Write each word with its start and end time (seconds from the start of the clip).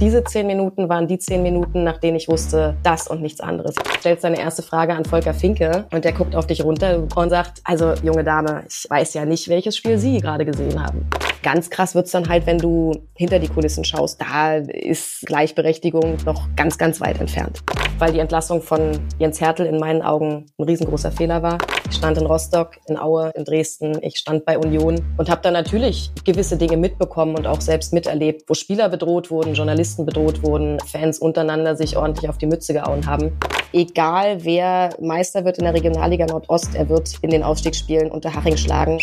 Diese 0.00 0.24
zehn 0.24 0.46
Minuten 0.46 0.88
waren 0.88 1.06
die 1.06 1.18
zehn 1.18 1.42
Minuten, 1.42 1.84
nach 1.84 1.98
denen 1.98 2.16
ich 2.16 2.26
wusste, 2.26 2.74
das 2.82 3.06
und 3.06 3.20
nichts 3.20 3.42
anderes. 3.42 3.74
Du 3.74 3.90
stellst 3.98 4.24
deine 4.24 4.40
erste 4.40 4.62
Frage 4.62 4.94
an 4.94 5.04
Volker 5.04 5.34
Finke 5.34 5.84
und 5.92 6.06
der 6.06 6.12
guckt 6.12 6.34
auf 6.34 6.46
dich 6.46 6.64
runter 6.64 7.06
und 7.14 7.28
sagt, 7.28 7.60
also 7.64 7.92
junge 8.02 8.24
Dame, 8.24 8.64
ich 8.66 8.86
weiß 8.88 9.12
ja 9.12 9.26
nicht, 9.26 9.50
welches 9.50 9.76
Spiel 9.76 9.98
Sie 9.98 10.18
gerade 10.18 10.46
gesehen 10.46 10.82
haben. 10.82 11.06
Ganz 11.42 11.68
krass 11.68 11.94
wird's 11.94 12.12
dann 12.12 12.30
halt, 12.30 12.46
wenn 12.46 12.56
du 12.56 12.92
hinter 13.14 13.38
die 13.38 13.48
Kulissen 13.48 13.84
schaust. 13.84 14.18
Da 14.22 14.54
ist 14.56 15.20
Gleichberechtigung 15.26 16.16
noch 16.24 16.48
ganz, 16.56 16.78
ganz 16.78 17.02
weit 17.02 17.20
entfernt. 17.20 17.60
Weil 18.00 18.12
die 18.14 18.18
Entlassung 18.18 18.62
von 18.62 18.98
Jens 19.18 19.42
Hertel 19.42 19.66
in 19.66 19.78
meinen 19.78 20.00
Augen 20.00 20.46
ein 20.58 20.64
riesengroßer 20.64 21.12
Fehler 21.12 21.42
war. 21.42 21.58
Ich 21.90 21.96
stand 21.96 22.16
in 22.16 22.24
Rostock, 22.24 22.78
in 22.86 22.96
Aue, 22.96 23.30
in 23.34 23.44
Dresden, 23.44 23.98
ich 24.00 24.16
stand 24.16 24.46
bei 24.46 24.58
Union 24.58 25.04
und 25.18 25.28
habe 25.28 25.42
dann 25.42 25.52
natürlich 25.52 26.10
gewisse 26.24 26.56
Dinge 26.56 26.78
mitbekommen 26.78 27.34
und 27.34 27.46
auch 27.46 27.60
selbst 27.60 27.92
miterlebt, 27.92 28.44
wo 28.48 28.54
Spieler 28.54 28.88
bedroht 28.88 29.30
wurden, 29.30 29.52
Journalisten 29.52 30.06
bedroht 30.06 30.42
wurden, 30.42 30.78
Fans 30.80 31.18
untereinander 31.18 31.76
sich 31.76 31.98
ordentlich 31.98 32.30
auf 32.30 32.38
die 32.38 32.46
Mütze 32.46 32.72
gehauen 32.72 33.06
haben. 33.06 33.38
Egal 33.72 34.44
wer 34.44 34.90
Meister 35.00 35.44
wird 35.44 35.58
in 35.58 35.64
der 35.64 35.74
Regionalliga 35.74 36.24
Nordost, 36.24 36.74
er 36.74 36.88
wird 36.88 37.12
in 37.20 37.30
den 37.30 37.42
Aufstiegsspielen 37.42 38.10
unter 38.10 38.34
Haching 38.34 38.56
schlagen. 38.56 38.98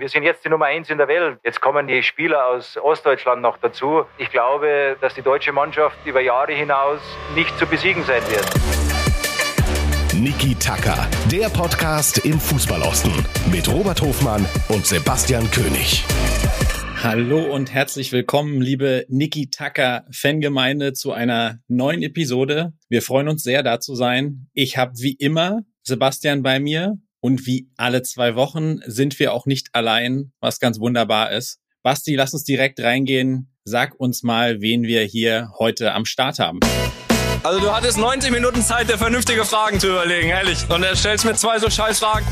Wir 0.00 0.08
sind 0.08 0.22
jetzt 0.22 0.42
die 0.46 0.48
Nummer 0.48 0.64
eins 0.64 0.88
in 0.88 0.96
der 0.96 1.08
Welt. 1.08 1.40
Jetzt 1.44 1.60
kommen 1.60 1.86
die 1.86 2.02
Spieler 2.02 2.46
aus 2.46 2.78
Ostdeutschland 2.78 3.42
noch 3.42 3.58
dazu. 3.58 4.06
Ich 4.16 4.30
glaube, 4.30 4.96
dass 5.02 5.14
die 5.14 5.20
deutsche 5.20 5.52
Mannschaft 5.52 5.98
über 6.06 6.22
Jahre 6.22 6.54
hinaus 6.54 7.02
nicht 7.34 7.58
zu 7.58 7.66
besiegen 7.66 8.02
sein 8.04 8.22
wird. 8.30 8.46
Niki 10.14 10.54
Tacker, 10.54 11.06
der 11.30 11.50
Podcast 11.50 12.24
im 12.24 12.40
Fußballosten 12.40 13.12
mit 13.52 13.70
Robert 13.70 14.00
Hofmann 14.00 14.46
und 14.70 14.86
Sebastian 14.86 15.50
König. 15.50 16.02
Hallo 17.02 17.52
und 17.52 17.70
herzlich 17.70 18.10
willkommen, 18.10 18.62
liebe 18.62 19.04
Niki 19.10 19.50
Tacker 19.50 20.06
Fangemeinde, 20.10 20.94
zu 20.94 21.12
einer 21.12 21.58
neuen 21.68 22.02
Episode. 22.02 22.72
Wir 22.88 23.02
freuen 23.02 23.28
uns 23.28 23.42
sehr, 23.42 23.62
da 23.62 23.80
zu 23.80 23.94
sein. 23.94 24.48
Ich 24.54 24.78
habe 24.78 24.92
wie 24.96 25.12
immer 25.12 25.60
Sebastian 25.82 26.42
bei 26.42 26.58
mir 26.58 26.96
und 27.20 27.46
wie 27.46 27.68
alle 27.76 28.02
zwei 28.02 28.34
Wochen 28.34 28.78
sind 28.86 29.18
wir 29.18 29.32
auch 29.32 29.46
nicht 29.46 29.68
allein, 29.72 30.32
was 30.40 30.58
ganz 30.58 30.80
wunderbar 30.80 31.32
ist. 31.32 31.58
Basti, 31.82 32.14
lass 32.14 32.34
uns 32.34 32.44
direkt 32.44 32.80
reingehen. 32.80 33.50
Sag 33.64 33.98
uns 33.98 34.22
mal, 34.22 34.60
wen 34.60 34.82
wir 34.82 35.02
hier 35.02 35.50
heute 35.58 35.92
am 35.92 36.04
Start 36.04 36.38
haben. 36.38 36.60
Also 37.42 37.60
du 37.60 37.72
hattest 37.72 37.98
90 37.98 38.30
Minuten 38.32 38.62
Zeit, 38.62 38.90
dir 38.90 38.98
vernünftige 38.98 39.44
Fragen 39.44 39.80
zu 39.80 39.88
überlegen, 39.88 40.28
ehrlich. 40.28 40.68
Und 40.68 40.82
er 40.82 40.96
stellst 40.96 41.24
mir 41.24 41.34
zwei 41.34 41.58
so 41.58 41.70
scheiß 41.70 41.98
Fragen. 41.98 42.26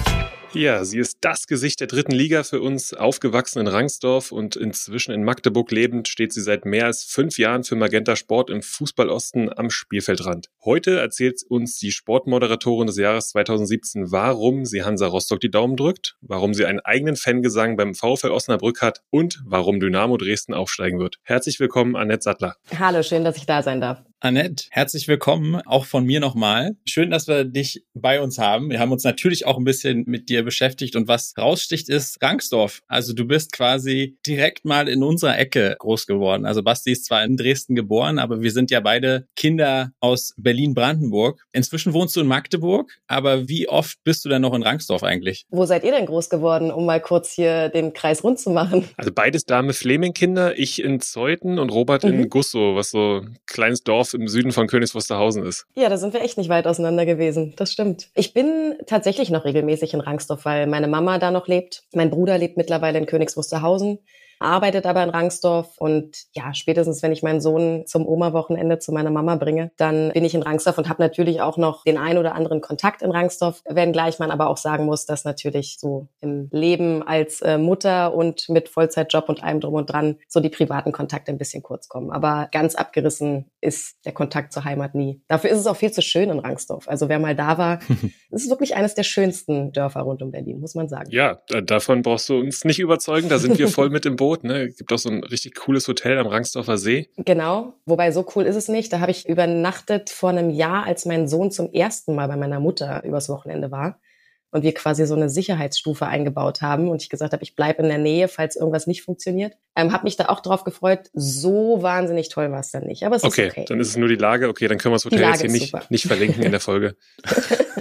Ja, 0.54 0.82
sie 0.82 0.98
ist 0.98 1.18
das 1.20 1.46
Gesicht 1.46 1.80
der 1.80 1.88
dritten 1.88 2.12
Liga 2.12 2.42
für 2.42 2.62
uns, 2.62 2.94
aufgewachsen 2.94 3.60
in 3.60 3.66
Rangsdorf 3.66 4.32
und 4.32 4.56
inzwischen 4.56 5.12
in 5.12 5.22
Magdeburg 5.22 5.70
lebend, 5.70 6.08
steht 6.08 6.32
sie 6.32 6.40
seit 6.40 6.64
mehr 6.64 6.86
als 6.86 7.04
fünf 7.04 7.38
Jahren 7.38 7.64
für 7.64 7.76
Magenta 7.76 8.16
Sport 8.16 8.48
im 8.48 8.62
Fußballosten 8.62 9.56
am 9.56 9.68
Spielfeldrand. 9.68 10.48
Heute 10.64 10.98
erzählt 10.98 11.42
uns 11.48 11.78
die 11.78 11.92
Sportmoderatorin 11.92 12.86
des 12.86 12.96
Jahres 12.96 13.28
2017, 13.28 14.10
warum 14.10 14.64
sie 14.64 14.84
Hansa 14.84 15.06
Rostock 15.06 15.40
die 15.40 15.50
Daumen 15.50 15.76
drückt, 15.76 16.16
warum 16.22 16.54
sie 16.54 16.64
einen 16.64 16.80
eigenen 16.80 17.16
Fangesang 17.16 17.76
beim 17.76 17.94
VfL 17.94 18.30
Osnabrück 18.30 18.80
hat 18.80 19.02
und 19.10 19.42
warum 19.44 19.80
Dynamo 19.80 20.16
Dresden 20.16 20.54
aufsteigen 20.54 20.98
wird. 20.98 21.16
Herzlich 21.24 21.60
willkommen, 21.60 21.94
Annette 21.94 22.22
Sattler. 22.22 22.56
Hallo, 22.78 23.02
schön, 23.02 23.24
dass 23.24 23.36
ich 23.36 23.44
da 23.44 23.62
sein 23.62 23.82
darf. 23.82 24.07
Annette, 24.20 24.64
herzlich 24.70 25.06
willkommen, 25.06 25.62
auch 25.64 25.84
von 25.84 26.04
mir 26.04 26.18
nochmal. 26.18 26.74
Schön, 26.84 27.12
dass 27.12 27.28
wir 27.28 27.44
dich 27.44 27.84
bei 27.94 28.20
uns 28.20 28.36
haben. 28.36 28.68
Wir 28.68 28.80
haben 28.80 28.90
uns 28.90 29.04
natürlich 29.04 29.46
auch 29.46 29.58
ein 29.58 29.62
bisschen 29.62 30.02
mit 30.08 30.28
dir 30.28 30.42
beschäftigt 30.42 30.96
und 30.96 31.06
was 31.06 31.34
raussticht 31.38 31.88
ist 31.88 32.20
Rangsdorf. 32.20 32.80
Also 32.88 33.12
du 33.12 33.26
bist 33.26 33.52
quasi 33.52 34.18
direkt 34.26 34.64
mal 34.64 34.88
in 34.88 35.04
unserer 35.04 35.38
Ecke 35.38 35.76
groß 35.78 36.08
geworden. 36.08 36.46
Also 36.46 36.64
Basti 36.64 36.90
ist 36.90 37.04
zwar 37.04 37.22
in 37.22 37.36
Dresden 37.36 37.76
geboren, 37.76 38.18
aber 38.18 38.42
wir 38.42 38.50
sind 38.50 38.72
ja 38.72 38.80
beide 38.80 39.28
Kinder 39.36 39.92
aus 40.00 40.34
Berlin-Brandenburg. 40.36 41.46
Inzwischen 41.52 41.92
wohnst 41.92 42.16
du 42.16 42.20
in 42.20 42.26
Magdeburg, 42.26 42.98
aber 43.06 43.48
wie 43.48 43.68
oft 43.68 44.02
bist 44.02 44.24
du 44.24 44.28
denn 44.28 44.42
noch 44.42 44.54
in 44.54 44.64
Rangsdorf 44.64 45.04
eigentlich? 45.04 45.46
Wo 45.50 45.64
seid 45.64 45.84
ihr 45.84 45.92
denn 45.92 46.06
groß 46.06 46.28
geworden, 46.28 46.72
um 46.72 46.86
mal 46.86 47.00
kurz 47.00 47.34
hier 47.34 47.68
den 47.68 47.92
Kreis 47.92 48.24
rund 48.24 48.40
zu 48.40 48.50
machen? 48.50 48.84
Also 48.96 49.12
beides 49.12 49.44
Dame 49.44 49.74
Fleming-Kinder, 49.74 50.58
ich 50.58 50.82
in 50.82 51.00
Zeuthen 51.00 51.60
und 51.60 51.70
Robert 51.70 52.02
mhm. 52.02 52.14
in 52.14 52.28
Gussow, 52.28 52.74
was 52.74 52.90
so 52.90 53.20
ein 53.22 53.38
kleines 53.46 53.84
Dorf 53.84 54.07
Dorf 54.08 54.14
im 54.14 54.28
Süden 54.28 54.52
von 54.52 54.66
Königs 54.66 54.94
Wusterhausen 54.94 55.44
ist. 55.44 55.66
Ja, 55.76 55.88
da 55.88 55.96
sind 55.96 56.12
wir 56.12 56.22
echt 56.22 56.38
nicht 56.38 56.48
weit 56.48 56.66
auseinander 56.66 57.06
gewesen. 57.06 57.54
Das 57.56 57.72
stimmt. 57.72 58.08
Ich 58.14 58.32
bin 58.32 58.76
tatsächlich 58.86 59.30
noch 59.30 59.44
regelmäßig 59.44 59.94
in 59.94 60.00
Rangsdorf, 60.00 60.44
weil 60.44 60.66
meine 60.66 60.88
Mama 60.88 61.18
da 61.18 61.30
noch 61.30 61.46
lebt. 61.46 61.84
Mein 61.94 62.10
Bruder 62.10 62.38
lebt 62.38 62.56
mittlerweile 62.56 62.98
in 62.98 63.06
Königs 63.06 63.36
Wusterhausen 63.36 63.98
arbeitet 64.40 64.86
aber 64.86 65.02
in 65.02 65.10
Rangsdorf 65.10 65.78
und 65.78 66.26
ja, 66.32 66.54
spätestens 66.54 67.02
wenn 67.02 67.12
ich 67.12 67.22
meinen 67.22 67.40
Sohn 67.40 67.84
zum 67.86 68.06
Oma-Wochenende 68.06 68.78
zu 68.78 68.92
meiner 68.92 69.10
Mama 69.10 69.36
bringe, 69.36 69.70
dann 69.76 70.10
bin 70.12 70.24
ich 70.24 70.34
in 70.34 70.42
Rangsdorf 70.42 70.78
und 70.78 70.88
habe 70.88 71.02
natürlich 71.02 71.40
auch 71.40 71.56
noch 71.56 71.84
den 71.84 71.98
ein 71.98 72.18
oder 72.18 72.34
anderen 72.34 72.60
Kontakt 72.60 73.02
in 73.02 73.10
Rangsdorf, 73.10 73.62
wenngleich 73.68 74.18
man 74.18 74.30
aber 74.30 74.48
auch 74.48 74.56
sagen 74.56 74.86
muss, 74.86 75.06
dass 75.06 75.24
natürlich 75.24 75.78
so 75.78 76.08
im 76.20 76.48
Leben 76.52 77.02
als 77.02 77.40
äh, 77.42 77.58
Mutter 77.58 78.14
und 78.14 78.48
mit 78.48 78.68
Vollzeitjob 78.68 79.28
und 79.28 79.42
allem 79.42 79.60
drum 79.60 79.74
und 79.74 79.90
dran 79.90 80.16
so 80.28 80.40
die 80.40 80.48
privaten 80.48 80.92
Kontakte 80.92 81.32
ein 81.32 81.38
bisschen 81.38 81.62
kurz 81.62 81.88
kommen. 81.88 82.10
Aber 82.10 82.48
ganz 82.52 82.74
abgerissen 82.74 83.46
ist 83.60 83.96
der 84.04 84.12
Kontakt 84.12 84.52
zur 84.52 84.64
Heimat 84.64 84.94
nie. 84.94 85.20
Dafür 85.28 85.50
ist 85.50 85.58
es 85.58 85.66
auch 85.66 85.76
viel 85.76 85.90
zu 85.90 86.02
schön 86.02 86.30
in 86.30 86.38
Rangsdorf. 86.38 86.88
Also 86.88 87.08
wer 87.08 87.18
mal 87.18 87.34
da 87.34 87.58
war, 87.58 87.80
es 88.30 88.44
ist 88.44 88.50
wirklich 88.50 88.76
eines 88.76 88.94
der 88.94 89.02
schönsten 89.02 89.72
Dörfer 89.72 90.00
rund 90.00 90.22
um 90.22 90.30
Berlin, 90.30 90.60
muss 90.60 90.74
man 90.74 90.88
sagen. 90.88 91.10
Ja, 91.10 91.40
davon 91.64 92.02
brauchst 92.02 92.28
du 92.28 92.38
uns 92.38 92.64
nicht 92.64 92.78
überzeugen. 92.78 93.28
Da 93.28 93.38
sind 93.38 93.58
wir 93.58 93.68
voll 93.68 93.90
mit 93.90 94.06
im 94.06 94.16
Boot. 94.16 94.44
Ne? 94.44 94.68
Gibt 94.70 94.92
auch 94.92 94.98
so 94.98 95.08
ein 95.08 95.24
richtig 95.24 95.56
cooles 95.56 95.88
Hotel 95.88 96.18
am 96.18 96.26
Rangsdorfer 96.26 96.78
See. 96.78 97.08
Genau, 97.16 97.74
wobei 97.86 98.12
so 98.12 98.24
cool 98.34 98.44
ist 98.44 98.56
es 98.56 98.68
nicht. 98.68 98.92
Da 98.92 99.00
habe 99.00 99.10
ich 99.10 99.28
übernachtet 99.28 100.10
vor 100.10 100.30
einem 100.30 100.50
Jahr, 100.50 100.84
als 100.84 101.04
mein 101.04 101.28
Sohn 101.28 101.50
zum 101.50 101.72
ersten 101.72 102.14
Mal 102.14 102.28
bei 102.28 102.36
meiner 102.36 102.60
Mutter 102.60 103.02
übers 103.04 103.28
Wochenende 103.28 103.70
war 103.70 104.00
und 104.50 104.62
wir 104.62 104.72
quasi 104.72 105.06
so 105.06 105.14
eine 105.14 105.28
Sicherheitsstufe 105.28 106.06
eingebaut 106.06 106.62
haben 106.62 106.88
und 106.88 107.02
ich 107.02 107.10
gesagt 107.10 107.32
habe, 107.32 107.42
ich 107.42 107.54
bleibe 107.54 107.82
in 107.82 107.88
der 107.88 107.98
Nähe, 107.98 108.28
falls 108.28 108.56
irgendwas 108.56 108.86
nicht 108.86 109.02
funktioniert. 109.02 109.54
Ähm, 109.76 109.92
habe 109.92 110.04
mich 110.04 110.16
da 110.16 110.26
auch 110.26 110.40
drauf 110.40 110.64
gefreut. 110.64 111.10
So 111.12 111.82
wahnsinnig 111.82 112.30
toll 112.30 112.50
war 112.50 112.60
es 112.60 112.70
dann 112.70 112.84
nicht, 112.84 113.04
aber 113.04 113.16
es 113.16 113.24
okay, 113.24 113.48
ist 113.48 113.52
okay. 113.52 113.64
Dann 113.68 113.80
ist 113.80 113.88
es 113.88 113.96
nur 113.96 114.08
die 114.08 114.16
Lage. 114.16 114.48
Okay, 114.48 114.68
dann 114.68 114.78
können 114.78 114.92
wir 114.92 114.96
das 114.96 115.04
Hotel 115.04 115.20
jetzt 115.20 115.40
hier 115.42 115.50
nicht, 115.50 115.90
nicht 115.90 116.06
verlinken 116.06 116.42
in 116.42 116.50
der 116.50 116.60
Folge. 116.60 116.96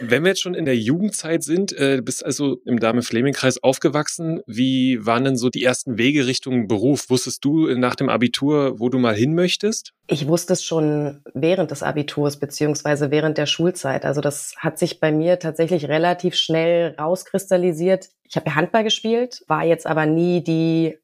Wenn 0.00 0.24
wir 0.24 0.30
jetzt 0.30 0.40
schon 0.40 0.54
in 0.54 0.64
der 0.64 0.76
Jugendzeit 0.76 1.42
sind, 1.42 1.72
äh, 1.72 2.00
bist 2.02 2.24
also 2.24 2.58
im 2.64 2.80
Dame-Fleming-Kreis 2.80 3.62
aufgewachsen. 3.62 4.40
Wie 4.46 5.04
waren 5.04 5.24
denn 5.24 5.36
so 5.36 5.50
die 5.50 5.62
ersten 5.62 5.98
Wege 5.98 6.26
Richtung 6.26 6.68
Beruf? 6.68 7.10
Wusstest 7.10 7.44
du 7.44 7.68
nach 7.74 7.94
dem 7.94 8.08
Abitur, 8.08 8.80
wo 8.80 8.88
du 8.88 8.98
mal 8.98 9.14
hin 9.14 9.34
möchtest? 9.34 9.92
Ich 10.06 10.26
wusste 10.26 10.54
es 10.54 10.64
schon 10.64 11.22
während 11.34 11.70
des 11.70 11.82
Abiturs 11.82 12.38
beziehungsweise 12.38 13.10
während 13.10 13.38
der 13.38 13.46
Schulzeit. 13.46 14.04
Also 14.04 14.20
das 14.20 14.54
hat 14.58 14.78
sich 14.78 15.00
bei 15.00 15.12
mir 15.12 15.38
tatsächlich 15.38 15.88
relativ 15.88 16.34
schnell 16.34 16.94
rauskristallisiert. 16.98 18.08
Ich 18.24 18.36
habe 18.36 18.46
ja 18.46 18.56
Handball 18.56 18.84
gespielt, 18.84 19.42
war 19.46 19.64
jetzt 19.64 19.86
aber 19.86 20.06
nie 20.06 20.42
die 20.42 20.98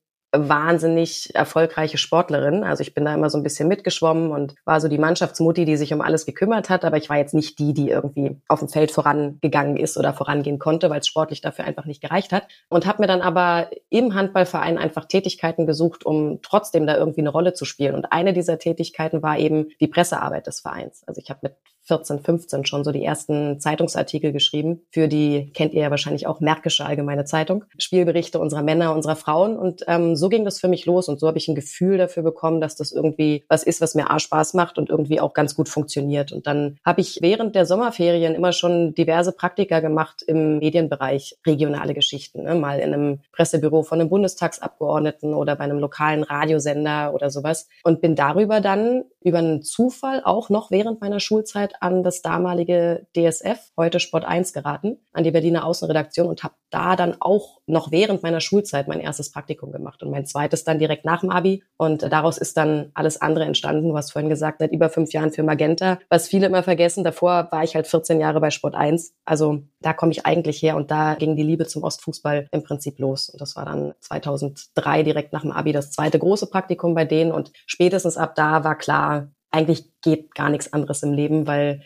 wahnsinnig 0.48 1.34
erfolgreiche 1.34 1.98
Sportlerin. 1.98 2.64
Also 2.64 2.82
ich 2.82 2.94
bin 2.94 3.04
da 3.04 3.14
immer 3.14 3.30
so 3.30 3.38
ein 3.38 3.42
bisschen 3.42 3.68
mitgeschwommen 3.68 4.30
und 4.30 4.54
war 4.64 4.80
so 4.80 4.88
die 4.88 4.98
Mannschaftsmutti, 4.98 5.64
die 5.64 5.76
sich 5.76 5.92
um 5.92 6.00
alles 6.00 6.26
gekümmert 6.26 6.70
hat. 6.70 6.84
Aber 6.84 6.96
ich 6.96 7.08
war 7.08 7.16
jetzt 7.16 7.34
nicht 7.34 7.58
die, 7.58 7.74
die 7.74 7.90
irgendwie 7.90 8.40
auf 8.48 8.60
dem 8.60 8.68
Feld 8.68 8.90
vorangegangen 8.90 9.76
ist 9.76 9.96
oder 9.96 10.12
vorangehen 10.12 10.58
konnte, 10.58 10.90
weil 10.90 11.00
es 11.00 11.06
sportlich 11.06 11.40
dafür 11.40 11.64
einfach 11.64 11.84
nicht 11.84 12.00
gereicht 12.00 12.32
hat. 12.32 12.44
Und 12.68 12.86
habe 12.86 13.02
mir 13.02 13.08
dann 13.08 13.22
aber 13.22 13.70
im 13.90 14.14
Handballverein 14.14 14.78
einfach 14.78 15.06
Tätigkeiten 15.06 15.66
gesucht, 15.66 16.04
um 16.04 16.40
trotzdem 16.42 16.86
da 16.86 16.96
irgendwie 16.96 17.20
eine 17.20 17.30
Rolle 17.30 17.52
zu 17.52 17.64
spielen. 17.64 17.94
Und 17.94 18.12
eine 18.12 18.32
dieser 18.32 18.58
Tätigkeiten 18.58 19.22
war 19.22 19.38
eben 19.38 19.68
die 19.80 19.88
Pressearbeit 19.88 20.46
des 20.46 20.60
Vereins. 20.60 21.02
Also 21.06 21.20
ich 21.20 21.30
habe 21.30 21.40
mit 21.42 21.56
14, 21.86 22.20
15 22.20 22.66
schon 22.66 22.84
so 22.84 22.92
die 22.92 23.04
ersten 23.04 23.60
Zeitungsartikel 23.60 24.32
geschrieben. 24.32 24.82
Für 24.90 25.08
die 25.08 25.52
kennt 25.54 25.72
ihr 25.72 25.82
ja 25.82 25.90
wahrscheinlich 25.90 26.26
auch 26.26 26.40
Märkische 26.40 26.84
Allgemeine 26.84 27.24
Zeitung. 27.24 27.64
Spielberichte 27.78 28.40
unserer 28.40 28.62
Männer, 28.62 28.92
unserer 28.94 29.16
Frauen. 29.16 29.56
Und 29.56 29.84
ähm, 29.86 30.16
so 30.16 30.28
ging 30.28 30.44
das 30.44 30.60
für 30.60 30.68
mich 30.68 30.86
los. 30.86 31.08
Und 31.08 31.20
so 31.20 31.28
habe 31.28 31.38
ich 31.38 31.48
ein 31.48 31.54
Gefühl 31.54 31.98
dafür 31.98 32.22
bekommen, 32.22 32.60
dass 32.60 32.76
das 32.76 32.90
irgendwie 32.92 33.44
was 33.48 33.62
ist, 33.62 33.80
was 33.80 33.94
mir 33.94 34.10
A 34.10 34.18
Spaß 34.18 34.54
macht 34.54 34.78
und 34.78 34.90
irgendwie 34.90 35.20
auch 35.20 35.32
ganz 35.32 35.54
gut 35.54 35.68
funktioniert. 35.68 36.32
Und 36.32 36.46
dann 36.46 36.78
habe 36.84 37.00
ich 37.00 37.18
während 37.22 37.54
der 37.54 37.66
Sommerferien 37.66 38.34
immer 38.34 38.52
schon 38.52 38.94
diverse 38.94 39.32
Praktika 39.32 39.80
gemacht 39.80 40.22
im 40.26 40.58
Medienbereich, 40.58 41.38
regionale 41.46 41.94
Geschichten. 41.94 42.42
Ne? 42.42 42.56
Mal 42.56 42.80
in 42.80 42.92
einem 42.92 43.20
Pressebüro 43.32 43.82
von 43.84 44.00
einem 44.00 44.10
Bundestagsabgeordneten 44.10 45.34
oder 45.34 45.54
bei 45.54 45.64
einem 45.64 45.78
lokalen 45.78 46.24
Radiosender 46.24 47.14
oder 47.14 47.30
sowas. 47.30 47.68
Und 47.84 48.00
bin 48.00 48.16
darüber 48.16 48.60
dann 48.60 49.04
über 49.22 49.38
einen 49.38 49.62
Zufall 49.62 50.22
auch 50.24 50.50
noch 50.50 50.70
während 50.70 51.00
meiner 51.00 51.20
Schulzeit 51.20 51.75
an 51.80 52.02
das 52.02 52.22
damalige 52.22 53.06
DSF, 53.16 53.58
heute 53.76 54.00
Sport 54.00 54.24
1 54.24 54.52
geraten, 54.52 54.98
an 55.12 55.24
die 55.24 55.30
Berliner 55.30 55.64
Außenredaktion 55.64 56.28
und 56.28 56.42
habe 56.42 56.54
da 56.70 56.96
dann 56.96 57.16
auch 57.20 57.58
noch 57.66 57.90
während 57.90 58.22
meiner 58.22 58.40
Schulzeit 58.40 58.88
mein 58.88 59.00
erstes 59.00 59.30
Praktikum 59.30 59.72
gemacht 59.72 60.02
und 60.02 60.10
mein 60.10 60.26
zweites 60.26 60.64
dann 60.64 60.78
direkt 60.78 61.04
nach 61.04 61.20
dem 61.20 61.30
Abi. 61.30 61.62
Und 61.76 62.02
daraus 62.02 62.38
ist 62.38 62.56
dann 62.56 62.90
alles 62.94 63.20
andere 63.20 63.44
entstanden. 63.44 63.88
Du 63.88 63.96
hast 63.96 64.12
vorhin 64.12 64.28
gesagt, 64.28 64.58
seit 64.58 64.72
über 64.72 64.90
fünf 64.90 65.12
Jahren 65.12 65.32
für 65.32 65.42
Magenta. 65.42 65.98
Was 66.08 66.28
viele 66.28 66.46
immer 66.46 66.62
vergessen, 66.62 67.04
davor 67.04 67.48
war 67.50 67.64
ich 67.64 67.74
halt 67.74 67.86
14 67.86 68.20
Jahre 68.20 68.40
bei 68.40 68.50
Sport 68.50 68.74
1. 68.74 69.14
Also 69.24 69.62
da 69.80 69.92
komme 69.92 70.12
ich 70.12 70.26
eigentlich 70.26 70.62
her 70.62 70.76
und 70.76 70.90
da 70.90 71.14
ging 71.14 71.36
die 71.36 71.42
Liebe 71.42 71.66
zum 71.66 71.82
Ostfußball 71.82 72.48
im 72.50 72.62
Prinzip 72.62 72.98
los. 72.98 73.28
Und 73.28 73.40
das 73.40 73.56
war 73.56 73.64
dann 73.64 73.94
2003 74.00 75.02
direkt 75.02 75.32
nach 75.32 75.42
dem 75.42 75.52
Abi 75.52 75.72
das 75.72 75.92
zweite 75.92 76.18
große 76.18 76.48
Praktikum 76.48 76.94
bei 76.94 77.04
denen. 77.04 77.32
Und 77.32 77.52
spätestens 77.66 78.16
ab 78.16 78.34
da 78.34 78.64
war 78.64 78.76
klar, 78.76 79.28
eigentlich 79.56 79.84
geht 80.02 80.34
gar 80.34 80.50
nichts 80.50 80.72
anderes 80.72 81.02
im 81.02 81.12
Leben, 81.12 81.46
weil 81.46 81.82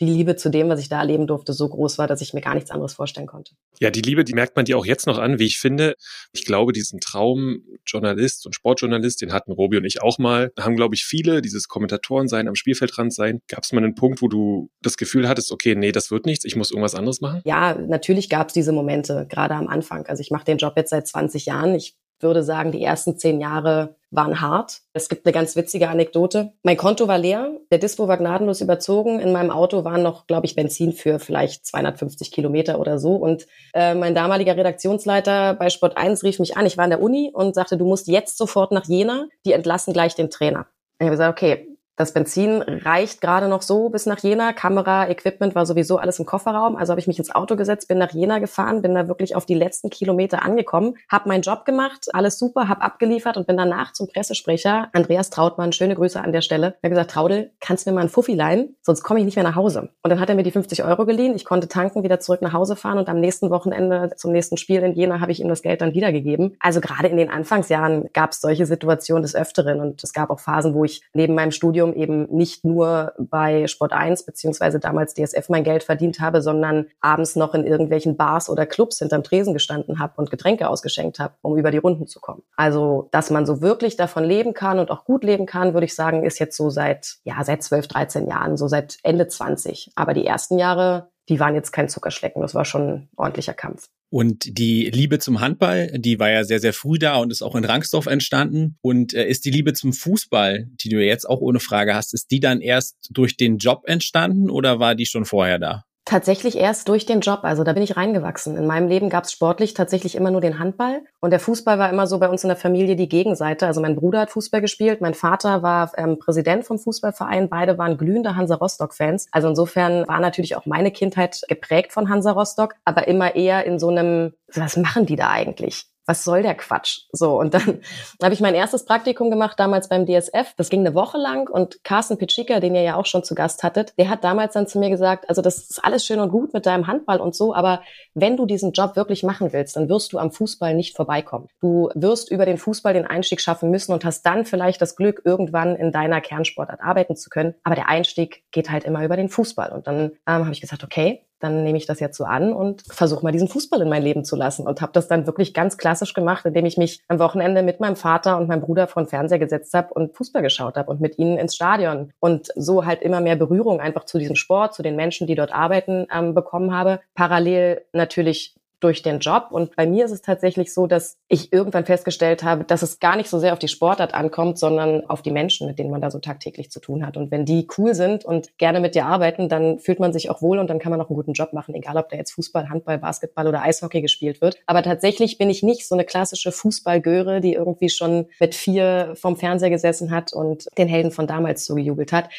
die 0.00 0.06
Liebe 0.06 0.34
zu 0.34 0.48
dem, 0.48 0.70
was 0.70 0.80
ich 0.80 0.88
da 0.88 1.00
erleben 1.00 1.26
durfte, 1.26 1.52
so 1.52 1.68
groß 1.68 1.98
war, 1.98 2.06
dass 2.06 2.22
ich 2.22 2.32
mir 2.32 2.40
gar 2.40 2.54
nichts 2.54 2.70
anderes 2.70 2.94
vorstellen 2.94 3.26
konnte. 3.26 3.52
Ja, 3.80 3.90
die 3.90 4.00
Liebe, 4.00 4.24
die 4.24 4.32
merkt 4.32 4.56
man 4.56 4.64
dir 4.64 4.78
auch 4.78 4.86
jetzt 4.86 5.06
noch 5.06 5.18
an, 5.18 5.38
wie 5.38 5.44
ich 5.44 5.58
finde. 5.58 5.94
Ich 6.32 6.46
glaube, 6.46 6.72
diesen 6.72 7.00
Traum 7.00 7.58
Journalist 7.84 8.46
und 8.46 8.54
Sportjournalist, 8.54 9.20
den 9.20 9.32
hatten 9.32 9.52
Robi 9.52 9.76
und 9.76 9.84
ich 9.84 10.00
auch 10.00 10.18
mal. 10.18 10.52
Da 10.56 10.64
haben, 10.64 10.76
glaube 10.76 10.94
ich, 10.94 11.04
viele 11.04 11.42
dieses 11.42 11.68
Kommentatoren 11.68 12.28
sein, 12.28 12.48
am 12.48 12.54
Spielfeldrand 12.54 13.12
sein. 13.12 13.40
Gab 13.46 13.64
es 13.64 13.72
mal 13.72 13.84
einen 13.84 13.94
Punkt, 13.94 14.22
wo 14.22 14.28
du 14.28 14.70
das 14.80 14.96
Gefühl 14.96 15.28
hattest, 15.28 15.52
okay, 15.52 15.74
nee, 15.74 15.92
das 15.92 16.10
wird 16.10 16.24
nichts, 16.24 16.46
ich 16.46 16.56
muss 16.56 16.70
irgendwas 16.70 16.94
anderes 16.94 17.20
machen? 17.20 17.42
Ja, 17.44 17.74
natürlich 17.74 18.30
gab 18.30 18.48
es 18.48 18.54
diese 18.54 18.72
Momente, 18.72 19.26
gerade 19.28 19.54
am 19.54 19.68
Anfang. 19.68 20.06
Also 20.06 20.22
ich 20.22 20.30
mache 20.30 20.44
den 20.46 20.56
Job 20.56 20.74
jetzt 20.76 20.90
seit 20.90 21.06
20 21.06 21.44
Jahren. 21.44 21.74
Ich 21.74 21.96
würde 22.22 22.42
sagen, 22.42 22.72
die 22.72 22.82
ersten 22.82 23.16
zehn 23.16 23.40
Jahre 23.40 23.94
waren 24.10 24.40
hart. 24.40 24.80
Es 24.92 25.08
gibt 25.08 25.24
eine 25.24 25.32
ganz 25.32 25.54
witzige 25.56 25.88
Anekdote. 25.88 26.52
Mein 26.62 26.76
Konto 26.76 27.06
war 27.06 27.18
leer, 27.18 27.52
der 27.70 27.78
Dispo 27.78 28.08
war 28.08 28.16
gnadenlos 28.16 28.60
überzogen. 28.60 29.20
In 29.20 29.32
meinem 29.32 29.50
Auto 29.50 29.84
waren 29.84 30.02
noch, 30.02 30.26
glaube 30.26 30.46
ich, 30.46 30.56
Benzin 30.56 30.92
für 30.92 31.18
vielleicht 31.18 31.64
250 31.66 32.32
Kilometer 32.32 32.80
oder 32.80 32.98
so. 32.98 33.14
Und 33.14 33.46
äh, 33.72 33.94
mein 33.94 34.14
damaliger 34.14 34.56
Redaktionsleiter 34.56 35.54
bei 35.54 35.70
Sport 35.70 35.96
1 35.96 36.24
rief 36.24 36.40
mich 36.40 36.56
an. 36.56 36.66
Ich 36.66 36.76
war 36.76 36.84
in 36.84 36.90
der 36.90 37.02
Uni 37.02 37.30
und 37.32 37.54
sagte, 37.54 37.76
du 37.76 37.84
musst 37.84 38.08
jetzt 38.08 38.36
sofort 38.36 38.72
nach 38.72 38.86
Jena. 38.86 39.26
Die 39.44 39.52
entlassen 39.52 39.92
gleich 39.92 40.14
den 40.14 40.30
Trainer. 40.30 40.66
Ich 40.98 41.04
habe 41.04 41.12
gesagt, 41.12 41.38
okay, 41.38 41.69
das 42.00 42.12
Benzin 42.12 42.62
reicht 42.62 43.20
gerade 43.20 43.46
noch 43.46 43.60
so 43.60 43.90
bis 43.90 44.06
nach 44.06 44.20
Jena. 44.20 44.54
Kamera, 44.54 45.10
Equipment 45.10 45.54
war 45.54 45.66
sowieso 45.66 45.98
alles 45.98 46.18
im 46.18 46.24
Kofferraum. 46.24 46.74
Also 46.76 46.92
habe 46.92 47.00
ich 47.00 47.06
mich 47.06 47.18
ins 47.18 47.30
Auto 47.30 47.56
gesetzt, 47.56 47.88
bin 47.88 47.98
nach 47.98 48.12
Jena 48.12 48.38
gefahren, 48.38 48.80
bin 48.80 48.94
da 48.94 49.06
wirklich 49.06 49.36
auf 49.36 49.44
die 49.44 49.54
letzten 49.54 49.90
Kilometer 49.90 50.42
angekommen, 50.42 50.94
habe 51.10 51.28
meinen 51.28 51.42
Job 51.42 51.66
gemacht, 51.66 52.06
alles 52.14 52.38
super, 52.38 52.68
habe 52.68 52.80
abgeliefert 52.80 53.36
und 53.36 53.46
bin 53.46 53.58
danach 53.58 53.92
zum 53.92 54.08
Pressesprecher 54.08 54.88
Andreas 54.94 55.28
Trautmann, 55.28 55.72
schöne 55.72 55.94
Grüße 55.94 56.18
an 56.18 56.32
der 56.32 56.40
Stelle. 56.40 56.76
Er 56.80 56.88
hat 56.88 56.90
gesagt, 56.90 57.10
Traudel, 57.10 57.50
kannst 57.60 57.84
du 57.84 57.90
mir 57.90 57.96
mal 57.96 58.00
einen 58.00 58.08
Fuffi 58.08 58.34
leihen, 58.34 58.76
sonst 58.80 59.02
komme 59.02 59.20
ich 59.20 59.26
nicht 59.26 59.36
mehr 59.36 59.44
nach 59.44 59.56
Hause. 59.56 59.90
Und 60.02 60.10
dann 60.10 60.20
hat 60.20 60.30
er 60.30 60.36
mir 60.36 60.42
die 60.42 60.52
50 60.52 60.82
Euro 60.84 61.04
geliehen. 61.04 61.34
Ich 61.36 61.44
konnte 61.44 61.68
tanken, 61.68 62.02
wieder 62.02 62.18
zurück 62.18 62.40
nach 62.40 62.54
Hause 62.54 62.76
fahren 62.76 62.96
und 62.96 63.10
am 63.10 63.20
nächsten 63.20 63.50
Wochenende 63.50 64.12
zum 64.16 64.32
nächsten 64.32 64.56
Spiel 64.56 64.80
in 64.82 64.94
Jena 64.94 65.20
habe 65.20 65.32
ich 65.32 65.40
ihm 65.40 65.48
das 65.48 65.60
Geld 65.60 65.82
dann 65.82 65.92
wiedergegeben. 65.92 66.56
Also 66.60 66.80
gerade 66.80 67.08
in 67.08 67.18
den 67.18 67.28
Anfangsjahren 67.28 68.08
gab 68.14 68.30
es 68.30 68.40
solche 68.40 68.64
Situationen 68.64 69.22
des 69.22 69.34
Öfteren 69.34 69.80
und 69.80 70.02
es 70.02 70.14
gab 70.14 70.30
auch 70.30 70.40
Phasen, 70.40 70.72
wo 70.72 70.84
ich 70.84 71.02
neben 71.12 71.34
meinem 71.34 71.50
Studium 71.50 71.89
Studium 71.90 71.94
eben 71.94 72.36
nicht 72.36 72.64
nur 72.64 73.12
bei 73.18 73.66
Sport 73.66 73.92
1 73.92 74.24
beziehungsweise 74.24 74.80
damals 74.80 75.14
DSF 75.14 75.48
mein 75.48 75.64
Geld 75.64 75.82
verdient 75.82 76.20
habe, 76.20 76.42
sondern 76.42 76.86
abends 77.00 77.36
noch 77.36 77.54
in 77.54 77.66
irgendwelchen 77.66 78.16
Bars 78.16 78.48
oder 78.48 78.66
Clubs 78.66 78.98
hinterm 78.98 79.22
Tresen 79.22 79.52
gestanden 79.52 79.98
habe 79.98 80.14
und 80.16 80.30
Getränke 80.30 80.68
ausgeschenkt 80.68 81.18
habe, 81.18 81.34
um 81.42 81.56
über 81.56 81.70
die 81.70 81.78
Runden 81.78 82.06
zu 82.06 82.20
kommen. 82.20 82.42
Also, 82.56 83.08
dass 83.10 83.30
man 83.30 83.46
so 83.46 83.60
wirklich 83.60 83.96
davon 83.96 84.24
leben 84.24 84.54
kann 84.54 84.78
und 84.78 84.90
auch 84.90 85.04
gut 85.04 85.24
leben 85.24 85.46
kann, 85.46 85.74
würde 85.74 85.86
ich 85.86 85.94
sagen, 85.94 86.24
ist 86.24 86.38
jetzt 86.38 86.56
so 86.56 86.70
seit, 86.70 87.16
ja, 87.24 87.42
seit 87.44 87.62
12, 87.62 87.88
13 87.88 88.26
Jahren, 88.28 88.56
so 88.56 88.68
seit 88.68 88.98
Ende 89.02 89.28
20. 89.28 89.92
Aber 89.96 90.14
die 90.14 90.26
ersten 90.26 90.58
Jahre, 90.58 91.10
die 91.28 91.40
waren 91.40 91.54
jetzt 91.54 91.72
kein 91.72 91.88
Zuckerschlecken. 91.88 92.42
Das 92.42 92.54
war 92.54 92.64
schon 92.64 92.88
ein 92.88 93.08
ordentlicher 93.16 93.54
Kampf. 93.54 93.88
Und 94.10 94.58
die 94.58 94.90
Liebe 94.90 95.20
zum 95.20 95.40
Handball, 95.40 95.92
die 95.96 96.18
war 96.18 96.30
ja 96.30 96.42
sehr, 96.42 96.58
sehr 96.58 96.72
früh 96.72 96.98
da 96.98 97.16
und 97.16 97.30
ist 97.30 97.42
auch 97.42 97.54
in 97.54 97.64
Rangsdorf 97.64 98.06
entstanden. 98.06 98.76
Und 98.82 99.14
äh, 99.14 99.28
ist 99.28 99.44
die 99.44 99.52
Liebe 99.52 99.72
zum 99.72 99.92
Fußball, 99.92 100.66
die 100.82 100.88
du 100.88 101.02
jetzt 101.02 101.28
auch 101.28 101.40
ohne 101.40 101.60
Frage 101.60 101.94
hast, 101.94 102.12
ist 102.12 102.30
die 102.32 102.40
dann 102.40 102.60
erst 102.60 102.96
durch 103.10 103.36
den 103.36 103.58
Job 103.58 103.84
entstanden 103.86 104.50
oder 104.50 104.80
war 104.80 104.96
die 104.96 105.06
schon 105.06 105.24
vorher 105.24 105.60
da? 105.60 105.84
Tatsächlich 106.10 106.58
erst 106.58 106.88
durch 106.88 107.06
den 107.06 107.20
Job. 107.20 107.44
Also 107.44 107.62
da 107.62 107.72
bin 107.72 107.84
ich 107.84 107.96
reingewachsen. 107.96 108.56
In 108.56 108.66
meinem 108.66 108.88
Leben 108.88 109.10
gab 109.10 109.22
es 109.22 109.30
sportlich 109.30 109.74
tatsächlich 109.74 110.16
immer 110.16 110.32
nur 110.32 110.40
den 110.40 110.58
Handball. 110.58 111.04
Und 111.20 111.30
der 111.30 111.38
Fußball 111.38 111.78
war 111.78 111.88
immer 111.88 112.08
so 112.08 112.18
bei 112.18 112.28
uns 112.28 112.42
in 112.42 112.48
der 112.48 112.56
Familie 112.56 112.96
die 112.96 113.08
Gegenseite. 113.08 113.64
Also 113.68 113.80
mein 113.80 113.94
Bruder 113.94 114.22
hat 114.22 114.32
Fußball 114.32 114.60
gespielt, 114.60 115.00
mein 115.00 115.14
Vater 115.14 115.62
war 115.62 115.92
ähm, 115.96 116.18
Präsident 116.18 116.64
vom 116.64 116.80
Fußballverein. 116.80 117.48
Beide 117.48 117.78
waren 117.78 117.96
glühende 117.96 118.34
Hansa 118.34 118.56
Rostock-Fans. 118.56 119.28
Also 119.30 119.50
insofern 119.50 120.08
war 120.08 120.18
natürlich 120.18 120.56
auch 120.56 120.66
meine 120.66 120.90
Kindheit 120.90 121.42
geprägt 121.46 121.92
von 121.92 122.08
Hansa 122.08 122.32
Rostock, 122.32 122.74
aber 122.84 123.06
immer 123.06 123.36
eher 123.36 123.64
in 123.64 123.78
so 123.78 123.86
einem, 123.86 124.32
was 124.52 124.76
machen 124.76 125.06
die 125.06 125.14
da 125.14 125.30
eigentlich? 125.30 125.86
Was 126.10 126.24
soll 126.24 126.42
der 126.42 126.56
Quatsch? 126.56 127.02
So, 127.12 127.38
und 127.38 127.54
dann 127.54 127.82
habe 128.22 128.34
ich 128.34 128.40
mein 128.40 128.56
erstes 128.56 128.84
Praktikum 128.84 129.30
gemacht, 129.30 129.60
damals 129.60 129.88
beim 129.88 130.06
DSF. 130.06 130.54
Das 130.56 130.68
ging 130.68 130.80
eine 130.80 130.94
Woche 130.94 131.18
lang 131.18 131.48
und 131.48 131.84
Carsten 131.84 132.18
Pitschika, 132.18 132.58
den 132.58 132.74
ihr 132.74 132.82
ja 132.82 132.96
auch 132.96 133.06
schon 133.06 133.22
zu 133.22 133.36
Gast 133.36 133.62
hattet, 133.62 133.94
der 133.96 134.10
hat 134.10 134.24
damals 134.24 134.54
dann 134.54 134.66
zu 134.66 134.80
mir 134.80 134.90
gesagt, 134.90 135.28
also 135.28 135.40
das 135.40 135.58
ist 135.58 135.84
alles 135.84 136.04
schön 136.04 136.18
und 136.18 136.30
gut 136.30 136.52
mit 136.52 136.66
deinem 136.66 136.88
Handball 136.88 137.20
und 137.20 137.36
so, 137.36 137.54
aber 137.54 137.82
wenn 138.14 138.36
du 138.36 138.44
diesen 138.44 138.72
Job 138.72 138.96
wirklich 138.96 139.22
machen 139.22 139.52
willst, 139.52 139.76
dann 139.76 139.88
wirst 139.88 140.12
du 140.12 140.18
am 140.18 140.32
Fußball 140.32 140.74
nicht 140.74 140.96
vorbeikommen. 140.96 141.46
Du 141.60 141.90
wirst 141.94 142.30
über 142.32 142.44
den 142.44 142.58
Fußball 142.58 142.92
den 142.92 143.06
Einstieg 143.06 143.40
schaffen 143.40 143.70
müssen 143.70 143.92
und 143.92 144.04
hast 144.04 144.22
dann 144.26 144.44
vielleicht 144.44 144.82
das 144.82 144.96
Glück, 144.96 145.22
irgendwann 145.24 145.76
in 145.76 145.92
deiner 145.92 146.20
Kernsportart 146.20 146.80
arbeiten 146.80 147.14
zu 147.14 147.30
können. 147.30 147.54
Aber 147.62 147.76
der 147.76 147.88
Einstieg 147.88 148.42
geht 148.50 148.70
halt 148.70 148.82
immer 148.82 149.04
über 149.04 149.16
den 149.16 149.28
Fußball. 149.28 149.70
Und 149.70 149.86
dann 149.86 150.10
ähm, 150.26 150.44
habe 150.44 150.52
ich 150.52 150.60
gesagt, 150.60 150.82
okay, 150.82 151.24
dann 151.40 151.64
nehme 151.64 151.78
ich 151.78 151.86
das 151.86 152.00
jetzt 152.00 152.16
so 152.16 152.24
an 152.24 152.52
und 152.52 152.82
versuche 152.88 153.24
mal 153.24 153.32
diesen 153.32 153.48
Fußball 153.48 153.80
in 153.80 153.88
mein 153.88 154.02
Leben 154.02 154.24
zu 154.24 154.36
lassen 154.36 154.66
und 154.66 154.80
habe 154.80 154.92
das 154.92 155.08
dann 155.08 155.26
wirklich 155.26 155.54
ganz 155.54 155.78
klassisch 155.78 156.14
gemacht, 156.14 156.44
indem 156.44 156.66
ich 156.66 156.76
mich 156.76 157.02
am 157.08 157.18
Wochenende 157.18 157.62
mit 157.62 157.80
meinem 157.80 157.96
Vater 157.96 158.36
und 158.36 158.48
meinem 158.48 158.60
Bruder 158.60 158.86
vor 158.86 159.02
den 159.02 159.08
Fernseher 159.08 159.38
gesetzt 159.38 159.74
habe 159.74 159.92
und 159.94 160.14
Fußball 160.14 160.42
geschaut 160.42 160.76
habe 160.76 160.90
und 160.90 161.00
mit 161.00 161.18
ihnen 161.18 161.38
ins 161.38 161.54
Stadion 161.54 162.12
und 162.20 162.48
so 162.54 162.84
halt 162.84 163.02
immer 163.02 163.20
mehr 163.20 163.36
Berührung 163.36 163.80
einfach 163.80 164.04
zu 164.04 164.18
diesem 164.18 164.36
Sport, 164.36 164.74
zu 164.74 164.82
den 164.82 164.96
Menschen, 164.96 165.26
die 165.26 165.34
dort 165.34 165.52
arbeiten, 165.52 166.06
ähm, 166.14 166.34
bekommen 166.34 166.74
habe. 166.74 167.00
Parallel 167.14 167.82
natürlich 167.92 168.54
durch 168.80 169.02
den 169.02 169.20
Job. 169.20 169.48
Und 169.50 169.76
bei 169.76 169.86
mir 169.86 170.04
ist 170.04 170.10
es 170.10 170.22
tatsächlich 170.22 170.74
so, 170.74 170.86
dass 170.86 171.18
ich 171.28 171.52
irgendwann 171.52 171.84
festgestellt 171.84 172.42
habe, 172.42 172.64
dass 172.64 172.82
es 172.82 172.98
gar 172.98 173.16
nicht 173.16 173.28
so 173.28 173.38
sehr 173.38 173.52
auf 173.52 173.58
die 173.58 173.68
Sportart 173.68 174.14
ankommt, 174.14 174.58
sondern 174.58 175.08
auf 175.08 175.22
die 175.22 175.30
Menschen, 175.30 175.66
mit 175.66 175.78
denen 175.78 175.90
man 175.90 176.00
da 176.00 176.10
so 176.10 176.18
tagtäglich 176.18 176.70
zu 176.70 176.80
tun 176.80 177.06
hat. 177.06 177.16
Und 177.16 177.30
wenn 177.30 177.44
die 177.44 177.68
cool 177.78 177.94
sind 177.94 178.24
und 178.24 178.56
gerne 178.58 178.80
mit 178.80 178.94
dir 178.94 179.06
arbeiten, 179.06 179.48
dann 179.48 179.78
fühlt 179.78 180.00
man 180.00 180.12
sich 180.12 180.30
auch 180.30 180.42
wohl 180.42 180.58
und 180.58 180.68
dann 180.68 180.78
kann 180.78 180.90
man 180.90 181.00
auch 181.00 181.10
einen 181.10 181.16
guten 181.16 181.34
Job 181.34 181.52
machen, 181.52 181.74
egal 181.74 181.96
ob 181.96 182.08
da 182.08 182.16
jetzt 182.16 182.32
Fußball, 182.32 182.68
Handball, 182.68 182.98
Basketball 182.98 183.46
oder 183.46 183.62
Eishockey 183.62 184.00
gespielt 184.00 184.40
wird. 184.40 184.56
Aber 184.66 184.82
tatsächlich 184.82 185.38
bin 185.38 185.50
ich 185.50 185.62
nicht 185.62 185.86
so 185.86 185.94
eine 185.94 186.04
klassische 186.04 186.52
Fußballgöre, 186.52 187.40
die 187.40 187.54
irgendwie 187.54 187.90
schon 187.90 188.26
mit 188.40 188.54
vier 188.54 189.14
vom 189.14 189.36
Fernseher 189.36 189.70
gesessen 189.70 190.10
hat 190.10 190.32
und 190.32 190.66
den 190.78 190.88
Helden 190.88 191.10
von 191.10 191.26
damals 191.26 191.64
zugejubelt 191.64 192.12
hat. 192.12 192.30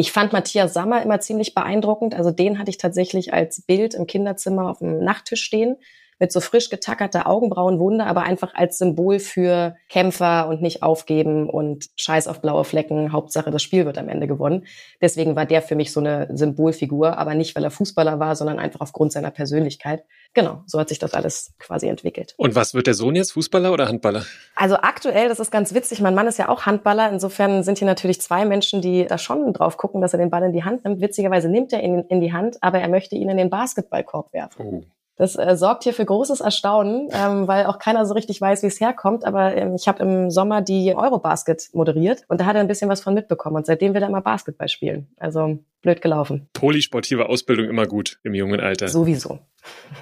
Ich 0.00 0.12
fand 0.12 0.32
Matthias 0.32 0.74
Sammer 0.74 1.02
immer 1.02 1.18
ziemlich 1.18 1.54
beeindruckend. 1.56 2.14
Also 2.14 2.30
den 2.30 2.60
hatte 2.60 2.70
ich 2.70 2.78
tatsächlich 2.78 3.34
als 3.34 3.62
Bild 3.62 3.94
im 3.94 4.06
Kinderzimmer 4.06 4.70
auf 4.70 4.78
dem 4.78 5.02
Nachttisch 5.02 5.42
stehen 5.42 5.76
mit 6.18 6.32
so 6.32 6.40
frisch 6.40 6.70
getackerter 6.70 7.28
Augenbrauenwunde, 7.28 8.04
aber 8.04 8.22
einfach 8.22 8.54
als 8.54 8.78
Symbol 8.78 9.18
für 9.18 9.76
Kämpfer 9.88 10.48
und 10.48 10.62
nicht 10.62 10.82
aufgeben 10.82 11.48
und 11.48 11.86
Scheiß 11.96 12.28
auf 12.28 12.40
blaue 12.40 12.64
Flecken. 12.64 13.12
Hauptsache, 13.12 13.50
das 13.50 13.62
Spiel 13.62 13.86
wird 13.86 13.98
am 13.98 14.08
Ende 14.08 14.26
gewonnen. 14.26 14.66
Deswegen 15.00 15.36
war 15.36 15.46
der 15.46 15.62
für 15.62 15.76
mich 15.76 15.92
so 15.92 16.00
eine 16.00 16.28
Symbolfigur, 16.32 17.18
aber 17.18 17.34
nicht, 17.34 17.54
weil 17.54 17.64
er 17.64 17.70
Fußballer 17.70 18.18
war, 18.18 18.36
sondern 18.36 18.58
einfach 18.58 18.80
aufgrund 18.80 19.12
seiner 19.12 19.30
Persönlichkeit. 19.30 20.04
Genau, 20.34 20.62
so 20.66 20.78
hat 20.78 20.88
sich 20.88 20.98
das 20.98 21.14
alles 21.14 21.54
quasi 21.58 21.88
entwickelt. 21.88 22.34
Und 22.36 22.54
was 22.54 22.74
wird 22.74 22.86
der 22.86 22.94
Sohn 22.94 23.16
jetzt, 23.16 23.32
Fußballer 23.32 23.72
oder 23.72 23.88
Handballer? 23.88 24.24
Also 24.54 24.76
aktuell, 24.76 25.28
das 25.28 25.40
ist 25.40 25.50
ganz 25.50 25.74
witzig, 25.74 26.00
mein 26.00 26.14
Mann 26.14 26.26
ist 26.26 26.38
ja 26.38 26.48
auch 26.48 26.66
Handballer. 26.66 27.10
Insofern 27.10 27.62
sind 27.62 27.78
hier 27.78 27.86
natürlich 27.86 28.20
zwei 28.20 28.44
Menschen, 28.44 28.82
die 28.82 29.06
da 29.06 29.18
schon 29.18 29.52
drauf 29.52 29.76
gucken, 29.76 30.00
dass 30.00 30.12
er 30.12 30.18
den 30.18 30.30
Ball 30.30 30.42
in 30.42 30.52
die 30.52 30.64
Hand 30.64 30.84
nimmt. 30.84 31.00
Witzigerweise 31.00 31.48
nimmt 31.48 31.72
er 31.72 31.82
ihn 31.82 32.04
in 32.08 32.20
die 32.20 32.32
Hand, 32.32 32.58
aber 32.60 32.78
er 32.78 32.88
möchte 32.88 33.14
ihn 33.16 33.28
in 33.28 33.36
den 33.36 33.50
Basketballkorb 33.50 34.32
werfen. 34.32 34.66
Oh. 34.66 34.84
Das 35.18 35.36
äh, 35.36 35.56
sorgt 35.56 35.82
hier 35.82 35.92
für 35.92 36.04
großes 36.04 36.40
Erstaunen, 36.40 37.08
ähm, 37.12 37.48
weil 37.48 37.66
auch 37.66 37.78
keiner 37.78 38.06
so 38.06 38.14
richtig 38.14 38.40
weiß, 38.40 38.62
wie 38.62 38.68
es 38.68 38.80
herkommt. 38.80 39.24
Aber 39.24 39.54
ähm, 39.54 39.74
ich 39.74 39.88
habe 39.88 40.02
im 40.02 40.30
Sommer 40.30 40.62
die 40.62 40.94
Eurobasket 40.94 41.70
moderiert 41.74 42.24
und 42.28 42.40
da 42.40 42.46
hat 42.46 42.54
er 42.54 42.60
ein 42.60 42.68
bisschen 42.68 42.88
was 42.88 43.00
von 43.00 43.14
mitbekommen. 43.14 43.56
Und 43.56 43.66
seitdem 43.66 43.94
will 43.94 44.02
er 44.02 44.08
immer 44.08 44.22
Basketball 44.22 44.68
spielen. 44.68 45.08
Also 45.18 45.58
blöd 45.82 46.00
gelaufen. 46.00 46.48
Polysportive 46.52 47.28
Ausbildung 47.28 47.68
immer 47.68 47.86
gut 47.86 48.18
im 48.22 48.34
jungen 48.34 48.60
Alter. 48.60 48.88
Sowieso. 48.88 49.40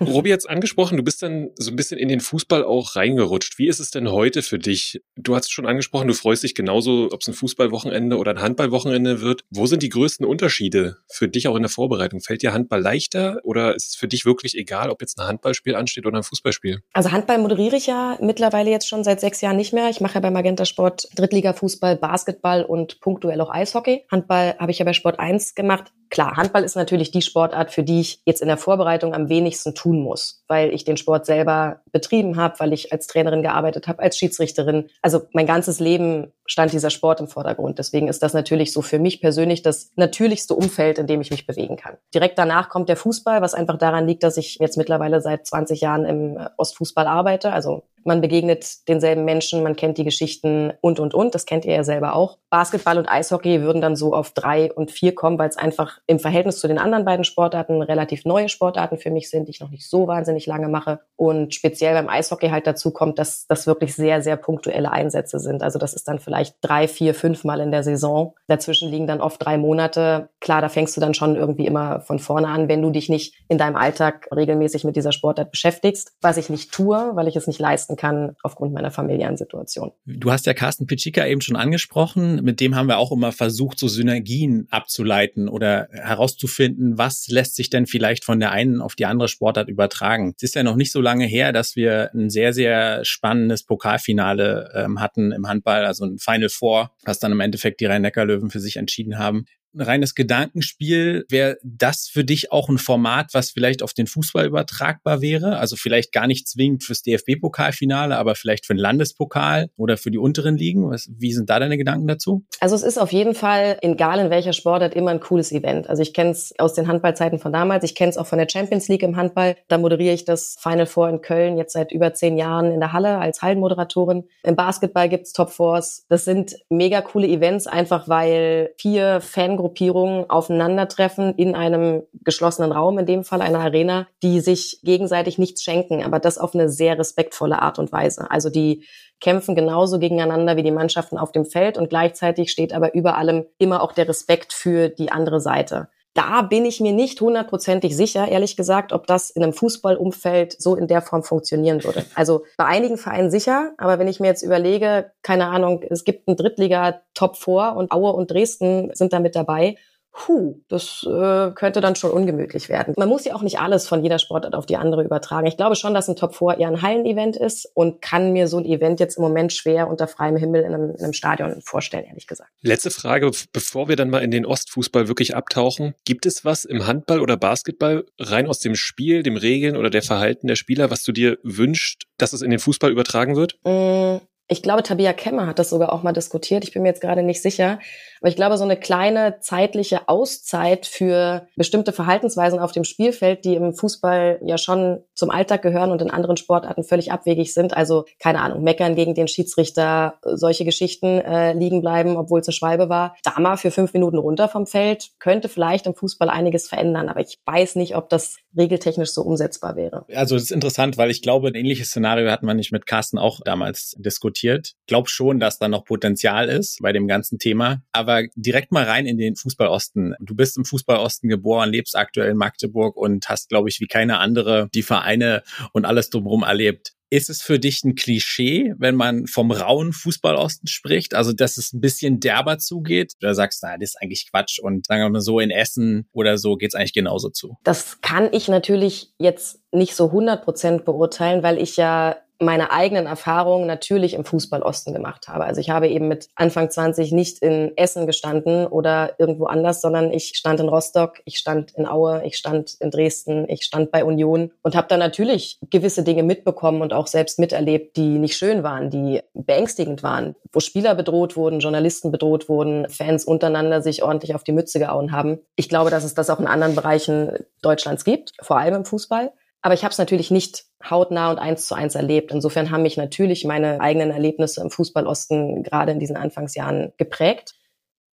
Robi 0.01 0.31
jetzt 0.31 0.49
angesprochen, 0.49 0.97
du 0.97 1.03
bist 1.03 1.23
dann 1.23 1.51
so 1.57 1.71
ein 1.71 1.77
bisschen 1.77 1.99
in 1.99 2.09
den 2.09 2.21
Fußball 2.21 2.65
auch 2.65 2.97
reingerutscht. 2.97 3.59
Wie 3.59 3.69
ist 3.69 3.81
es 3.81 3.91
denn 3.91 4.11
heute 4.11 4.43
für 4.43 4.59
dich? 4.59 5.01
Du 5.17 5.35
hast 5.35 5.47
es 5.47 5.51
schon 5.51 5.67
angesprochen, 5.67 6.09
du 6.09 6.15
freust 6.15 6.43
dich 6.43 6.55
genauso, 6.55 7.09
ob 7.13 7.21
es 7.21 7.29
ein 7.29 7.35
Fußballwochenende 7.35 8.17
oder 8.17 8.33
ein 8.33 8.43
Handballwochenende 8.43 9.21
wird. 9.21 9.45
Wo 9.51 9.67
sind 9.67 9.83
die 9.83 9.89
größten 9.89 10.27
Unterschiede 10.27 10.97
für 11.09 11.29
dich 11.29 11.49
auch 11.49 11.57
in 11.57 11.63
der 11.63 11.71
Vorbereitung? 11.71 12.21
Fällt 12.21 12.43
dir 12.43 12.53
Handball 12.53 12.81
leichter 12.81 13.41
oder 13.45 13.75
ist 13.75 13.91
es 13.91 13.97
für 13.97 14.09
dich 14.09 14.25
wirklich 14.25 14.57
egal, 14.57 14.91
ob 14.91 15.01
jetzt 15.01 15.19
ein 15.19 15.27
Handballspiel 15.27 15.75
ansteht 15.75 16.07
oder 16.07 16.19
ein 16.19 16.25
Fußballspiel? 16.25 16.81
Also 16.93 17.13
Handball 17.13 17.39
moderiere 17.39 17.77
ich 17.77 17.87
ja 17.87 18.19
mittlerweile 18.21 18.71
jetzt 18.71 18.89
schon 18.89 19.05
seit 19.05 19.21
sechs 19.21 19.41
Jahren 19.41 19.57
nicht 19.57 19.73
mehr. 19.73 19.89
Ich 19.91 20.01
mache 20.01 20.15
ja 20.15 20.21
bei 20.21 20.31
Magenta 20.31 20.65
Sport 20.65 21.09
Drittliga 21.15 21.53
Fußball, 21.53 21.97
Basketball 21.97 22.65
und 22.65 23.01
punktuell 23.01 23.41
auch 23.41 23.51
Eishockey. 23.51 24.05
Handball 24.11 24.57
habe 24.59 24.71
ich 24.71 24.79
ja 24.79 24.85
bei 24.85 24.93
Sport 24.93 25.19
1 25.19 25.55
gemacht 25.55 25.93
Klar, 26.09 26.37
Handball 26.37 26.63
ist 26.63 26.77
natürlich 26.77 27.11
die 27.11 27.23
Sportart, 27.23 27.73
für 27.73 27.83
die 27.83 28.01
ich 28.01 28.21
jetzt 28.25 28.41
in 28.41 28.49
der 28.49 28.57
Vorbereitung 28.57 29.13
am 29.13 29.29
wenigsten 29.29 29.75
tun 29.75 30.01
muss, 30.01 30.45
weil 30.47 30.73
ich 30.73 30.85
den 30.85 30.97
Sport 30.97 31.27
selber 31.27 31.81
betrieben 31.91 32.37
habe, 32.37 32.59
weil 32.61 32.73
ich 32.73 32.93
als 32.93 33.07
Trainerin 33.07 33.43
gearbeitet 33.43 33.89
habe, 33.89 34.03
als 34.03 34.17
Schiedsrichterin. 34.17 34.89
Also 35.03 35.23
mein 35.33 35.47
ganzes 35.47 35.81
Leben 35.81 36.33
stand 36.47 36.73
dieser 36.73 36.91
Sport 36.91 37.21
im 37.21 37.29
Vordergrund. 37.29 37.79
Deswegen 37.79 38.09
ist 38.09 38.23
das 38.23 38.35
natürlich 38.35 38.73
so 38.73 38.83
für 38.83 38.99
mich 38.99 39.21
persönlich 39.21 39.63
das 39.63 39.93
natürlichste 39.97 40.55
Umfeld, 40.55 40.99
in 40.99 41.07
dem 41.07 41.21
ich 41.21 41.31
mich 41.31 41.47
bewegen 41.47 41.77
kann. 41.77 41.97
Direkt 42.15 42.39
danach 42.39 42.69
kommt 42.69 42.89
der 42.89 42.97
Fußball, 42.97 43.43
was 43.43 43.55
einfach 43.55 43.79
daran 43.79 44.07
liegt, 44.07 44.23
dass 44.23 44.37
ich 44.37 44.57
jetzt 44.61 44.77
mittlerweile 44.77 45.21
seit 45.21 45.47
20 45.47 45.81
Jahren 45.81 46.05
im 46.05 46.39
Ostfußball 46.57 47.07
arbeite, 47.07 47.53
also 47.53 47.83
man 48.07 48.21
begegnet 48.21 48.89
denselben 48.89 49.25
Menschen, 49.25 49.65
man 49.65 49.75
kennt 49.75 49.99
die 49.99 50.05
Geschichten 50.05 50.73
und, 50.81 51.01
und, 51.01 51.13
und. 51.13 51.35
Das 51.35 51.45
kennt 51.45 51.65
ihr 51.65 51.75
ja 51.75 51.83
selber 51.83 52.15
auch. 52.15 52.39
Basketball 52.51 52.99
und 52.99 53.09
Eishockey 53.09 53.63
würden 53.63 53.83
dann 53.83 53.97
so 53.97 54.15
auf 54.15 54.31
drei 54.31 54.73
und 54.73 54.93
vier 54.93 55.13
kommen, 55.13 55.39
weil 55.39 55.49
es 55.49 55.57
einfach 55.57 55.99
im 56.07 56.21
Verhältnis 56.21 56.61
zu 56.61 56.69
den 56.69 56.79
anderen 56.79 57.05
beiden 57.05 57.25
Sportarten 57.25 57.83
relativ 57.83 58.25
neue 58.25 58.49
Sportarten 58.49 58.99
für 58.99 59.11
mich 59.11 59.29
sind, 59.29 59.49
die 59.49 59.51
ich 59.51 59.61
noch 59.61 59.71
nicht 59.71 59.89
so 59.89 60.07
wahnsinnig 60.07 60.47
lange 60.47 60.69
mache. 60.69 61.01
Und 61.17 61.53
speziell 61.55 61.95
beim 61.95 62.09
Eishockey 62.09 62.51
halt 62.51 62.69
dazu 62.69 62.93
kommt, 62.93 63.19
dass 63.19 63.49
das 63.49 63.67
wirklich 63.67 63.95
sehr, 63.97 64.23
sehr 64.23 64.37
punktuelle 64.37 64.93
Einsätze 64.93 65.41
sind. 65.41 65.65
Also 65.65 65.81
das 65.81 65.93
ist 65.93 66.07
dann 66.07 66.21
vielleicht 66.21 66.36
drei, 66.61 66.89
vier, 66.89 67.15
fünf 67.15 67.45
Mal 67.45 67.61
in 67.61 67.71
der 67.71 67.83
Saison. 67.83 68.35
Dazwischen 68.47 68.91
liegen 68.91 69.07
dann 69.07 69.21
oft 69.21 69.45
drei 69.45 69.59
Monate. 69.59 70.29
Klar, 70.41 70.61
da 70.61 70.69
fängst 70.69 70.97
du 70.97 71.01
dann 71.01 71.15
schon 71.15 71.37
irgendwie 71.37 71.67
immer 71.67 72.01
von 72.01 72.19
vorne 72.19 72.49
an, 72.49 72.69
wenn 72.69 72.83
du 72.83 72.91
dich 72.91 73.09
nicht 73.09 73.35
in 73.49 73.59
deinem 73.59 73.77
Alltag 73.77 74.29
regelmäßig 74.35 74.85
mit 74.85 74.97
dieser 74.97 75.13
Sportart 75.13 75.51
beschäftigst, 75.51 76.13
was 76.21 76.37
ich 76.37 76.49
nicht 76.49 76.73
tue, 76.73 77.13
weil 77.15 77.29
ich 77.29 77.37
es 77.37 77.47
nicht 77.47 77.59
leisten 77.59 77.97
kann 77.97 78.37
aufgrund 78.43 78.73
meiner 78.73 78.91
familiären 78.91 79.37
Situation. 79.37 79.93
Du 80.07 80.31
hast 80.31 80.47
ja 80.47 80.55
Carsten 80.55 80.87
Pitschika 80.87 81.27
eben 81.27 81.41
schon 81.41 81.57
angesprochen. 81.57 82.43
Mit 82.43 82.61
dem 82.61 82.77
haben 82.77 82.89
wir 82.89 82.99
auch 82.99 83.13
immer 83.13 83.33
versucht, 83.33 83.79
so 83.79 83.89
Synergien 83.89 84.69
abzuleiten 84.71 85.49
oder 85.49 85.89
herauszufinden, 85.91 86.99
was 86.99 87.29
lässt 87.29 87.57
sich 87.57 87.71
denn 87.71 87.87
vielleicht 87.87 88.25
von 88.25 88.41
der 88.41 88.53
einen 88.53 88.81
auf 88.81 88.95
die 88.95 89.07
andere 89.07 89.29
Sportart 89.29 89.69
übertragen. 89.69 90.35
Es 90.37 90.43
ist 90.43 90.55
ja 90.55 90.63
noch 90.63 90.77
nicht 90.77 90.93
so 90.93 91.01
lange 91.01 91.25
her, 91.25 91.53
dass 91.53 91.77
wir 91.77 92.11
ein 92.15 92.31
sehr, 92.31 92.53
sehr 92.53 93.05
spannendes 93.05 93.65
Pokalfinale 93.65 94.73
ähm, 94.75 95.01
hatten 95.01 95.33
im 95.33 95.49
Handball, 95.49 95.85
also 95.85 96.05
ein 96.05 96.19
Final 96.27 96.49
Four, 96.49 96.93
was 97.05 97.19
dann 97.19 97.33
im 97.33 97.41
Endeffekt 97.41 97.81
die 97.81 97.87
Rhein-Neckar-Löwen 97.87 98.51
für 98.51 98.61
sich 98.61 98.77
entschieden 98.77 99.19
haben 99.19 99.47
reines 99.79 100.15
Gedankenspiel. 100.15 101.25
Wäre 101.29 101.59
das 101.63 102.09
für 102.11 102.25
dich 102.25 102.53
auch 102.53 102.69
ein 102.69 102.79
Format, 102.79 103.31
was 103.33 103.51
vielleicht 103.51 103.83
auf 103.83 103.93
den 103.93 104.07
Fußball 104.07 104.47
übertragbar 104.47 105.21
wäre? 105.21 105.59
Also 105.59 105.77
vielleicht 105.77 106.13
gar 106.13 106.27
nicht 106.27 106.49
zwingend 106.49 106.85
fürs 106.85 107.03
DFB-Pokalfinale, 107.03 108.17
aber 108.17 108.35
vielleicht 108.35 108.67
für 108.67 108.75
den 108.75 108.81
Landespokal 108.81 109.69
oder 109.77 109.97
für 109.97 110.11
die 110.11 110.19
unteren 110.19 110.57
Ligen? 110.57 110.91
Was, 110.91 111.09
wie 111.17 111.33
sind 111.33 111.51
da 111.51 111.59
deine 111.59 111.77
Gedanken 111.77 112.07
dazu? 112.07 112.45
Also 112.61 112.75
es 112.75 112.83
ist 112.83 112.99
auf 112.99 113.13
jeden 113.13 113.35
Fall, 113.35 113.79
egal 113.83 114.19
in 114.19 114.31
welcher 114.31 114.53
Sportart, 114.53 114.95
immer 114.95 115.11
ein 115.11 115.21
cooles 115.21 115.53
Event. 115.53 115.89
Also 115.89 116.03
ich 116.03 116.15
kenne 116.15 116.31
es 116.31 116.53
aus 116.59 116.75
den 116.75 116.89
Handballzeiten 116.89 117.39
von 117.39 117.53
damals. 117.53 117.85
Ich 117.85 117.95
kenne 117.95 118.11
es 118.11 118.17
auch 118.17 118.27
von 118.27 118.39
der 118.39 118.49
Champions 118.51 118.89
League 118.89 119.03
im 119.03 119.17
Handball. 119.17 119.57
Da 119.69 119.79
moderiere 119.79 120.15
ich 120.15 120.25
das 120.25 120.57
Final 120.61 120.87
Four 120.87 121.09
in 121.09 121.21
Köln 121.21 121.57
jetzt 121.57 121.73
seit 121.73 121.93
über 121.93 122.15
zehn 122.15 122.37
Jahren 122.37 122.73
in 122.73 122.81
der 122.81 122.93
Halle 122.93 123.19
als 123.19 123.43
Hallenmoderatorin. 123.43 124.25
Im 124.43 124.57
Basketball 124.57 125.09
gibt's 125.09 125.33
Top 125.33 125.51
Fours. 125.51 126.05
Das 126.09 126.25
sind 126.25 126.57
mega 126.71 127.01
coole 127.03 127.29
Events, 127.29 127.67
einfach 127.67 128.09
weil 128.09 128.71
vier 128.79 129.21
Fangruppen 129.21 129.66
Gruppierungen 129.67 130.31
aufeinandertreffen 130.31 131.35
in 131.35 131.57
einem 131.57 132.05
geschlossenen 132.23 132.71
Raum, 132.71 133.01
in 133.01 133.07
dem 133.07 133.25
Fall 133.25 133.43
einer 133.43 133.59
Arena, 133.59 134.07
die 134.23 134.39
sich 134.39 134.79
gegenseitig 134.85 135.39
nichts 135.39 135.65
schenken, 135.65 136.05
aber 136.05 136.21
das 136.21 136.39
auf 136.39 136.55
eine 136.55 136.69
sehr 136.69 136.97
respektvolle 136.97 137.61
Art 137.61 137.81
und 137.81 137.91
Weise. 137.91 138.31
Also 138.31 138.49
die 138.49 138.85
kämpfen 139.21 139.57
genauso 139.57 139.99
gegeneinander 139.99 140.57
wie 140.57 140.63
die 140.63 140.71
Mannschaften 140.71 141.19
auf 141.19 141.33
dem 141.33 141.45
Feld 141.45 141.79
und 141.79 141.91
gleichzeitig 141.91 142.53
steht 142.53 142.73
aber 142.73 142.95
über 142.95 143.19
allem 143.19 143.45
immer 143.59 143.83
auch 143.83 143.91
der 143.91 144.09
Respekt 144.09 144.53
für 144.53 144.89
die 144.89 145.11
andere 145.11 145.41
Seite. 145.41 145.89
Da 146.17 146.41
bin 146.41 146.65
ich 146.65 146.81
mir 146.81 146.95
nicht 146.95 147.21
hundertprozentig 147.21 147.95
sicher, 147.95 148.27
ehrlich 148.27 148.57
gesagt, 148.57 148.95
ob 148.95 149.07
das 149.07 149.29
in 149.29 149.43
einem 149.43 149.53
Fußballumfeld 149.53 150.59
so 150.59 150.75
in 150.75 150.87
der 150.87 151.03
Form 151.03 151.23
funktionieren 151.23 151.85
würde. 151.85 152.05
Also 152.15 152.45
bei 152.57 152.65
einigen 152.65 152.97
Vereinen 152.97 153.31
sicher, 153.31 153.73
aber 153.77 153.99
wenn 153.99 154.09
ich 154.09 154.21
mir 154.21 154.29
jetzt 154.29 154.43
überlege, 154.43 155.13
keine 155.23 155.49
Ahnung, 155.49 155.83
es 155.83 156.05
gibt 156.05 156.27
einen 156.27 156.37
Drittliga 156.39 157.03
Top 157.13 157.37
4 157.37 157.75
und 157.77 157.93
Aue 157.93 158.13
und 158.13 158.31
Dresden 158.31 158.91
sind 158.95 159.13
da 159.13 159.21
mit 159.21 159.37
dabei 159.37 159.77
Puh, 160.19 160.63
das 160.69 161.07
äh, 161.07 161.51
könnte 161.51 161.83
dann 161.83 161.95
schon 161.95 162.11
ungemütlich 162.11 162.71
werden. 162.71 162.95
Man 162.97 163.09
muss 163.09 163.27
ja 163.27 163.35
auch 163.35 163.43
nicht 163.43 163.61
alles 163.61 163.87
von 163.87 164.03
jeder 164.03 164.19
Sportart 164.19 164.55
auf 164.55 164.65
die 164.65 164.79
andere 164.79 165.05
übertragen. 165.05 165.47
Ich 165.47 165.59
glaube 165.59 165.77
schon, 165.77 165.93
dass 165.93 166.09
ein 166.09 166.17
Top 166.17 166.35
4 166.35 166.59
eher 166.59 166.69
ein 166.69 166.81
Hallenevent 166.81 167.37
ist 167.37 167.71
und 167.75 168.01
kann 168.01 168.33
mir 168.33 168.49
so 168.49 168.57
ein 168.57 168.65
Event 168.65 168.99
jetzt 168.99 169.19
im 169.19 169.23
Moment 169.23 169.53
schwer 169.53 169.89
unter 169.89 170.09
freiem 170.09 170.37
Himmel 170.37 170.63
in 170.63 170.73
einem, 170.73 170.91
in 170.93 171.05
einem 171.05 171.13
Stadion 171.13 171.61
vorstellen, 171.61 172.07
ehrlich 172.07 172.27
gesagt. 172.27 172.51
Letzte 172.63 172.91
Frage, 172.91 173.31
bevor 173.53 173.89
wir 173.89 173.97
dann 173.97 174.09
mal 174.09 174.23
in 174.23 174.31
den 174.31 174.47
Ostfußball 174.47 175.07
wirklich 175.07 175.37
abtauchen. 175.37 175.95
Gibt 176.07 176.25
es 176.25 176.47
was 176.47 176.65
im 176.65 176.87
Handball 176.87 177.21
oder 177.21 177.37
Basketball 177.37 178.07
rein 178.19 178.49
aus 178.49 178.61
dem 178.61 178.75
Spiel, 178.75 179.23
dem 179.23 179.37
Regeln 179.37 179.77
oder 179.77 179.91
der 179.91 180.03
Verhalten 180.03 180.47
der 180.47 180.57
Spieler, 180.57 180.91
was 180.91 181.03
du 181.03 181.13
dir 181.13 181.37
wünschst, 181.43 182.05
dass 182.17 182.33
es 182.33 182.41
in 182.41 182.51
den 182.51 182.59
Fußball 182.59 182.91
übertragen 182.91 183.37
wird? 183.37 183.59
Mm, 183.65 184.25
ich 184.49 184.63
glaube, 184.63 184.85
Tabia 184.85 185.13
Kemmer 185.13 185.47
hat 185.47 185.59
das 185.59 185.71
sogar 185.71 185.93
auch 185.93 186.05
mal 186.05 186.13
diskutiert. 186.13 186.63
Ich 186.63 186.73
bin 186.73 186.83
mir 186.83 186.89
jetzt 186.89 187.01
gerade 187.01 187.23
nicht 187.25 187.43
sicher. 187.43 187.81
Aber 188.21 188.29
ich 188.29 188.37
glaube, 188.37 188.57
so 188.57 188.65
eine 188.65 188.77
kleine 188.77 189.41
zeitliche 189.41 190.09
Auszeit 190.09 190.87
für 190.87 191.49
bestimmte 191.57 191.93
Verhaltensweisen 191.93 192.61
auf 192.61 192.71
dem 192.71 192.85
Spielfeld, 192.85 193.45
die 193.45 193.57
im 193.57 193.75
Fußball 193.75 194.39
ja 194.43 194.57
schon 194.57 195.03
zum 195.15 195.31
Alltag 195.31 195.63
gehören 195.63 195.91
und 195.91 196.01
in 196.01 196.11
anderen 196.11 196.37
Sportarten 196.37 196.85
völlig 196.85 197.11
abwegig 197.11 197.55
sind. 197.55 197.77
Also, 197.77 198.05
keine 198.21 198.41
Ahnung, 198.41 198.63
meckern 198.63 198.95
gegen 198.95 199.15
den 199.15 199.27
Schiedsrichter, 199.27 200.15
solche 200.23 200.65
Geschichten 200.65 201.21
äh, 201.21 201.53
liegen 201.53 201.81
bleiben, 201.81 202.17
obwohl 202.17 202.41
es 202.41 202.47
eine 202.47 202.55
Schwalbe 202.55 202.89
war. 202.89 203.17
Da 203.25 203.39
mal 203.41 203.57
für 203.57 203.73
fünf 203.73 203.93
Minuten 203.95 204.19
runter 204.19 204.49
vom 204.49 204.67
Feld 204.67 205.11
könnte 205.19 205.49
vielleicht 205.49 205.87
im 205.87 205.95
Fußball 205.95 206.31
einiges 206.31 206.69
verändern. 206.69 207.09
Aber 207.09 207.21
ich 207.21 207.41
weiß 207.45 207.75
nicht, 207.75 207.97
ob 207.97 208.09
das 208.11 208.37
regeltechnisch 208.57 209.11
so 209.11 209.23
umsetzbar 209.23 209.77
wäre. 209.77 210.05
Also, 210.15 210.35
das 210.35 210.45
ist 210.45 210.53
interessant, 210.53 210.97
weil 210.97 211.11
ich 211.11 211.23
glaube, 211.23 211.49
ein 211.49 211.55
ähnliches 211.55 211.89
Szenario 211.89 212.31
hatten 212.31 212.47
wir 212.47 212.55
nicht 212.55 212.73
mit 212.73 212.87
Carsten 212.87 213.19
auch 213.19 213.41
damals 213.45 213.95
diskutiert. 213.99 214.75
Ich 214.81 214.87
glaube 214.87 215.09
schon, 215.09 215.39
dass 215.39 215.59
da 215.59 215.69
noch 215.69 215.85
Potenzial 215.85 216.49
ist 216.49 216.79
bei 216.81 216.93
dem 216.93 217.07
ganzen 217.07 217.39
Thema. 217.39 217.83
Aber 217.93 218.07
aber 218.17 218.29
direkt 218.37 218.73
mal 218.73 218.85
rein 218.85 219.07
in 219.07 219.19
den 219.19 219.37
Fußballosten. 219.37 220.15
Du 220.21 220.35
bist 220.35 220.57
im 220.57 220.65
Fußballosten 220.65 221.29
geboren, 221.29 221.71
lebst 221.71 221.97
aktuell 221.97 222.31
in 222.31 222.37
Magdeburg 222.37 222.97
und 222.97 223.29
hast, 223.29 223.49
glaube 223.49 223.69
ich, 223.69 223.81
wie 223.81 223.87
keine 223.87 224.19
andere 224.19 224.69
die 224.75 224.83
Vereine 224.83 225.43
und 225.73 225.85
alles 225.85 226.11
drumherum 226.11 226.43
erlebt. 226.43 226.95
Ist 227.11 227.31
es 227.31 227.43
für 227.43 227.59
dich 227.59 227.85
ein 227.85 227.95
Klischee, 227.95 228.75
wenn 228.79 228.95
man 228.95 229.27
vom 229.27 229.51
rauen 229.53 229.93
Fußballosten 229.93 230.67
spricht? 230.67 231.15
Also, 231.15 231.33
dass 231.33 231.57
es 231.57 231.73
ein 231.73 231.81
bisschen 231.81 232.21
derber 232.21 232.59
zugeht? 232.59 233.13
Oder 233.23 233.35
sagst 233.35 233.63
du, 233.63 233.67
na, 233.69 233.77
das 233.79 233.91
ist 233.91 234.03
eigentlich 234.03 234.29
Quatsch 234.31 234.59
und 234.59 234.87
sagen 234.87 235.03
wir 235.03 235.11
mal 235.11 235.21
so 235.21 235.39
in 235.39 235.51
Essen 235.51 236.09
oder 236.13 236.39
so 236.39 236.57
geht's 236.57 236.75
eigentlich 236.75 236.95
genauso 236.95 237.31
zu? 237.31 237.57
Das 237.63 238.01
kann 238.01 238.29
ich 238.33 238.49
natürlich 238.49 239.13
jetzt 239.19 239.61
nicht 239.73 239.95
so 239.95 240.07
100 240.07 240.45
Prozent 240.45 240.85
beurteilen, 240.85 241.43
weil 241.43 241.59
ich 241.59 241.77
ja 241.77 242.17
meine 242.39 242.71
eigenen 242.71 243.07
Erfahrungen 243.07 243.67
natürlich 243.67 244.15
im 244.15 244.25
Fußballosten 244.25 244.93
gemacht 244.93 245.29
habe. 245.29 245.45
Also 245.45 245.61
ich 245.61 245.71
habe 245.71 245.89
eben 245.89 246.09
mit 246.09 246.29
Anfang 246.35 246.71
20 246.71 247.13
nicht 247.13 247.39
in 247.41 247.77
Essen 247.77 248.07
gestanden 248.07 248.67
oder 248.67 249.15
irgendwo 249.19 249.47
anders, 249.47 249.81
sondern 249.81 250.13
ich 250.13 250.33
stand 250.35 250.61
in 250.61 250.69
Rostock, 250.69 251.21
ich 251.25 251.39
stand 251.39 251.73
in 251.73 251.87
Aue, 251.87 252.23
ich 252.25 252.37
stand 252.37 252.75
in 252.81 252.91
Dresden, 252.91 253.49
ich 253.49 253.65
stand 253.65 253.91
bei 253.91 254.05
Union 254.05 254.53
und 254.63 254.77
habe 254.77 254.89
da 254.89 254.97
natürlich 254.97 255.59
gewisse 255.71 256.03
Dinge 256.03 256.23
mitbekommen 256.23 256.83
und 256.83 256.93
auch 256.93 257.07
selbst 257.07 257.39
miterlebt, 257.39 257.97
die 257.97 258.19
nicht 258.19 258.37
schön 258.37 258.63
waren, 258.63 258.91
die 258.91 259.21
beängstigend 259.33 260.03
waren, 260.03 260.37
wo 260.53 260.61
Spieler 260.61 260.95
bedroht 260.95 261.37
wurden, 261.37 261.61
Journalisten 261.61 262.13
bedroht 262.13 262.49
wurden, 262.49 262.89
Fans 262.91 263.25
untereinander 263.25 263.83
sich 263.83 264.03
ordentlich 264.03 264.35
auf 264.35 264.45
die 264.45 264.53
Mütze 264.53 264.79
gehauen 264.79 265.13
haben. 265.13 265.39
Ich 265.57 265.69
glaube, 265.69 265.91
dass 265.91 266.05
es 266.05 266.15
das 266.15 266.31
auch 266.31 266.41
in 266.41 266.47
anderen 266.47 266.75
Bereichen 266.75 267.47
Deutschlands 267.63 268.05
gibt, 268.05 268.33
vor 268.43 268.59
allem 268.59 268.75
im 268.75 268.85
Fußball. 268.85 269.33
Aber 269.67 269.75
ich 269.75 269.83
habe 269.83 269.91
es 269.91 269.99
natürlich 269.99 270.31
nicht 270.31 270.65
hautnah 270.89 271.29
und 271.29 271.41
eins 271.41 271.67
zu 271.67 271.75
eins 271.75 271.97
erlebt. 271.97 272.31
Insofern 272.31 272.71
haben 272.71 272.83
mich 272.83 272.97
natürlich 272.97 273.45
meine 273.45 273.81
eigenen 273.81 274.13
Erlebnisse 274.13 274.61
im 274.61 274.71
Fußballosten 274.71 275.65
gerade 275.65 275.91
in 275.91 275.99
diesen 275.99 276.17
Anfangsjahren 276.17 276.93
geprägt. 276.99 277.57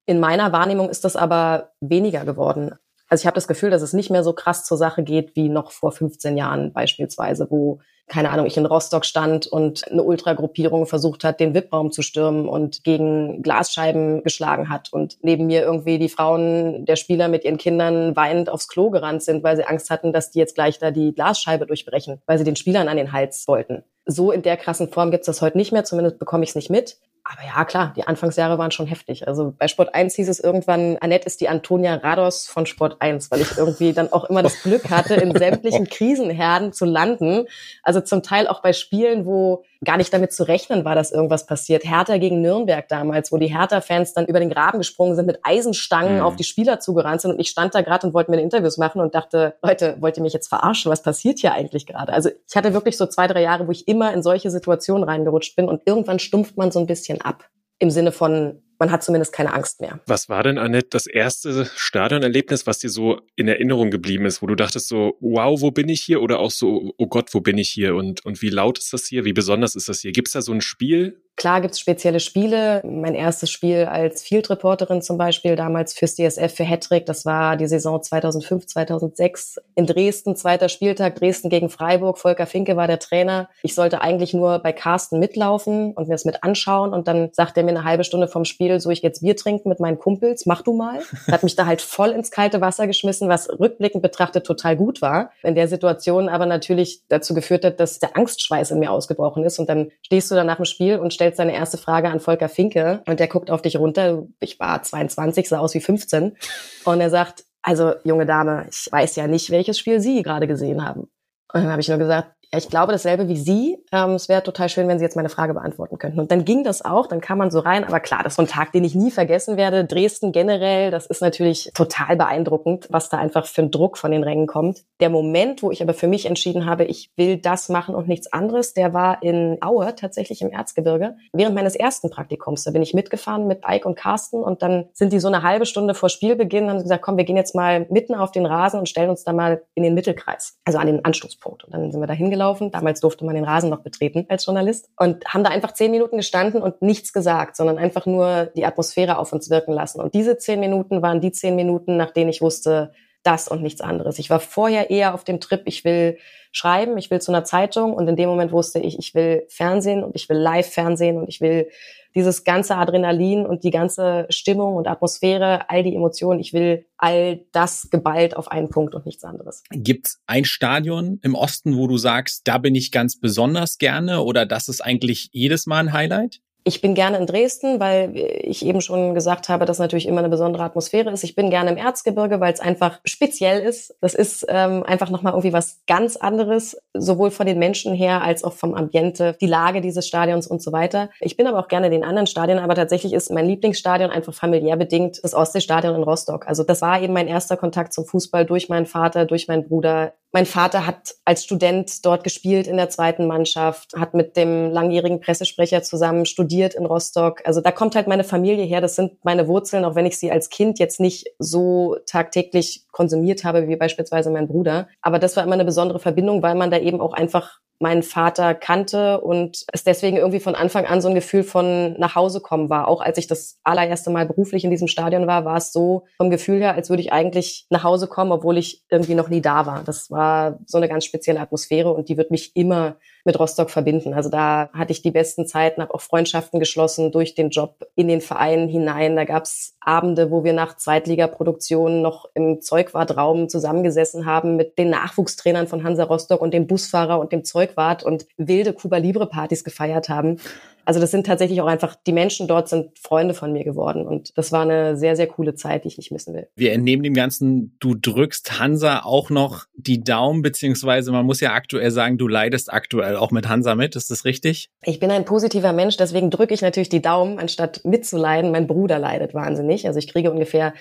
In 0.07 0.19
meiner 0.19 0.51
Wahrnehmung 0.51 0.89
ist 0.89 1.05
das 1.05 1.15
aber 1.15 1.73
weniger 1.79 2.25
geworden. 2.25 2.71
Also 3.07 3.21
ich 3.21 3.27
habe 3.27 3.35
das 3.35 3.47
Gefühl, 3.47 3.69
dass 3.69 3.83
es 3.83 3.93
nicht 3.93 4.09
mehr 4.09 4.23
so 4.23 4.33
krass 4.33 4.65
zur 4.65 4.79
Sache 4.79 5.03
geht 5.03 5.35
wie 5.35 5.47
noch 5.47 5.69
vor 5.69 5.91
15 5.91 6.37
Jahren 6.37 6.73
beispielsweise, 6.73 7.45
wo 7.51 7.81
keine 8.07 8.31
Ahnung, 8.31 8.45
ich 8.45 8.57
in 8.57 8.65
Rostock 8.65 9.05
stand 9.05 9.47
und 9.47 9.89
eine 9.89 10.03
Ultragruppierung 10.03 10.85
versucht 10.85 11.23
hat, 11.23 11.39
den 11.39 11.53
VIP-Raum 11.53 11.91
zu 11.91 12.01
stürmen 12.01 12.47
und 12.47 12.83
gegen 12.83 13.41
Glasscheiben 13.41 14.23
geschlagen 14.23 14.69
hat 14.69 14.91
und 14.91 15.17
neben 15.21 15.47
mir 15.47 15.61
irgendwie 15.61 15.97
die 15.99 16.09
Frauen 16.09 16.85
der 16.85 16.95
Spieler 16.95 17.27
mit 17.27 17.45
ihren 17.45 17.57
Kindern 17.57 18.15
weinend 18.15 18.49
aufs 18.49 18.67
Klo 18.67 18.89
gerannt 18.89 19.23
sind, 19.23 19.43
weil 19.43 19.55
sie 19.55 19.63
Angst 19.63 19.89
hatten, 19.89 20.11
dass 20.11 20.31
die 20.31 20.39
jetzt 20.39 20.55
gleich 20.55 20.79
da 20.79 20.91
die 20.91 21.13
Glasscheibe 21.13 21.65
durchbrechen, 21.65 22.21
weil 22.25 22.37
sie 22.37 22.43
den 22.43 22.55
Spielern 22.55 22.89
an 22.89 22.97
den 22.97 23.13
Hals 23.13 23.47
wollten. 23.47 23.83
So 24.05 24.31
in 24.31 24.41
der 24.41 24.57
krassen 24.57 24.89
Form 24.89 25.11
gibt's 25.11 25.27
das 25.27 25.41
heute 25.41 25.57
nicht 25.57 25.71
mehr, 25.71 25.85
zumindest 25.85 26.19
bekomme 26.19 26.43
ich 26.43 26.49
es 26.49 26.55
nicht 26.55 26.69
mit. 26.69 26.97
Aber 27.25 27.41
ja, 27.45 27.63
klar, 27.63 27.93
die 27.95 28.05
Anfangsjahre 28.05 28.57
waren 28.57 28.71
schon 28.71 28.85
heftig. 28.85 29.27
Also 29.29 29.53
bei 29.57 29.69
Sport 29.69 29.95
1 29.95 30.15
hieß 30.15 30.27
es 30.27 30.41
irgendwann, 30.41 30.97
Annette 30.97 31.25
ist 31.25 31.39
die 31.39 31.47
Antonia 31.47 31.95
Rados 31.95 32.47
von 32.47 32.65
Sport 32.65 32.97
1, 32.99 33.31
weil 33.31 33.39
ich 33.39 33.57
irgendwie 33.57 33.93
dann 33.93 34.11
auch 34.11 34.25
immer 34.25 34.43
das 34.43 34.61
Glück 34.61 34.89
hatte, 34.89 35.15
in 35.15 35.33
sämtlichen 35.37 35.87
Krisenherden 35.87 36.73
zu 36.73 36.83
landen. 36.83 37.45
Also 37.81 38.01
zum 38.01 38.23
Teil 38.23 38.47
auch 38.47 38.61
bei 38.61 38.73
Spielen, 38.73 39.25
wo 39.25 39.63
gar 39.83 39.97
nicht 39.97 40.13
damit 40.13 40.33
zu 40.33 40.43
rechnen 40.43 40.85
war, 40.85 40.95
dass 40.95 41.11
irgendwas 41.11 41.45
passiert. 41.45 41.83
Hertha 41.83 42.17
gegen 42.17 42.41
Nürnberg 42.41 42.87
damals, 42.87 43.31
wo 43.31 43.37
die 43.37 43.47
Hertha-Fans 43.47 44.13
dann 44.13 44.25
über 44.25 44.39
den 44.39 44.49
Graben 44.49 44.77
gesprungen 44.77 45.15
sind, 45.15 45.25
mit 45.25 45.39
Eisenstangen 45.43 46.17
mhm. 46.17 46.21
auf 46.23 46.35
die 46.35 46.43
Spieler 46.43 46.79
zugerannt 46.79 47.21
sind 47.21 47.31
und 47.31 47.39
ich 47.39 47.49
stand 47.49 47.75
da 47.75 47.81
gerade 47.81 48.07
und 48.07 48.13
wollte 48.13 48.31
mir 48.31 48.41
Interviews 48.41 48.77
machen 48.77 49.01
und 49.01 49.15
dachte, 49.15 49.55
Leute, 49.61 49.97
wollt 49.99 50.17
ihr 50.17 50.23
mich 50.23 50.33
jetzt 50.33 50.47
verarschen? 50.47 50.91
Was 50.91 51.01
passiert 51.01 51.39
hier 51.39 51.53
eigentlich 51.53 51.85
gerade? 51.85 52.13
Also 52.13 52.29
ich 52.29 52.55
hatte 52.55 52.73
wirklich 52.73 52.97
so 52.97 53.05
zwei, 53.05 53.27
drei 53.27 53.41
Jahre, 53.41 53.67
wo 53.67 53.71
ich 53.71 53.87
immer 53.87 54.13
in 54.13 54.23
solche 54.23 54.51
Situationen 54.51 55.03
reingerutscht 55.03 55.55
bin 55.55 55.67
und 55.67 55.81
irgendwann 55.85 56.19
stumpft 56.19 56.57
man 56.57 56.71
so 56.71 56.79
ein 56.79 56.87
bisschen 56.87 57.21
ab. 57.21 57.49
Im 57.79 57.89
Sinne 57.89 58.11
von, 58.11 58.61
man 58.83 58.91
hat 58.91 59.01
zumindest 59.01 59.31
keine 59.31 59.53
Angst 59.53 59.79
mehr. 59.79 60.01
Was 60.07 60.27
war 60.27 60.43
denn, 60.43 60.57
Annette, 60.57 60.89
das 60.89 61.07
erste 61.07 61.65
Stadionerlebnis, 61.77 62.67
was 62.67 62.79
dir 62.79 62.89
so 62.89 63.21
in 63.37 63.47
Erinnerung 63.47 63.91
geblieben 63.91 64.25
ist, 64.25 64.41
wo 64.41 64.47
du 64.47 64.55
dachtest 64.55 64.89
so, 64.89 65.17
wow, 65.21 65.61
wo 65.61 65.71
bin 65.71 65.87
ich 65.87 66.01
hier? 66.01 66.21
Oder 66.21 66.39
auch 66.39 66.51
so, 66.51 66.93
oh 66.97 67.07
Gott, 67.07 67.33
wo 67.33 67.39
bin 67.39 67.57
ich 67.57 67.69
hier? 67.69 67.95
Und, 67.95 68.25
und 68.25 68.41
wie 68.41 68.49
laut 68.49 68.77
ist 68.77 68.91
das 68.91 69.05
hier? 69.05 69.23
Wie 69.23 69.31
besonders 69.31 69.75
ist 69.75 69.87
das 69.87 70.01
hier? 70.01 70.11
Gibt 70.11 70.27
es 70.27 70.33
da 70.33 70.41
so 70.41 70.51
ein 70.51 70.59
Spiel, 70.59 71.21
Klar 71.35 71.61
gibt's 71.61 71.79
spezielle 71.79 72.19
Spiele. 72.19 72.81
Mein 72.85 73.15
erstes 73.15 73.49
Spiel 73.49 73.85
als 73.85 74.21
Field 74.21 74.49
Reporterin 74.51 75.01
zum 75.01 75.17
Beispiel, 75.17 75.55
damals 75.55 75.93
fürs 75.93 76.15
DSF 76.15 76.53
für 76.53 76.63
Hattrick, 76.63 77.07
das 77.07 77.25
war 77.25 77.57
die 77.57 77.67
Saison 77.67 78.01
2005, 78.01 78.67
2006 78.67 79.59
in 79.75 79.87
Dresden, 79.87 80.35
zweiter 80.35 80.69
Spieltag, 80.69 81.15
Dresden 81.15 81.49
gegen 81.49 81.69
Freiburg. 81.69 82.19
Volker 82.19 82.45
Finke 82.45 82.75
war 82.75 82.87
der 82.87 82.99
Trainer. 82.99 83.49
Ich 83.63 83.73
sollte 83.73 84.01
eigentlich 84.01 84.33
nur 84.33 84.59
bei 84.59 84.73
Carsten 84.73 85.17
mitlaufen 85.19 85.93
und 85.93 86.07
mir 86.07 86.13
das 86.13 86.25
mit 86.25 86.43
anschauen 86.43 86.93
und 86.93 87.07
dann 87.07 87.29
sagt 87.33 87.57
er 87.57 87.63
mir 87.63 87.71
eine 87.71 87.83
halbe 87.83 88.03
Stunde 88.03 88.27
vom 88.27 88.45
Spiel, 88.45 88.79
so 88.79 88.91
ich 88.91 89.01
jetzt 89.01 89.21
Bier 89.21 89.35
trinken 89.35 89.69
mit 89.69 89.79
meinen 89.79 89.97
Kumpels, 89.97 90.45
mach 90.45 90.61
du 90.61 90.73
mal. 90.73 90.99
Hat 91.31 91.43
mich 91.43 91.55
da 91.55 91.65
halt 91.65 91.81
voll 91.81 92.11
ins 92.11 92.29
kalte 92.29 92.61
Wasser 92.61 92.85
geschmissen, 92.85 93.27
was 93.27 93.49
rückblickend 93.49 94.03
betrachtet 94.03 94.45
total 94.45 94.75
gut 94.75 95.01
war. 95.01 95.31
In 95.41 95.55
der 95.55 95.67
Situation 95.67 96.29
aber 96.29 96.45
natürlich 96.45 97.01
dazu 97.09 97.33
geführt 97.33 97.65
hat, 97.65 97.79
dass 97.79 97.97
der 97.99 98.15
Angstschweiß 98.15 98.69
in 98.71 98.79
mir 98.79 98.91
ausgebrochen 98.91 99.43
ist 99.43 99.57
und 99.57 99.67
dann 99.67 99.89
stehst 100.03 100.29
du 100.29 100.35
da 100.35 100.43
nach 100.43 100.57
dem 100.57 100.65
Spiel 100.65 100.99
und 100.99 101.13
stellst 101.23 101.39
deine 101.39 101.53
erste 101.53 101.77
Frage 101.77 102.09
an 102.09 102.19
Volker 102.19 102.49
Finke 102.49 103.01
und 103.07 103.19
der 103.19 103.27
guckt 103.27 103.49
auf 103.49 103.61
dich 103.61 103.77
runter. 103.77 104.23
Ich 104.39 104.59
war 104.59 104.83
22, 104.83 105.47
sah 105.47 105.59
aus 105.59 105.73
wie 105.73 105.79
15 105.79 106.35
und 106.83 106.99
er 106.99 107.09
sagt, 107.09 107.45
also 107.61 107.93
junge 108.03 108.25
Dame, 108.25 108.67
ich 108.69 108.91
weiß 108.91 109.15
ja 109.15 109.27
nicht, 109.27 109.49
welches 109.49 109.79
Spiel 109.79 110.01
Sie 110.01 110.21
gerade 110.21 110.47
gesehen 110.47 110.85
haben. 110.85 111.09
Und 111.53 111.63
dann 111.63 111.71
habe 111.71 111.81
ich 111.81 111.87
nur 111.87 111.97
gesagt, 111.97 112.33
ja, 112.53 112.59
ich 112.59 112.69
glaube 112.69 112.91
dasselbe 112.91 113.27
wie 113.27 113.35
Sie. 113.35 113.83
Ähm, 113.91 114.11
es 114.11 114.29
wäre 114.29 114.43
total 114.43 114.69
schön, 114.69 114.87
wenn 114.87 114.99
Sie 114.99 115.03
jetzt 115.03 115.15
meine 115.15 115.29
Frage 115.29 115.55
beantworten 115.55 115.97
könnten. 115.97 116.19
Und 116.19 116.29
dann 116.29 116.45
ging 116.45 116.63
das 116.63 116.85
auch, 116.85 117.07
dann 117.07 117.19
kam 117.19 117.39
man 117.39 117.49
so 117.49 117.57
rein. 117.57 117.83
Aber 117.83 117.99
klar, 117.99 118.21
das 118.21 118.33
ist 118.33 118.35
so 118.37 118.43
ein 118.43 118.47
Tag, 118.47 118.71
den 118.73 118.83
ich 118.83 118.93
nie 118.93 119.09
vergessen 119.09 119.57
werde. 119.57 119.85
Dresden 119.85 120.31
generell, 120.31 120.91
das 120.91 121.07
ist 121.07 121.23
natürlich 121.23 121.71
total 121.73 122.15
beeindruckend, 122.15 122.87
was 122.91 123.09
da 123.09 123.17
einfach 123.17 123.47
für 123.47 123.63
ein 123.63 123.71
Druck 123.71 123.97
von 123.97 124.11
den 124.11 124.23
Rängen 124.23 124.45
kommt. 124.45 124.83
Der 124.99 125.09
Moment, 125.09 125.63
wo 125.63 125.71
ich 125.71 125.81
aber 125.81 125.95
für 125.95 126.07
mich 126.07 126.27
entschieden 126.27 126.67
habe, 126.67 126.83
ich 126.83 127.09
will 127.15 127.37
das 127.37 127.69
machen 127.69 127.95
und 127.95 128.07
nichts 128.07 128.31
anderes, 128.31 128.75
der 128.75 128.93
war 128.93 129.23
in 129.23 129.57
Aue, 129.61 129.95
tatsächlich 129.95 130.43
im 130.43 130.51
Erzgebirge. 130.51 131.15
Während 131.33 131.55
meines 131.55 131.75
ersten 131.75 132.11
Praktikums, 132.11 132.63
da 132.65 132.69
bin 132.71 132.83
ich 132.83 132.93
mitgefahren 132.93 133.47
mit 133.47 133.63
Ike 133.67 133.87
und 133.87 133.95
Carsten 133.95 134.43
und 134.43 134.61
dann 134.61 134.89
sind 134.93 135.11
die 135.11 135.19
so 135.19 135.27
eine 135.27 135.41
halbe 135.41 135.65
Stunde 135.65 135.95
vor 135.95 136.09
Spielbeginn, 136.09 136.69
haben 136.69 136.83
gesagt, 136.83 137.01
komm, 137.01 137.17
wir 137.17 137.23
gehen 137.23 137.37
jetzt 137.37 137.55
mal 137.55 137.87
mitten 137.89 138.13
auf 138.13 138.31
den 138.31 138.45
Rasen 138.45 138.79
und 138.79 138.89
stellen 138.89 139.09
uns 139.09 139.23
da 139.23 139.33
mal 139.33 139.63
in 139.73 139.81
den 139.81 139.95
Mittelkreis, 139.95 140.59
also 140.65 140.77
an 140.77 140.85
den 140.85 141.03
Anstoßpunkt. 141.03 141.42
Und 141.45 141.73
dann 141.73 141.91
sind 141.91 141.99
wir 142.01 142.07
da 142.07 142.13
hingelaufen 142.13 142.43
gelaufen. 142.43 142.71
Damals 142.71 142.99
durfte 142.99 143.25
man 143.25 143.35
den 143.35 143.43
Rasen 143.43 143.69
noch 143.69 143.81
betreten 143.81 144.25
als 144.29 144.45
Journalist 144.45 144.89
und 144.97 145.25
haben 145.25 145.43
da 145.43 145.49
einfach 145.49 145.73
zehn 145.73 145.91
Minuten 145.91 146.17
gestanden 146.17 146.61
und 146.61 146.81
nichts 146.81 147.13
gesagt, 147.13 147.55
sondern 147.55 147.77
einfach 147.77 148.05
nur 148.05 148.45
die 148.55 148.65
Atmosphäre 148.65 149.17
auf 149.17 149.33
uns 149.33 149.49
wirken 149.49 149.73
lassen. 149.73 150.01
Und 150.01 150.13
diese 150.13 150.37
zehn 150.37 150.59
Minuten 150.59 151.01
waren 151.01 151.21
die 151.21 151.31
zehn 151.31 151.55
Minuten, 151.55 151.97
nach 151.97 152.11
denen 152.11 152.29
ich 152.29 152.41
wusste, 152.41 152.91
das 153.23 153.47
und 153.47 153.61
nichts 153.61 153.79
anderes. 153.79 154.19
Ich 154.19 154.29
war 154.29 154.41
vorher 154.41 154.89
eher 154.89 155.13
auf 155.13 155.23
dem 155.23 155.39
Trip, 155.39 155.61
ich 155.65 155.85
will 155.85 156.17
schreiben, 156.51 156.97
ich 156.97 157.09
will 157.09 157.21
zu 157.21 157.31
einer 157.31 157.45
Zeitung 157.45 157.93
und 157.93 158.07
in 158.07 158.17
dem 158.17 158.27
Moment 158.27 158.51
wusste 158.51 158.79
ich, 158.79 158.99
ich 158.99 159.15
will 159.15 159.45
Fernsehen 159.47 160.03
und 160.03 160.15
ich 160.15 160.27
will 160.27 160.37
Live-Fernsehen 160.37 161.17
und 161.17 161.29
ich 161.29 161.39
will 161.39 161.69
dieses 162.15 162.43
ganze 162.43 162.75
Adrenalin 162.75 163.45
und 163.45 163.63
die 163.63 163.71
ganze 163.71 164.25
Stimmung 164.29 164.75
und 164.75 164.87
Atmosphäre, 164.87 165.69
all 165.69 165.83
die 165.83 165.95
Emotionen, 165.95 166.39
ich 166.39 166.53
will 166.53 166.85
all 166.97 167.45
das 167.51 167.89
geballt 167.89 168.35
auf 168.35 168.49
einen 168.49 168.69
Punkt 168.69 168.95
und 168.95 169.05
nichts 169.05 169.23
anderes. 169.23 169.63
Gibt's 169.71 170.21
ein 170.27 170.45
Stadion 170.45 171.19
im 171.21 171.35
Osten, 171.35 171.77
wo 171.77 171.87
du 171.87 171.97
sagst, 171.97 172.47
da 172.47 172.57
bin 172.57 172.75
ich 172.75 172.91
ganz 172.91 173.19
besonders 173.19 173.77
gerne 173.77 174.21
oder 174.21 174.45
das 174.45 174.67
ist 174.67 174.81
eigentlich 174.81 175.29
jedes 175.31 175.65
Mal 175.65 175.79
ein 175.79 175.93
Highlight? 175.93 176.41
Ich 176.65 176.79
bin 176.79 176.95
gerne 176.95 177.17
in 177.17 177.25
Dresden, 177.25 177.79
weil 177.81 178.15
ich 178.15 178.65
eben 178.65 178.79
schon 178.79 179.13
gesagt 179.13 179.49
habe, 179.49 179.65
dass 179.65 179.79
natürlich 179.79 180.07
immer 180.07 180.19
eine 180.19 180.29
besondere 180.29 180.63
Atmosphäre 180.63 181.11
ist. 181.11 181.23
Ich 181.23 181.35
bin 181.35 181.49
gerne 181.49 181.71
im 181.71 181.77
Erzgebirge, 181.77 182.39
weil 182.39 182.53
es 182.53 182.61
einfach 182.61 183.01
speziell 183.03 183.61
ist. 183.61 183.95
Das 183.99 184.13
ist 184.13 184.45
ähm, 184.47 184.83
einfach 184.83 185.09
nochmal 185.09 185.33
irgendwie 185.33 185.51
was 185.51 185.81
ganz 185.87 186.15
anderes, 186.15 186.77
sowohl 186.93 187.31
von 187.31 187.45
den 187.45 187.59
Menschen 187.59 187.93
her 187.93 188.21
als 188.21 188.45
auch 188.45 188.53
vom 188.53 188.75
Ambiente, 188.75 189.35
die 189.41 189.47
Lage 189.47 189.81
dieses 189.81 190.07
Stadions 190.07 190.47
und 190.47 190.61
so 190.61 190.71
weiter. 190.71 191.09
Ich 191.19 191.35
bin 191.35 191.47
aber 191.47 191.59
auch 191.59 191.67
gerne 191.67 191.87
in 191.87 191.91
den 191.91 192.03
anderen 192.05 192.27
Stadien, 192.27 192.59
aber 192.59 192.75
tatsächlich 192.75 193.11
ist 193.11 193.29
mein 193.29 193.45
Lieblingsstadion 193.45 194.09
einfach 194.09 194.33
familiär 194.33 194.77
bedingt 194.77 195.19
das 195.21 195.33
Ostseestadion 195.33 195.95
in 195.95 196.03
Rostock. 196.03 196.47
Also 196.47 196.63
das 196.63 196.81
war 196.81 197.01
eben 197.01 197.13
mein 197.13 197.27
erster 197.27 197.57
Kontakt 197.57 197.91
zum 197.91 198.05
Fußball 198.05 198.45
durch 198.45 198.69
meinen 198.69 198.85
Vater, 198.85 199.25
durch 199.25 199.49
meinen 199.49 199.67
Bruder. 199.67 200.13
Mein 200.35 200.47
Vater 200.47 200.87
hat 200.87 201.13
als 201.25 201.43
Student 201.43 202.03
dort 202.03 202.23
gespielt 202.23 202.65
in 202.65 202.77
der 202.77 202.89
zweiten 202.89 203.27
Mannschaft, 203.27 203.93
hat 203.95 204.15
mit 204.15 204.35
dem 204.35 204.71
langjährigen 204.71 205.19
Pressesprecher 205.19 205.83
zusammen 205.83 206.25
studiert 206.25 206.73
in 206.73 206.87
Rostock. 206.87 207.43
Also 207.45 207.61
da 207.61 207.71
kommt 207.71 207.95
halt 207.95 208.07
meine 208.07 208.23
Familie 208.23 208.65
her. 208.65 208.81
Das 208.81 208.95
sind 208.95 209.23
meine 209.23 209.47
Wurzeln, 209.47 209.85
auch 209.85 209.93
wenn 209.93 210.07
ich 210.07 210.17
sie 210.17 210.31
als 210.31 210.49
Kind 210.49 210.79
jetzt 210.79 210.99
nicht 210.99 211.27
so 211.37 211.97
tagtäglich 212.07 212.87
konsumiert 212.91 213.43
habe 213.43 213.67
wie 213.67 213.75
beispielsweise 213.75 214.31
mein 214.31 214.47
Bruder. 214.47 214.87
Aber 215.03 215.19
das 215.19 215.37
war 215.37 215.43
immer 215.43 215.53
eine 215.53 215.65
besondere 215.65 215.99
Verbindung, 215.99 216.41
weil 216.41 216.55
man 216.55 216.71
da 216.71 216.79
eben 216.79 216.99
auch 216.99 217.13
einfach 217.13 217.59
meinen 217.83 218.01
Vater 218.01 218.55
kannte 218.55 219.19
und 219.21 219.65
es 219.71 219.83
deswegen 219.83 220.17
irgendwie 220.17 220.39
von 220.39 220.55
Anfang 220.55 220.85
an 220.85 221.01
so 221.01 221.09
ein 221.09 221.15
Gefühl 221.15 221.43
von 221.43 221.93
nach 221.99 222.15
Hause 222.15 222.39
kommen 222.39 222.69
war. 222.69 222.87
Auch 222.87 223.01
als 223.01 223.17
ich 223.17 223.27
das 223.27 223.59
allererste 223.63 224.09
Mal 224.09 224.25
beruflich 224.25 224.63
in 224.63 224.71
diesem 224.71 224.87
Stadion 224.87 225.27
war, 225.27 225.43
war 225.43 225.57
es 225.57 225.73
so 225.73 226.05
vom 226.17 226.31
Gefühl 226.31 226.61
her, 226.61 226.73
als 226.73 226.89
würde 226.89 227.03
ich 227.03 227.11
eigentlich 227.11 227.67
nach 227.69 227.83
Hause 227.83 228.07
kommen, 228.07 228.31
obwohl 228.31 228.57
ich 228.57 228.83
irgendwie 228.89 229.15
noch 229.15 229.27
nie 229.27 229.41
da 229.41 229.65
war. 229.65 229.83
Das 229.83 230.09
war 230.09 230.59
so 230.65 230.77
eine 230.77 230.87
ganz 230.87 231.03
spezielle 231.03 231.41
Atmosphäre 231.41 231.91
und 231.91 232.07
die 232.07 232.17
wird 232.17 232.31
mich 232.31 232.55
immer 232.55 232.95
mit 233.25 233.39
Rostock 233.39 233.69
verbinden. 233.69 234.13
Also 234.13 234.29
da 234.29 234.69
hatte 234.73 234.91
ich 234.91 235.01
die 235.01 235.11
besten 235.11 235.47
Zeiten, 235.47 235.81
habe 235.81 235.93
auch 235.93 236.01
Freundschaften 236.01 236.59
geschlossen 236.59 237.11
durch 237.11 237.35
den 237.35 237.49
Job 237.49 237.87
in 237.95 238.07
den 238.07 238.21
Verein 238.21 238.67
hinein. 238.67 239.15
Da 239.15 239.23
gab's 239.23 239.75
Abende, 239.79 240.29
wo 240.29 240.43
wir 240.43 240.53
nach 240.53 240.75
Zweitligaproduktionen 240.75 242.01
noch 242.01 242.29
im 242.33 242.61
Zeugwartraum 242.61 243.49
zusammengesessen 243.49 244.25
haben 244.25 244.55
mit 244.55 244.77
den 244.77 244.89
Nachwuchstrainern 244.89 245.67
von 245.67 245.83
Hansa 245.83 246.03
Rostock 246.03 246.41
und 246.41 246.53
dem 246.53 246.67
Busfahrer 246.67 247.19
und 247.19 247.31
dem 247.31 247.45
Zeugwart 247.45 248.03
und 248.03 248.25
wilde 248.37 248.73
Cuba 248.73 248.97
Libre 248.97 249.27
Partys 249.27 249.63
gefeiert 249.63 250.09
haben. 250.09 250.39
Also 250.85 250.99
das 250.99 251.11
sind 251.11 251.25
tatsächlich 251.25 251.61
auch 251.61 251.67
einfach, 251.67 251.95
die 252.07 252.11
Menschen 252.11 252.47
dort 252.47 252.69
sind 252.69 252.97
Freunde 252.99 253.33
von 253.33 253.53
mir 253.53 253.63
geworden 253.63 254.05
und 254.05 254.37
das 254.37 254.51
war 254.51 254.61
eine 254.61 254.97
sehr, 254.97 255.15
sehr 255.15 255.27
coole 255.27 255.55
Zeit, 255.55 255.83
die 255.83 255.87
ich 255.89 255.97
nicht 255.97 256.11
missen 256.11 256.33
will. 256.33 256.47
Wir 256.55 256.73
entnehmen 256.73 257.03
dem 257.03 257.13
Ganzen, 257.13 257.75
du 257.79 257.95
drückst 257.95 258.59
Hansa 258.59 259.03
auch 259.03 259.29
noch 259.29 259.65
die 259.75 260.03
Daumen, 260.03 260.41
beziehungsweise 260.41 261.11
man 261.11 261.25
muss 261.25 261.39
ja 261.39 261.53
aktuell 261.53 261.91
sagen, 261.91 262.17
du 262.17 262.27
leidest 262.27 262.71
aktuell 262.71 263.15
auch 263.15 263.31
mit 263.31 263.47
Hansa 263.47 263.75
mit, 263.75 263.95
ist 263.95 264.11
das 264.11 264.25
richtig? 264.25 264.69
Ich 264.83 264.99
bin 264.99 265.11
ein 265.11 265.25
positiver 265.25 265.73
Mensch, 265.73 265.97
deswegen 265.97 266.29
drücke 266.29 266.53
ich 266.53 266.61
natürlich 266.61 266.89
die 266.89 267.01
Daumen, 267.01 267.39
anstatt 267.39 267.81
mitzuleiden. 267.85 268.51
Mein 268.51 268.67
Bruder 268.67 268.99
leidet 268.99 269.33
wahnsinnig. 269.33 269.87
Also 269.87 269.99
ich 269.99 270.07
kriege 270.07 270.31
ungefähr 270.31 270.73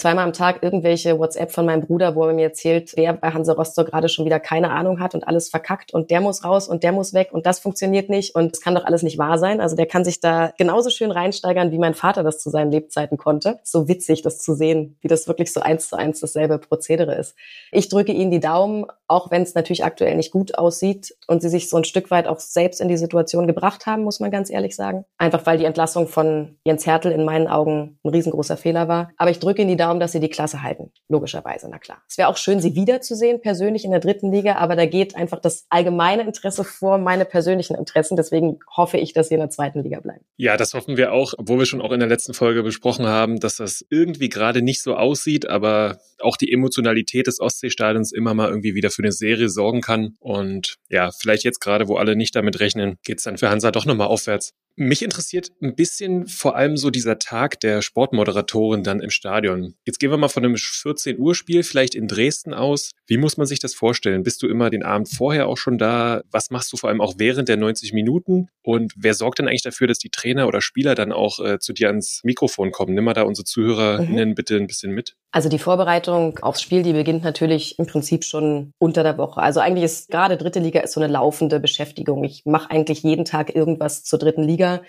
zweimal 0.00 0.24
am 0.24 0.32
Tag 0.32 0.62
irgendwelche 0.62 1.18
WhatsApp 1.18 1.52
von 1.52 1.66
meinem 1.66 1.82
Bruder, 1.82 2.14
wo 2.14 2.24
er 2.26 2.32
mir 2.32 2.44
erzählt, 2.44 2.92
wer 2.96 3.12
bei 3.12 3.30
Hansa 3.30 3.52
Rostock 3.52 3.88
gerade 3.88 4.08
schon 4.08 4.24
wieder 4.24 4.40
keine 4.40 4.70
Ahnung 4.70 5.00
hat 5.00 5.14
und 5.14 5.26
alles 5.28 5.48
verkackt 5.48 5.92
und 5.92 6.10
der 6.10 6.20
muss 6.20 6.44
raus 6.44 6.68
und 6.68 6.82
der 6.82 6.92
muss 6.92 7.14
weg 7.14 7.28
und 7.32 7.46
das 7.46 7.60
funktioniert 7.60 8.08
nicht 8.08 8.34
und 8.34 8.54
es 8.54 8.60
kann 8.60 8.74
doch 8.74 8.84
alles 8.84 9.02
nicht 9.02 9.18
wahr 9.18 9.38
sein. 9.38 9.60
Also 9.60 9.76
der 9.76 9.86
kann 9.86 10.04
sich 10.04 10.20
da 10.20 10.52
genauso 10.58 10.90
schön 10.90 11.10
reinsteigern, 11.10 11.70
wie 11.70 11.78
mein 11.78 11.94
Vater 11.94 12.22
das 12.22 12.38
zu 12.38 12.50
seinen 12.50 12.70
Lebzeiten 12.70 13.18
konnte. 13.18 13.60
So 13.62 13.88
witzig, 13.88 14.22
das 14.22 14.38
zu 14.38 14.54
sehen, 14.54 14.96
wie 15.00 15.08
das 15.08 15.28
wirklich 15.28 15.52
so 15.52 15.60
eins 15.60 15.88
zu 15.88 15.96
eins 15.96 16.20
dasselbe 16.20 16.58
Prozedere 16.58 17.14
ist. 17.14 17.34
Ich 17.70 17.88
drücke 17.88 18.12
Ihnen 18.12 18.30
die 18.30 18.40
Daumen, 18.40 18.86
auch 19.10 19.30
wenn 19.30 19.42
es 19.42 19.54
natürlich 19.54 19.84
aktuell 19.84 20.16
nicht 20.16 20.30
gut 20.30 20.56
aussieht 20.56 21.16
und 21.26 21.42
sie 21.42 21.48
sich 21.48 21.68
so 21.68 21.76
ein 21.76 21.84
Stück 21.84 22.12
weit 22.12 22.28
auch 22.28 22.38
selbst 22.38 22.80
in 22.80 22.88
die 22.88 22.96
Situation 22.96 23.48
gebracht 23.48 23.86
haben, 23.86 24.04
muss 24.04 24.20
man 24.20 24.30
ganz 24.30 24.50
ehrlich 24.50 24.76
sagen. 24.76 25.04
Einfach 25.18 25.44
weil 25.46 25.58
die 25.58 25.64
Entlassung 25.64 26.06
von 26.06 26.56
Jens 26.64 26.86
Hertel 26.86 27.10
in 27.10 27.24
meinen 27.24 27.48
Augen 27.48 27.98
ein 28.04 28.10
riesengroßer 28.10 28.56
Fehler 28.56 28.86
war. 28.86 29.10
Aber 29.16 29.30
ich 29.30 29.40
drücke 29.40 29.62
Ihnen 29.62 29.70
die 29.70 29.76
Daumen, 29.76 29.89
dass 29.98 30.12
Sie 30.12 30.20
die 30.20 30.28
Klasse 30.28 30.62
halten. 30.62 30.92
Logischerweise, 31.08 31.68
na 31.70 31.78
klar. 31.78 32.02
Es 32.08 32.18
wäre 32.18 32.28
auch 32.28 32.36
schön, 32.36 32.60
Sie 32.60 32.76
wiederzusehen, 32.76 33.40
persönlich 33.40 33.84
in 33.84 33.90
der 33.90 34.00
dritten 34.00 34.30
Liga, 34.30 34.56
aber 34.56 34.76
da 34.76 34.86
geht 34.86 35.16
einfach 35.16 35.40
das 35.40 35.66
allgemeine 35.70 36.22
Interesse 36.22 36.62
vor 36.62 36.98
meine 36.98 37.24
persönlichen 37.24 37.74
Interessen. 37.74 38.16
Deswegen 38.16 38.60
hoffe 38.76 38.98
ich, 38.98 39.12
dass 39.14 39.28
Sie 39.28 39.34
in 39.34 39.40
der 39.40 39.50
zweiten 39.50 39.82
Liga 39.82 40.00
bleiben. 40.00 40.24
Ja, 40.36 40.56
das 40.56 40.74
hoffen 40.74 40.96
wir 40.96 41.12
auch, 41.12 41.34
obwohl 41.36 41.58
wir 41.58 41.66
schon 41.66 41.80
auch 41.80 41.92
in 41.92 42.00
der 42.00 42.08
letzten 42.08 42.34
Folge 42.34 42.62
besprochen 42.62 43.06
haben, 43.06 43.40
dass 43.40 43.56
das 43.56 43.84
irgendwie 43.90 44.28
gerade 44.28 44.62
nicht 44.62 44.82
so 44.82 44.94
aussieht, 44.94 45.48
aber 45.48 45.98
auch 46.20 46.36
die 46.36 46.52
Emotionalität 46.52 47.26
des 47.26 47.40
Ostseestadions 47.40 48.12
immer 48.12 48.34
mal 48.34 48.48
irgendwie 48.48 48.74
wieder 48.74 48.90
für 48.90 49.02
eine 49.02 49.12
Serie 49.12 49.48
sorgen 49.48 49.80
kann. 49.80 50.16
Und 50.20 50.76
ja, 50.88 51.10
vielleicht 51.10 51.44
jetzt 51.44 51.60
gerade, 51.60 51.88
wo 51.88 51.96
alle 51.96 52.16
nicht 52.16 52.36
damit 52.36 52.60
rechnen, 52.60 52.98
geht's 53.04 53.24
dann 53.24 53.38
für 53.38 53.50
Hansa 53.50 53.70
doch 53.70 53.86
nochmal 53.86 54.08
aufwärts. 54.08 54.52
Mich 54.76 55.02
interessiert 55.02 55.50
ein 55.60 55.74
bisschen 55.74 56.26
vor 56.26 56.56
allem 56.56 56.76
so 56.76 56.90
dieser 56.90 57.18
Tag 57.18 57.60
der 57.60 57.82
Sportmoderatorin 57.82 58.82
dann 58.82 59.00
im 59.00 59.10
Stadion. 59.10 59.69
Jetzt 59.84 59.98
gehen 59.98 60.10
wir 60.10 60.16
mal 60.16 60.28
von 60.28 60.44
einem 60.44 60.56
14 60.56 61.18
Uhr 61.18 61.34
Spiel 61.34 61.62
vielleicht 61.62 61.94
in 61.94 62.08
Dresden 62.08 62.54
aus. 62.54 62.90
Wie 63.06 63.16
muss 63.16 63.36
man 63.36 63.46
sich 63.46 63.58
das 63.58 63.74
vorstellen? 63.74 64.22
Bist 64.22 64.42
du 64.42 64.48
immer 64.48 64.70
den 64.70 64.82
Abend 64.82 65.08
vorher 65.08 65.48
auch 65.48 65.56
schon 65.56 65.78
da? 65.78 66.22
Was 66.30 66.50
machst 66.50 66.72
du 66.72 66.76
vor 66.76 66.88
allem 66.88 67.00
auch 67.00 67.14
während 67.18 67.48
der 67.48 67.56
90 67.56 67.92
Minuten? 67.92 68.48
Und 68.62 68.92
wer 68.96 69.14
sorgt 69.14 69.38
denn 69.38 69.48
eigentlich 69.48 69.62
dafür, 69.62 69.86
dass 69.86 69.98
die 69.98 70.10
Trainer 70.10 70.46
oder 70.46 70.60
Spieler 70.60 70.94
dann 70.94 71.12
auch 71.12 71.40
äh, 71.40 71.58
zu 71.58 71.72
dir 71.72 71.88
ans 71.88 72.20
Mikrofon 72.24 72.70
kommen? 72.70 72.94
Nimm 72.94 73.04
mal 73.04 73.14
da 73.14 73.22
unsere 73.22 73.44
ZuhörerInnen 73.44 74.30
mhm. 74.30 74.34
bitte 74.34 74.56
ein 74.56 74.66
bisschen 74.66 74.92
mit. 74.92 75.16
Also 75.32 75.48
die 75.48 75.58
Vorbereitung 75.58 76.38
aufs 76.40 76.62
Spiel, 76.62 76.82
die 76.82 76.92
beginnt 76.92 77.22
natürlich 77.22 77.78
im 77.78 77.86
Prinzip 77.86 78.24
schon 78.24 78.72
unter 78.78 79.02
der 79.02 79.16
Woche. 79.18 79.40
Also 79.40 79.60
eigentlich 79.60 79.84
ist 79.84 80.10
gerade 80.10 80.36
dritte 80.36 80.60
Liga 80.60 80.80
ist 80.80 80.92
so 80.92 81.00
eine 81.00 81.12
laufende 81.12 81.60
Beschäftigung. 81.60 82.24
Ich 82.24 82.44
mache 82.46 82.70
eigentlich 82.70 83.02
jeden 83.02 83.24
Tag 83.24 83.54
irgendwas 83.54 84.04
zur 84.04 84.18
dritten 84.18 84.42
Liga 84.42 84.82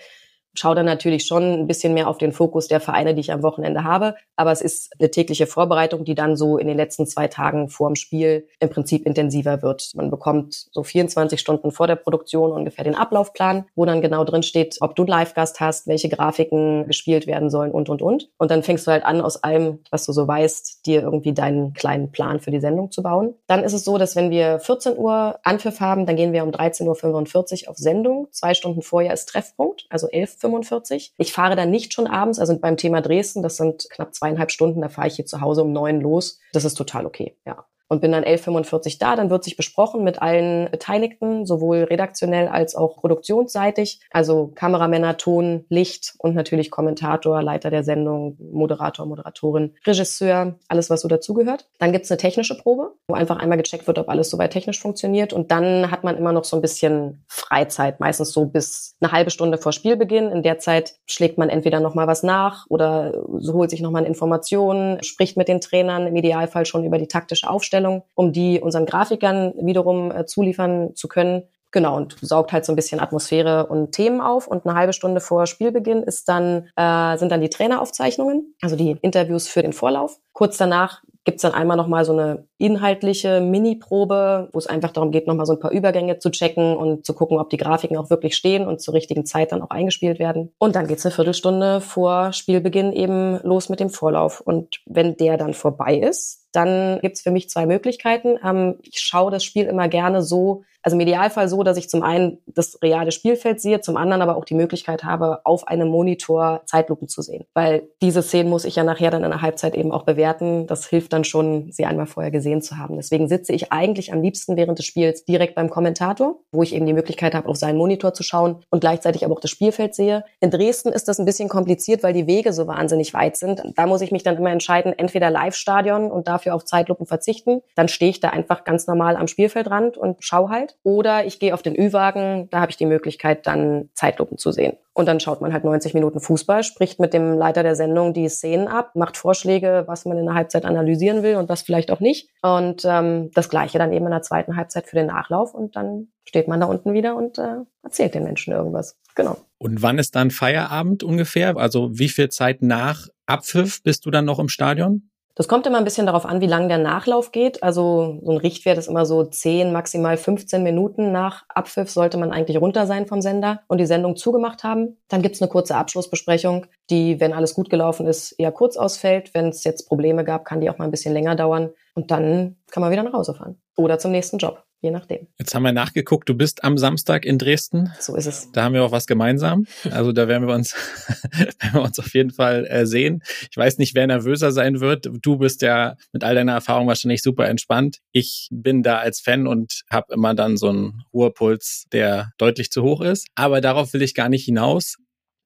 schaue 0.54 0.74
dann 0.74 0.86
natürlich 0.86 1.24
schon 1.26 1.42
ein 1.42 1.66
bisschen 1.66 1.94
mehr 1.94 2.08
auf 2.08 2.18
den 2.18 2.32
Fokus 2.32 2.68
der 2.68 2.80
Vereine, 2.80 3.14
die 3.14 3.20
ich 3.20 3.32
am 3.32 3.42
Wochenende 3.42 3.84
habe. 3.84 4.14
Aber 4.36 4.52
es 4.52 4.60
ist 4.60 4.92
eine 4.98 5.10
tägliche 5.10 5.46
Vorbereitung, 5.46 6.04
die 6.04 6.14
dann 6.14 6.36
so 6.36 6.58
in 6.58 6.66
den 6.66 6.76
letzten 6.76 7.06
zwei 7.06 7.28
Tagen 7.28 7.68
vor 7.68 7.88
dem 7.88 7.96
Spiel 7.96 8.48
im 8.60 8.68
Prinzip 8.68 9.06
intensiver 9.06 9.62
wird. 9.62 9.90
Man 9.94 10.10
bekommt 10.10 10.66
so 10.72 10.82
24 10.82 11.40
Stunden 11.40 11.72
vor 11.72 11.86
der 11.86 11.96
Produktion 11.96 12.52
ungefähr 12.52 12.84
den 12.84 12.94
Ablaufplan, 12.94 13.64
wo 13.74 13.84
dann 13.84 14.02
genau 14.02 14.24
drin 14.24 14.42
steht, 14.42 14.78
ob 14.80 14.94
du 14.96 15.02
einen 15.02 15.08
Live-Gast 15.08 15.60
hast, 15.60 15.86
welche 15.86 16.08
Grafiken 16.08 16.86
gespielt 16.86 17.26
werden 17.26 17.50
sollen 17.50 17.72
und, 17.72 17.88
und, 17.88 18.02
und. 18.02 18.28
Und 18.38 18.50
dann 18.50 18.62
fängst 18.62 18.86
du 18.86 18.90
halt 18.90 19.04
an, 19.04 19.20
aus 19.20 19.42
allem, 19.42 19.80
was 19.90 20.06
du 20.06 20.12
so 20.12 20.26
weißt, 20.26 20.86
dir 20.86 21.02
irgendwie 21.02 21.32
deinen 21.32 21.72
kleinen 21.72 22.12
Plan 22.12 22.40
für 22.40 22.50
die 22.50 22.60
Sendung 22.60 22.90
zu 22.90 23.02
bauen. 23.02 23.34
Dann 23.46 23.64
ist 23.64 23.72
es 23.72 23.84
so, 23.84 23.98
dass 23.98 24.16
wenn 24.16 24.30
wir 24.30 24.58
14 24.60 24.96
Uhr 24.96 25.38
Anpfiff 25.42 25.80
haben, 25.80 26.06
dann 26.06 26.16
gehen 26.16 26.32
wir 26.32 26.42
um 26.42 26.50
13.45 26.50 27.64
Uhr 27.64 27.70
auf 27.70 27.76
Sendung. 27.76 28.28
Zwei 28.30 28.54
Stunden 28.54 28.82
vorher 28.82 29.14
ist 29.14 29.26
Treffpunkt, 29.26 29.86
also 29.88 30.08
11 30.08 30.41
45. 30.42 31.14
Ich 31.16 31.32
fahre 31.32 31.56
dann 31.56 31.70
nicht 31.70 31.94
schon 31.94 32.06
abends, 32.06 32.38
also 32.38 32.58
beim 32.58 32.76
Thema 32.76 33.00
Dresden, 33.00 33.42
das 33.42 33.56
sind 33.56 33.88
knapp 33.90 34.14
zweieinhalb 34.14 34.50
Stunden, 34.50 34.82
da 34.82 34.88
fahre 34.88 35.08
ich 35.08 35.16
hier 35.16 35.26
zu 35.26 35.40
Hause 35.40 35.62
um 35.62 35.72
neun 35.72 36.00
los. 36.00 36.38
Das 36.52 36.64
ist 36.64 36.74
total 36.74 37.06
okay, 37.06 37.36
ja 37.46 37.64
und 37.92 38.00
bin 38.00 38.12
dann 38.12 38.24
11.45 38.24 38.98
da. 38.98 39.16
Dann 39.16 39.28
wird 39.28 39.44
sich 39.44 39.54
besprochen 39.54 40.02
mit 40.02 40.22
allen 40.22 40.70
Beteiligten, 40.70 41.44
sowohl 41.44 41.82
redaktionell 41.84 42.48
als 42.48 42.74
auch 42.74 42.96
produktionsseitig. 42.96 44.00
Also 44.10 44.50
Kameramänner, 44.54 45.18
Ton, 45.18 45.66
Licht 45.68 46.14
und 46.16 46.34
natürlich 46.34 46.70
Kommentator, 46.70 47.42
Leiter 47.42 47.68
der 47.68 47.84
Sendung, 47.84 48.38
Moderator, 48.50 49.04
Moderatorin, 49.04 49.74
Regisseur, 49.86 50.54
alles, 50.68 50.88
was 50.88 51.02
so 51.02 51.08
dazugehört. 51.08 51.68
Dann 51.78 51.92
gibt's 51.92 52.10
eine 52.10 52.16
technische 52.16 52.56
Probe, 52.56 52.94
wo 53.08 53.14
einfach 53.14 53.36
einmal 53.36 53.58
gecheckt 53.58 53.86
wird, 53.86 53.98
ob 53.98 54.08
alles 54.08 54.30
soweit 54.30 54.54
technisch 54.54 54.80
funktioniert. 54.80 55.34
Und 55.34 55.50
dann 55.50 55.90
hat 55.90 56.02
man 56.02 56.16
immer 56.16 56.32
noch 56.32 56.44
so 56.44 56.56
ein 56.56 56.62
bisschen 56.62 57.22
Freizeit, 57.28 58.00
meistens 58.00 58.32
so 58.32 58.46
bis 58.46 58.96
eine 59.02 59.12
halbe 59.12 59.30
Stunde 59.30 59.58
vor 59.58 59.72
Spielbeginn. 59.72 60.30
In 60.30 60.42
der 60.42 60.58
Zeit 60.58 60.94
schlägt 61.04 61.36
man 61.36 61.50
entweder 61.50 61.80
nochmal 61.80 62.06
was 62.06 62.22
nach 62.22 62.64
oder 62.70 63.22
holt 63.28 63.68
sich 63.68 63.82
nochmal 63.82 64.06
Informationen, 64.06 65.02
spricht 65.02 65.36
mit 65.36 65.48
den 65.48 65.60
Trainern, 65.60 66.06
im 66.06 66.16
Idealfall 66.16 66.64
schon 66.64 66.84
über 66.86 66.96
die 66.96 67.08
taktische 67.08 67.50
Aufstellung 67.50 67.81
Darstellung, 67.82 68.02
um 68.14 68.32
die 68.32 68.60
unseren 68.60 68.86
Grafikern 68.86 69.54
wiederum 69.60 70.10
äh, 70.10 70.26
zuliefern 70.26 70.94
zu 70.94 71.08
können. 71.08 71.44
Genau, 71.70 71.96
und 71.96 72.16
saugt 72.20 72.52
halt 72.52 72.66
so 72.66 72.72
ein 72.72 72.76
bisschen 72.76 73.00
Atmosphäre 73.00 73.66
und 73.66 73.92
Themen 73.92 74.20
auf. 74.20 74.46
Und 74.46 74.66
eine 74.66 74.74
halbe 74.74 74.92
Stunde 74.92 75.22
vor 75.22 75.46
Spielbeginn 75.46 76.02
ist 76.02 76.28
dann, 76.28 76.68
äh, 76.76 77.16
sind 77.16 77.32
dann 77.32 77.40
die 77.40 77.48
Traineraufzeichnungen, 77.48 78.54
also 78.60 78.76
die 78.76 78.98
Interviews 79.00 79.48
für 79.48 79.62
den 79.62 79.72
Vorlauf. 79.72 80.18
Kurz 80.34 80.58
danach 80.58 81.02
gibt's 81.24 81.42
dann 81.42 81.52
einmal 81.52 81.76
nochmal 81.76 82.04
so 82.04 82.12
eine 82.12 82.46
inhaltliche 82.58 83.40
Mini-Probe, 83.40 84.50
wo 84.52 84.58
es 84.58 84.66
einfach 84.66 84.90
darum 84.90 85.12
geht, 85.12 85.26
nochmal 85.26 85.46
so 85.46 85.52
ein 85.52 85.60
paar 85.60 85.70
Übergänge 85.70 86.18
zu 86.18 86.30
checken 86.30 86.76
und 86.76 87.06
zu 87.06 87.14
gucken, 87.14 87.38
ob 87.38 87.48
die 87.50 87.56
Grafiken 87.56 87.96
auch 87.96 88.10
wirklich 88.10 88.34
stehen 88.36 88.66
und 88.66 88.80
zur 88.80 88.94
richtigen 88.94 89.24
Zeit 89.24 89.52
dann 89.52 89.62
auch 89.62 89.70
eingespielt 89.70 90.18
werden. 90.18 90.52
Und 90.58 90.74
dann 90.74 90.88
geht's 90.88 91.06
eine 91.06 91.14
Viertelstunde 91.14 91.80
vor 91.80 92.32
Spielbeginn 92.32 92.92
eben 92.92 93.38
los 93.44 93.68
mit 93.68 93.80
dem 93.80 93.90
Vorlauf. 93.90 94.40
Und 94.40 94.80
wenn 94.86 95.16
der 95.16 95.36
dann 95.36 95.54
vorbei 95.54 95.96
ist, 95.96 96.41
dann 96.52 97.00
gibt's 97.00 97.22
für 97.22 97.30
mich 97.30 97.50
zwei 97.50 97.66
Möglichkeiten. 97.66 98.38
Ähm, 98.44 98.76
ich 98.82 99.00
schaue 99.00 99.30
das 99.30 99.44
Spiel 99.44 99.66
immer 99.66 99.88
gerne 99.88 100.22
so, 100.22 100.64
also 100.82 100.96
im 100.96 101.00
Idealfall 101.00 101.48
so, 101.48 101.62
dass 101.62 101.76
ich 101.76 101.88
zum 101.88 102.02
einen 102.02 102.38
das 102.46 102.78
reale 102.82 103.12
Spielfeld 103.12 103.60
sehe, 103.60 103.80
zum 103.80 103.96
anderen 103.96 104.22
aber 104.22 104.36
auch 104.36 104.44
die 104.44 104.54
Möglichkeit 104.54 105.04
habe, 105.04 105.40
auf 105.44 105.68
einem 105.68 105.88
Monitor 105.88 106.62
Zeitlupen 106.66 107.08
zu 107.08 107.22
sehen. 107.22 107.44
Weil 107.54 107.88
diese 108.02 108.22
Szenen 108.22 108.50
muss 108.50 108.64
ich 108.64 108.76
ja 108.76 108.84
nachher 108.84 109.10
dann 109.10 109.24
in 109.24 109.30
der 109.30 109.42
Halbzeit 109.42 109.74
eben 109.74 109.92
auch 109.92 110.02
bewerten. 110.02 110.66
Das 110.66 110.86
hilft 110.86 111.12
dann 111.12 111.24
schon, 111.24 111.70
sie 111.70 111.84
einmal 111.84 112.06
vorher 112.06 112.30
gesehen 112.30 112.62
zu 112.62 112.78
haben. 112.78 112.96
Deswegen 112.96 113.28
sitze 113.28 113.52
ich 113.52 113.72
eigentlich 113.72 114.12
am 114.12 114.22
liebsten 114.22 114.56
während 114.56 114.78
des 114.78 114.86
Spiels 114.86 115.24
direkt 115.24 115.54
beim 115.54 115.70
Kommentator, 115.70 116.36
wo 116.52 116.62
ich 116.62 116.74
eben 116.74 116.86
die 116.86 116.92
Möglichkeit 116.92 117.34
habe, 117.34 117.48
auf 117.48 117.56
seinen 117.56 117.78
Monitor 117.78 118.12
zu 118.14 118.22
schauen 118.22 118.56
und 118.70 118.80
gleichzeitig 118.80 119.24
aber 119.24 119.34
auch 119.34 119.40
das 119.40 119.50
Spielfeld 119.50 119.94
sehe. 119.94 120.24
In 120.40 120.50
Dresden 120.50 120.92
ist 120.92 121.08
das 121.08 121.18
ein 121.18 121.24
bisschen 121.24 121.48
kompliziert, 121.48 122.02
weil 122.02 122.12
die 122.12 122.26
Wege 122.26 122.52
so 122.52 122.66
wahnsinnig 122.66 123.14
weit 123.14 123.36
sind. 123.36 123.62
Da 123.76 123.86
muss 123.86 124.00
ich 124.00 124.10
mich 124.10 124.22
dann 124.22 124.36
immer 124.36 124.50
entscheiden, 124.50 124.92
entweder 124.96 125.30
Live-Stadion 125.30 126.10
und 126.10 126.28
dafür 126.28 126.54
auf 126.54 126.64
Zeitlupen 126.64 127.06
verzichten. 127.06 127.62
Dann 127.74 127.88
stehe 127.88 128.10
ich 128.10 128.20
da 128.20 128.30
einfach 128.30 128.64
ganz 128.64 128.86
normal 128.86 129.16
am 129.16 129.28
Spielfeldrand 129.28 129.96
und 129.96 130.16
schau 130.20 130.48
halt. 130.48 130.71
Oder 130.82 131.24
ich 131.26 131.38
gehe 131.38 131.54
auf 131.54 131.62
den 131.62 131.78
Ü-Wagen, 131.78 132.48
da 132.50 132.60
habe 132.60 132.70
ich 132.70 132.76
die 132.76 132.86
Möglichkeit, 132.86 133.46
dann 133.46 133.90
Zeitlupen 133.94 134.38
zu 134.38 134.52
sehen. 134.52 134.76
Und 134.94 135.06
dann 135.06 135.20
schaut 135.20 135.40
man 135.40 135.52
halt 135.52 135.64
90 135.64 135.94
Minuten 135.94 136.20
Fußball, 136.20 136.62
spricht 136.64 137.00
mit 137.00 137.14
dem 137.14 137.34
Leiter 137.34 137.62
der 137.62 137.74
Sendung 137.76 138.12
die 138.12 138.28
Szenen 138.28 138.68
ab, 138.68 138.94
macht 138.94 139.16
Vorschläge, 139.16 139.84
was 139.86 140.04
man 140.04 140.18
in 140.18 140.26
der 140.26 140.34
Halbzeit 140.34 140.64
analysieren 140.64 141.22
will 141.22 141.36
und 141.36 141.48
was 141.48 141.62
vielleicht 141.62 141.90
auch 141.90 142.00
nicht. 142.00 142.28
Und 142.42 142.84
ähm, 142.84 143.30
das 143.34 143.48
gleiche 143.48 143.78
dann 143.78 143.92
eben 143.92 144.04
in 144.04 144.10
der 144.10 144.22
zweiten 144.22 144.56
Halbzeit 144.56 144.86
für 144.86 144.96
den 144.96 145.06
Nachlauf 145.06 145.54
und 145.54 145.76
dann 145.76 146.08
steht 146.24 146.48
man 146.48 146.60
da 146.60 146.66
unten 146.66 146.92
wieder 146.92 147.16
und 147.16 147.38
äh, 147.38 147.56
erzählt 147.82 148.14
den 148.14 148.24
Menschen 148.24 148.52
irgendwas. 148.52 148.98
Genau. 149.14 149.38
Und 149.58 149.82
wann 149.82 149.98
ist 149.98 150.14
dann 150.14 150.30
Feierabend 150.30 151.02
ungefähr? 151.02 151.56
Also 151.56 151.90
wie 151.98 152.08
viel 152.08 152.28
Zeit 152.28 152.62
nach 152.62 153.08
Abpfiff 153.26 153.82
bist 153.82 154.04
du 154.06 154.10
dann 154.10 154.24
noch 154.24 154.38
im 154.38 154.48
Stadion? 154.48 155.10
Das 155.34 155.48
kommt 155.48 155.66
immer 155.66 155.78
ein 155.78 155.84
bisschen 155.84 156.06
darauf 156.06 156.26
an, 156.26 156.42
wie 156.42 156.46
lang 156.46 156.68
der 156.68 156.78
Nachlauf 156.78 157.32
geht. 157.32 157.62
Also 157.62 158.18
so 158.22 158.32
ein 158.32 158.36
Richtwert 158.36 158.76
ist 158.76 158.88
immer 158.88 159.06
so 159.06 159.24
10, 159.24 159.72
maximal 159.72 160.16
15 160.16 160.62
Minuten 160.62 161.10
nach 161.10 161.44
Abpfiff 161.48 161.90
sollte 161.90 162.18
man 162.18 162.32
eigentlich 162.32 162.60
runter 162.60 162.86
sein 162.86 163.06
vom 163.06 163.22
Sender 163.22 163.62
und 163.66 163.78
die 163.78 163.86
Sendung 163.86 164.16
zugemacht 164.16 164.62
haben. 164.62 164.98
Dann 165.08 165.22
gibt's 165.22 165.40
eine 165.40 165.48
kurze 165.48 165.76
Abschlussbesprechung, 165.76 166.66
die, 166.90 167.18
wenn 167.18 167.32
alles 167.32 167.54
gut 167.54 167.70
gelaufen 167.70 168.06
ist, 168.06 168.32
eher 168.32 168.52
kurz 168.52 168.76
ausfällt. 168.76 169.32
Wenn 169.32 169.48
es 169.48 169.64
jetzt 169.64 169.88
Probleme 169.88 170.22
gab, 170.24 170.44
kann 170.44 170.60
die 170.60 170.68
auch 170.68 170.78
mal 170.78 170.84
ein 170.84 170.90
bisschen 170.90 171.14
länger 171.14 171.34
dauern. 171.34 171.70
Und 171.94 172.10
dann 172.10 172.56
kann 172.70 172.82
man 172.82 172.90
wieder 172.90 173.02
nach 173.02 173.14
Hause 173.14 173.34
fahren 173.34 173.60
oder 173.76 173.98
zum 173.98 174.12
nächsten 174.12 174.38
Job 174.38 174.62
je 174.82 174.90
nachdem. 174.90 175.28
Jetzt 175.38 175.54
haben 175.54 175.62
wir 175.62 175.72
nachgeguckt, 175.72 176.28
du 176.28 176.34
bist 176.34 176.64
am 176.64 176.76
Samstag 176.76 177.24
in 177.24 177.38
Dresden. 177.38 177.92
So 178.00 178.16
ist 178.16 178.26
es. 178.26 178.50
Da 178.52 178.64
haben 178.64 178.74
wir 178.74 178.82
auch 178.82 178.90
was 178.90 179.06
gemeinsam. 179.06 179.66
Also 179.90 180.12
da 180.12 180.26
werden 180.28 180.46
wir 180.46 180.54
uns, 180.54 180.74
werden 181.30 181.72
wir 181.72 181.82
uns 181.82 181.98
auf 181.98 182.12
jeden 182.14 182.30
Fall 182.30 182.66
äh, 182.66 182.84
sehen. 182.84 183.22
Ich 183.50 183.56
weiß 183.56 183.78
nicht, 183.78 183.94
wer 183.94 184.06
nervöser 184.06 184.50
sein 184.50 184.80
wird. 184.80 185.08
Du 185.22 185.38
bist 185.38 185.62
ja 185.62 185.96
mit 186.12 186.24
all 186.24 186.34
deiner 186.34 186.52
Erfahrung 186.52 186.88
wahrscheinlich 186.88 187.22
super 187.22 187.48
entspannt. 187.48 187.98
Ich 188.10 188.48
bin 188.50 188.82
da 188.82 188.98
als 188.98 189.20
Fan 189.20 189.46
und 189.46 189.82
habe 189.88 190.12
immer 190.12 190.34
dann 190.34 190.56
so 190.56 190.68
einen 190.68 191.04
Ruhepuls, 191.14 191.84
der 191.92 192.32
deutlich 192.36 192.70
zu 192.70 192.82
hoch 192.82 193.00
ist. 193.00 193.28
Aber 193.36 193.60
darauf 193.60 193.92
will 193.92 194.02
ich 194.02 194.14
gar 194.14 194.28
nicht 194.28 194.44
hinaus. 194.44 194.96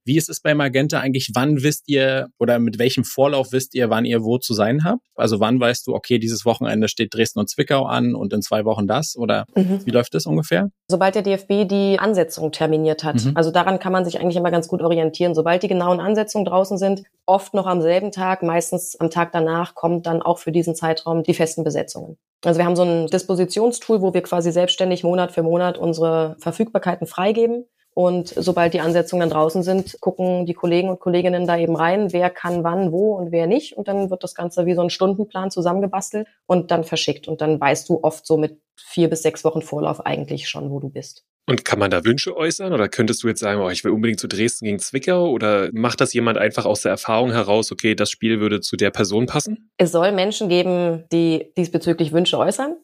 Wie 0.07 0.16
ist 0.16 0.29
es 0.29 0.40
bei 0.40 0.55
Magenta 0.55 1.01
eigentlich? 1.01 1.33
Wann 1.35 1.64
wisst 1.64 1.88
ihr 1.88 2.29
oder 2.38 2.61
mit 2.61 2.79
welchem 2.79 3.03
Vorlauf 3.03 3.51
wisst 3.51 3.75
ihr, 3.75 3.90
wann 3.90 4.05
ihr 4.05 4.23
wo 4.23 4.38
zu 4.38 4.55
sein 4.55 4.85
habt? 4.85 5.03
Also 5.16 5.40
wann 5.40 5.59
weißt 5.59 5.85
du, 5.88 5.95
okay, 5.95 6.21
dieses 6.21 6.45
Wochenende 6.45 6.87
steht 6.87 7.12
Dresden 7.12 7.40
und 7.40 7.51
Zwickau 7.51 7.87
an 7.87 8.14
und 8.14 8.33
in 8.33 8.40
zwei 8.40 8.64
Wochen 8.64 8.87
das? 8.87 9.16
Oder 9.16 9.47
mhm. 9.57 9.85
wie 9.85 9.90
läuft 9.90 10.14
das 10.14 10.27
ungefähr? 10.27 10.71
Sobald 10.88 11.16
der 11.16 11.23
DFB 11.23 11.69
die 11.69 11.99
Ansetzung 11.99 12.53
terminiert 12.53 13.03
hat. 13.03 13.25
Mhm. 13.25 13.33
Also 13.35 13.51
daran 13.51 13.81
kann 13.81 13.92
man 13.92 14.05
sich 14.05 14.21
eigentlich 14.21 14.37
immer 14.37 14.53
ganz 14.53 14.69
gut 14.69 14.81
orientieren. 14.81 15.35
Sobald 15.35 15.64
die 15.64 15.69
genauen 15.69 15.99
Ansetzungen 15.99 16.45
draußen 16.45 16.79
sind, 16.79 17.03
oft 17.27 17.53
noch 17.53 17.66
am 17.66 17.83
selben 17.83 18.12
Tag, 18.12 18.45
meistens 18.45 18.95
am 19.01 19.11
Tag 19.11 19.33
danach, 19.33 19.75
kommt 19.75 20.07
dann 20.07 20.23
auch 20.23 20.38
für 20.38 20.53
diesen 20.53 20.77
Zeitraum 20.77 21.25
die 21.25 21.35
festen 21.35 21.64
Besetzungen. 21.64 22.16
Also 22.45 22.59
wir 22.59 22.64
haben 22.64 22.77
so 22.77 22.85
ein 22.85 23.09
Dispositionstool, 23.09 24.03
wo 24.03 24.14
wir 24.14 24.23
quasi 24.23 24.53
selbstständig 24.53 25.03
Monat 25.03 25.33
für 25.33 25.42
Monat 25.42 25.79
unsere 25.79 26.37
Verfügbarkeiten 26.38 27.09
freigeben. 27.09 27.64
Und 27.98 28.28
sobald 28.28 28.74
die 28.74 28.80
Ansetzungen 28.80 29.20
dann 29.20 29.30
draußen 29.30 29.62
sind, 29.62 29.98
gucken 30.02 30.44
die 30.44 30.52
Kollegen 30.52 30.90
und 30.90 31.00
Kolleginnen 31.00 31.46
da 31.46 31.56
eben 31.56 31.74
rein, 31.76 32.12
wer 32.12 32.28
kann 32.28 32.62
wann, 32.62 32.92
wo 32.92 33.14
und 33.14 33.32
wer 33.32 33.46
nicht. 33.46 33.74
Und 33.74 33.88
dann 33.88 34.11
wird 34.11 34.22
das 34.22 34.35
Ganze 34.35 34.66
wie 34.66 34.74
so 34.74 34.82
ein 34.82 34.90
Stundenplan 34.90 35.50
zusammengebastelt 35.50 36.28
und 36.44 36.70
dann 36.70 36.85
verschickt. 36.85 37.26
Und 37.26 37.40
dann 37.40 37.59
weißt 37.59 37.88
du 37.88 38.00
oft 38.02 38.26
so 38.26 38.37
mit 38.37 38.61
vier 38.76 39.08
bis 39.08 39.22
sechs 39.22 39.44
Wochen 39.44 39.62
Vorlauf 39.62 40.04
eigentlich 40.04 40.48
schon, 40.48 40.70
wo 40.70 40.80
du 40.80 40.88
bist. 40.88 41.24
Und 41.48 41.64
kann 41.64 41.78
man 41.78 41.92
da 41.92 42.04
Wünsche 42.04 42.36
äußern 42.36 42.72
oder 42.72 42.88
könntest 42.88 43.22
du 43.22 43.28
jetzt 43.28 43.38
sagen, 43.38 43.60
oh, 43.60 43.70
ich 43.70 43.84
will 43.84 43.92
unbedingt 43.92 44.18
zu 44.18 44.26
Dresden 44.26 44.64
gegen 44.64 44.80
Zwickau 44.80 45.30
oder 45.30 45.68
macht 45.72 46.00
das 46.00 46.12
jemand 46.12 46.38
einfach 46.38 46.64
aus 46.64 46.82
der 46.82 46.90
Erfahrung 46.90 47.30
heraus, 47.30 47.70
okay, 47.70 47.94
das 47.94 48.10
Spiel 48.10 48.40
würde 48.40 48.60
zu 48.60 48.76
der 48.76 48.90
Person 48.90 49.26
passen? 49.26 49.70
Es 49.76 49.92
soll 49.92 50.10
Menschen 50.10 50.48
geben, 50.48 51.04
die 51.12 51.52
diesbezüglich 51.56 52.12
Wünsche 52.12 52.36
äußern. 52.36 52.74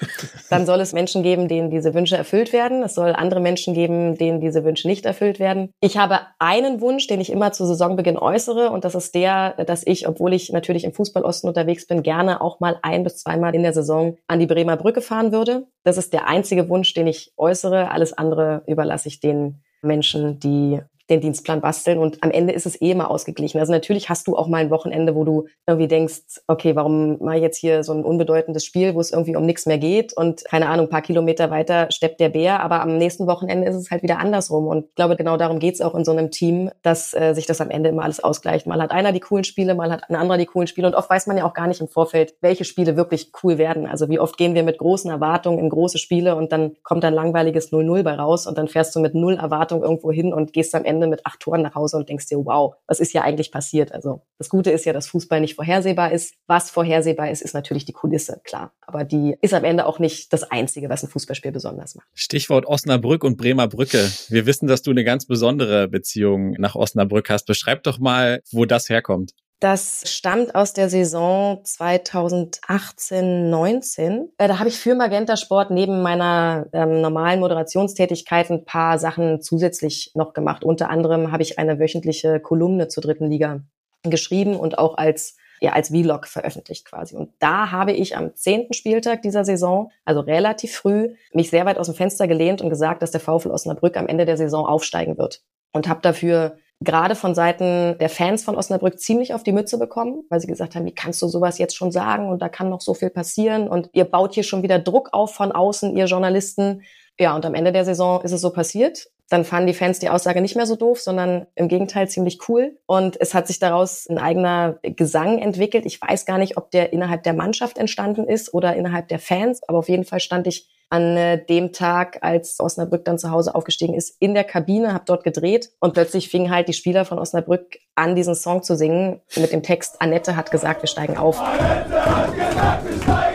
Dann 0.50 0.66
soll 0.66 0.80
es 0.80 0.92
Menschen 0.92 1.22
geben, 1.22 1.46
denen 1.46 1.70
diese 1.70 1.94
Wünsche 1.94 2.16
erfüllt 2.16 2.52
werden. 2.52 2.82
Es 2.82 2.94
soll 2.94 3.12
andere 3.12 3.40
Menschen 3.40 3.74
geben, 3.74 4.16
denen 4.16 4.40
diese 4.40 4.64
Wünsche 4.64 4.88
nicht 4.88 5.04
erfüllt 5.04 5.38
werden. 5.38 5.70
Ich 5.80 5.96
habe 5.96 6.20
einen 6.38 6.80
Wunsch, 6.80 7.06
den 7.06 7.20
ich 7.20 7.30
immer 7.30 7.52
zu 7.52 7.64
Saisonbeginn 7.66 8.16
äußere 8.18 8.70
und 8.70 8.84
das 8.84 8.96
ist 8.96 9.14
der, 9.14 9.54
dass 9.64 9.86
ich, 9.86 10.08
obwohl 10.08 10.32
ich 10.32 10.50
natürlich 10.50 10.84
im 10.84 10.92
Fußballosten 10.92 11.48
unterwegs 11.48 11.86
bin, 11.86 12.02
gerne 12.02 12.40
auch 12.40 12.58
mal 12.58 12.78
ein 12.82 13.04
bis 13.04 13.18
zweimal 13.18 13.54
in 13.54 13.62
der 13.62 13.72
Saison 13.72 14.16
an 14.26 14.40
die 14.40 14.46
Bremer 14.46 14.76
Brücke 14.76 15.00
fahren 15.00 15.29
würde. 15.32 15.66
Das 15.84 15.96
ist 15.96 16.12
der 16.12 16.26
einzige 16.26 16.68
Wunsch, 16.68 16.94
den 16.94 17.06
ich 17.06 17.32
äußere. 17.36 17.90
Alles 17.90 18.12
andere 18.12 18.62
überlasse 18.66 19.08
ich 19.08 19.20
den 19.20 19.62
Menschen, 19.82 20.38
die 20.38 20.80
den 21.10 21.20
Dienstplan 21.20 21.60
basteln 21.60 21.98
und 21.98 22.22
am 22.22 22.30
Ende 22.30 22.52
ist 22.52 22.66
es 22.66 22.80
eh 22.80 22.92
immer 22.92 23.10
ausgeglichen. 23.10 23.58
Also 23.58 23.72
natürlich 23.72 24.08
hast 24.08 24.26
du 24.26 24.36
auch 24.36 24.46
mal 24.46 24.58
ein 24.58 24.70
Wochenende, 24.70 25.14
wo 25.14 25.24
du 25.24 25.46
irgendwie 25.66 25.88
denkst, 25.88 26.40
okay, 26.46 26.76
warum 26.76 27.18
mache 27.22 27.36
ich 27.36 27.42
jetzt 27.42 27.58
hier 27.58 27.82
so 27.82 27.92
ein 27.92 28.04
unbedeutendes 28.04 28.64
Spiel, 28.64 28.94
wo 28.94 29.00
es 29.00 29.10
irgendwie 29.10 29.36
um 29.36 29.44
nichts 29.44 29.66
mehr 29.66 29.78
geht 29.78 30.12
und 30.16 30.44
keine 30.44 30.68
Ahnung, 30.68 30.88
paar 30.88 31.02
Kilometer 31.02 31.50
weiter 31.50 31.88
steppt 31.90 32.20
der 32.20 32.30
Bär, 32.30 32.60
aber 32.60 32.80
am 32.80 32.96
nächsten 32.96 33.26
Wochenende 33.26 33.68
ist 33.68 33.76
es 33.76 33.90
halt 33.90 34.02
wieder 34.02 34.18
andersrum 34.18 34.68
und 34.68 34.86
ich 34.86 34.94
glaube, 34.94 35.16
genau 35.16 35.36
darum 35.36 35.58
geht's 35.58 35.80
auch 35.80 35.94
in 35.94 36.04
so 36.04 36.12
einem 36.12 36.30
Team, 36.30 36.70
dass 36.82 37.12
äh, 37.12 37.34
sich 37.34 37.46
das 37.46 37.60
am 37.60 37.70
Ende 37.70 37.90
immer 37.90 38.04
alles 38.04 38.22
ausgleicht. 38.22 38.66
Mal 38.66 38.80
hat 38.80 38.92
einer 38.92 39.12
die 39.12 39.20
coolen 39.20 39.44
Spiele, 39.44 39.74
mal 39.74 39.90
hat 39.90 40.08
ein 40.08 40.16
anderer 40.16 40.38
die 40.38 40.46
coolen 40.46 40.68
Spiele 40.68 40.86
und 40.86 40.94
oft 40.94 41.10
weiß 41.10 41.26
man 41.26 41.36
ja 41.36 41.44
auch 41.44 41.54
gar 41.54 41.66
nicht 41.66 41.80
im 41.80 41.88
Vorfeld, 41.88 42.34
welche 42.40 42.64
Spiele 42.64 42.96
wirklich 42.96 43.32
cool 43.42 43.58
werden. 43.58 43.86
Also 43.86 44.08
wie 44.08 44.20
oft 44.20 44.36
gehen 44.36 44.54
wir 44.54 44.62
mit 44.62 44.78
großen 44.78 45.10
Erwartungen 45.10 45.58
in 45.58 45.68
große 45.68 45.98
Spiele 45.98 46.36
und 46.36 46.52
dann 46.52 46.76
kommt 46.82 47.04
ein 47.04 47.14
langweiliges 47.14 47.72
0-0 47.72 48.02
bei 48.02 48.14
raus 48.14 48.46
und 48.46 48.56
dann 48.58 48.68
fährst 48.68 48.94
du 48.94 49.00
mit 49.00 49.14
null 49.14 49.34
Erwartung 49.34 49.82
irgendwo 49.82 50.12
hin 50.12 50.32
und 50.32 50.52
gehst 50.52 50.74
am 50.74 50.84
Ende 50.84 50.99
mit 51.08 51.24
acht 51.26 51.40
Toren 51.40 51.62
nach 51.62 51.74
Hause 51.74 51.96
und 51.96 52.08
denkst 52.08 52.26
dir, 52.26 52.38
wow, 52.44 52.74
was 52.86 53.00
ist 53.00 53.12
ja 53.12 53.22
eigentlich 53.22 53.50
passiert? 53.50 53.92
Also 53.92 54.22
das 54.38 54.48
Gute 54.48 54.70
ist 54.70 54.84
ja, 54.84 54.92
dass 54.92 55.08
Fußball 55.08 55.40
nicht 55.40 55.54
vorhersehbar 55.54 56.12
ist. 56.12 56.34
Was 56.46 56.70
vorhersehbar 56.70 57.30
ist, 57.30 57.42
ist 57.42 57.54
natürlich 57.54 57.84
die 57.84 57.92
Kulisse, 57.92 58.40
klar. 58.44 58.72
Aber 58.82 59.04
die 59.04 59.36
ist 59.40 59.54
am 59.54 59.64
Ende 59.64 59.86
auch 59.86 59.98
nicht 59.98 60.32
das 60.32 60.44
Einzige, 60.44 60.88
was 60.88 61.02
ein 61.02 61.10
Fußballspiel 61.10 61.52
besonders 61.52 61.94
macht. 61.94 62.08
Stichwort 62.14 62.66
Osnabrück 62.66 63.24
und 63.24 63.36
Bremer 63.36 63.68
Brücke. 63.68 64.10
Wir 64.28 64.46
wissen, 64.46 64.66
dass 64.66 64.82
du 64.82 64.90
eine 64.90 65.04
ganz 65.04 65.26
besondere 65.26 65.88
Beziehung 65.88 66.52
nach 66.58 66.74
Osnabrück 66.74 67.30
hast. 67.30 67.46
Beschreib 67.46 67.82
doch 67.84 67.98
mal, 67.98 68.40
wo 68.50 68.64
das 68.64 68.88
herkommt. 68.88 69.32
Das 69.60 70.04
stammt 70.06 70.54
aus 70.54 70.72
der 70.72 70.88
Saison 70.88 71.60
2018, 71.62 73.50
19. 73.50 74.32
Äh, 74.38 74.48
da 74.48 74.58
habe 74.58 74.70
ich 74.70 74.78
für 74.78 74.94
Magenta 74.94 75.36
Sport 75.36 75.70
neben 75.70 76.00
meiner 76.00 76.66
ähm, 76.72 77.02
normalen 77.02 77.40
Moderationstätigkeit 77.40 78.50
ein 78.50 78.64
paar 78.64 78.98
Sachen 78.98 79.42
zusätzlich 79.42 80.12
noch 80.14 80.32
gemacht. 80.32 80.64
Unter 80.64 80.88
anderem 80.88 81.30
habe 81.30 81.42
ich 81.42 81.58
eine 81.58 81.78
wöchentliche 81.78 82.40
Kolumne 82.40 82.88
zur 82.88 83.02
dritten 83.02 83.30
Liga 83.30 83.60
geschrieben 84.02 84.56
und 84.56 84.78
auch 84.78 84.96
als 84.96 85.36
ja, 85.62 85.72
als 85.72 85.88
Vlog 85.88 86.26
veröffentlicht 86.26 86.86
quasi. 86.86 87.14
Und 87.14 87.34
da 87.38 87.70
habe 87.70 87.92
ich 87.92 88.16
am 88.16 88.34
zehnten 88.34 88.72
Spieltag 88.72 89.20
dieser 89.20 89.44
Saison, 89.44 89.90
also 90.06 90.20
relativ 90.20 90.74
früh, 90.74 91.16
mich 91.34 91.50
sehr 91.50 91.66
weit 91.66 91.76
aus 91.76 91.84
dem 91.84 91.94
Fenster 91.94 92.26
gelehnt 92.26 92.62
und 92.62 92.70
gesagt, 92.70 93.02
dass 93.02 93.10
der 93.10 93.20
VfL 93.20 93.50
Osnabrück 93.50 93.98
am 93.98 94.06
Ende 94.06 94.24
der 94.24 94.38
Saison 94.38 94.64
aufsteigen 94.64 95.18
wird. 95.18 95.42
Und 95.72 95.86
habe 95.86 96.00
dafür 96.00 96.56
gerade 96.80 97.14
von 97.14 97.34
Seiten 97.34 97.98
der 97.98 98.08
Fans 98.08 98.42
von 98.42 98.56
Osnabrück 98.56 98.98
ziemlich 98.98 99.34
auf 99.34 99.42
die 99.42 99.52
Mütze 99.52 99.78
bekommen, 99.78 100.24
weil 100.30 100.40
sie 100.40 100.46
gesagt 100.46 100.74
haben, 100.74 100.86
wie 100.86 100.94
kannst 100.94 101.20
du 101.20 101.28
sowas 101.28 101.58
jetzt 101.58 101.76
schon 101.76 101.92
sagen 101.92 102.28
und 102.28 102.40
da 102.40 102.48
kann 102.48 102.70
noch 102.70 102.80
so 102.80 102.94
viel 102.94 103.10
passieren 103.10 103.68
und 103.68 103.90
ihr 103.92 104.04
baut 104.04 104.34
hier 104.34 104.44
schon 104.44 104.62
wieder 104.62 104.78
Druck 104.78 105.10
auf 105.12 105.34
von 105.34 105.52
außen, 105.52 105.94
ihr 105.96 106.06
Journalisten. 106.06 106.82
Ja, 107.18 107.36
und 107.36 107.44
am 107.44 107.54
Ende 107.54 107.72
der 107.72 107.84
Saison 107.84 108.22
ist 108.22 108.32
es 108.32 108.40
so 108.40 108.50
passiert. 108.50 109.08
Dann 109.28 109.44
fanden 109.44 109.68
die 109.68 109.74
Fans 109.74 109.98
die 109.98 110.08
Aussage 110.08 110.40
nicht 110.40 110.56
mehr 110.56 110.66
so 110.66 110.74
doof, 110.74 111.00
sondern 111.00 111.46
im 111.54 111.68
Gegenteil 111.68 112.08
ziemlich 112.08 112.48
cool. 112.48 112.78
Und 112.86 113.20
es 113.20 113.34
hat 113.34 113.46
sich 113.46 113.58
daraus 113.58 114.08
ein 114.08 114.18
eigener 114.18 114.78
Gesang 114.82 115.38
entwickelt. 115.38 115.84
Ich 115.86 116.00
weiß 116.00 116.24
gar 116.24 116.38
nicht, 116.38 116.56
ob 116.56 116.70
der 116.70 116.92
innerhalb 116.92 117.22
der 117.22 117.34
Mannschaft 117.34 117.78
entstanden 117.78 118.24
ist 118.24 118.52
oder 118.54 118.74
innerhalb 118.74 119.06
der 119.08 119.18
Fans, 119.18 119.60
aber 119.68 119.78
auf 119.78 119.88
jeden 119.88 120.04
Fall 120.04 120.18
stand 120.18 120.46
ich 120.46 120.68
an 120.90 121.16
äh, 121.16 121.44
dem 121.44 121.72
Tag, 121.72 122.18
als 122.20 122.58
Osnabrück 122.60 123.04
dann 123.04 123.18
zu 123.18 123.30
Hause 123.30 123.54
aufgestiegen 123.54 123.94
ist, 123.94 124.16
in 124.18 124.34
der 124.34 124.44
Kabine, 124.44 124.92
habe 124.92 125.04
dort 125.06 125.24
gedreht 125.24 125.70
und 125.78 125.94
plötzlich 125.94 126.28
fingen 126.28 126.50
halt 126.50 126.68
die 126.68 126.72
Spieler 126.72 127.04
von 127.04 127.18
Osnabrück 127.18 127.78
an, 127.94 128.16
diesen 128.16 128.34
Song 128.34 128.62
zu 128.62 128.76
singen 128.76 129.20
mit 129.36 129.52
dem 129.52 129.62
Text 129.62 130.02
Annette 130.02 130.36
hat 130.36 130.50
gesagt, 130.50 130.82
wir 130.82 130.88
steigen 130.88 131.16
auf. 131.16 131.40
Annette 131.40 131.94
hat 132.04 132.34
gesagt, 132.34 132.84
wir 132.84 133.02
steigen 133.02 133.29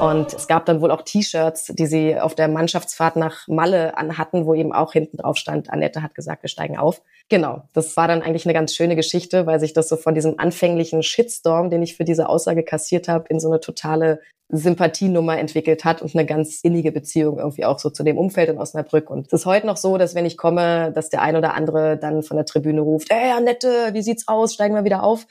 Und 0.00 0.32
es 0.32 0.46
gab 0.46 0.64
dann 0.64 0.80
wohl 0.80 0.92
auch 0.92 1.02
T-Shirts, 1.02 1.72
die 1.74 1.86
sie 1.86 2.20
auf 2.20 2.36
der 2.36 2.46
Mannschaftsfahrt 2.46 3.16
nach 3.16 3.48
Malle 3.48 3.98
anhatten, 3.98 4.46
wo 4.46 4.54
eben 4.54 4.72
auch 4.72 4.92
hinten 4.92 5.16
drauf 5.16 5.36
stand, 5.36 5.70
Annette 5.70 6.02
hat 6.02 6.14
gesagt, 6.14 6.44
wir 6.44 6.48
steigen 6.48 6.78
auf. 6.78 7.02
Genau, 7.28 7.62
das 7.72 7.96
war 7.96 8.06
dann 8.06 8.22
eigentlich 8.22 8.46
eine 8.46 8.54
ganz 8.54 8.74
schöne 8.74 8.94
Geschichte, 8.94 9.46
weil 9.46 9.58
sich 9.58 9.72
das 9.72 9.88
so 9.88 9.96
von 9.96 10.14
diesem 10.14 10.38
anfänglichen 10.38 11.02
Shitstorm, 11.02 11.68
den 11.68 11.82
ich 11.82 11.96
für 11.96 12.04
diese 12.04 12.28
Aussage 12.28 12.62
kassiert 12.62 13.08
habe, 13.08 13.26
in 13.28 13.40
so 13.40 13.48
eine 13.48 13.58
totale 13.58 14.20
Sympathienummer 14.50 15.36
entwickelt 15.36 15.84
hat 15.84 16.00
und 16.00 16.14
eine 16.14 16.24
ganz 16.24 16.60
innige 16.62 16.92
Beziehung 16.92 17.38
irgendwie 17.38 17.64
auch 17.64 17.80
so 17.80 17.90
zu 17.90 18.04
dem 18.04 18.16
Umfeld 18.16 18.48
in 18.48 18.58
Osnabrück. 18.58 19.10
Und 19.10 19.26
es 19.26 19.32
ist 19.32 19.46
heute 19.46 19.66
noch 19.66 19.76
so, 19.76 19.98
dass 19.98 20.14
wenn 20.14 20.24
ich 20.24 20.36
komme, 20.36 20.92
dass 20.92 21.10
der 21.10 21.22
ein 21.22 21.36
oder 21.36 21.54
andere 21.54 21.98
dann 21.98 22.22
von 22.22 22.36
der 22.36 22.46
Tribüne 22.46 22.80
ruft, 22.80 23.10
ey 23.10 23.32
Annette, 23.32 23.90
wie 23.92 24.02
sieht's 24.02 24.28
aus? 24.28 24.54
Steigen 24.54 24.74
wir 24.74 24.84
wieder 24.84 25.02
auf? 25.02 25.26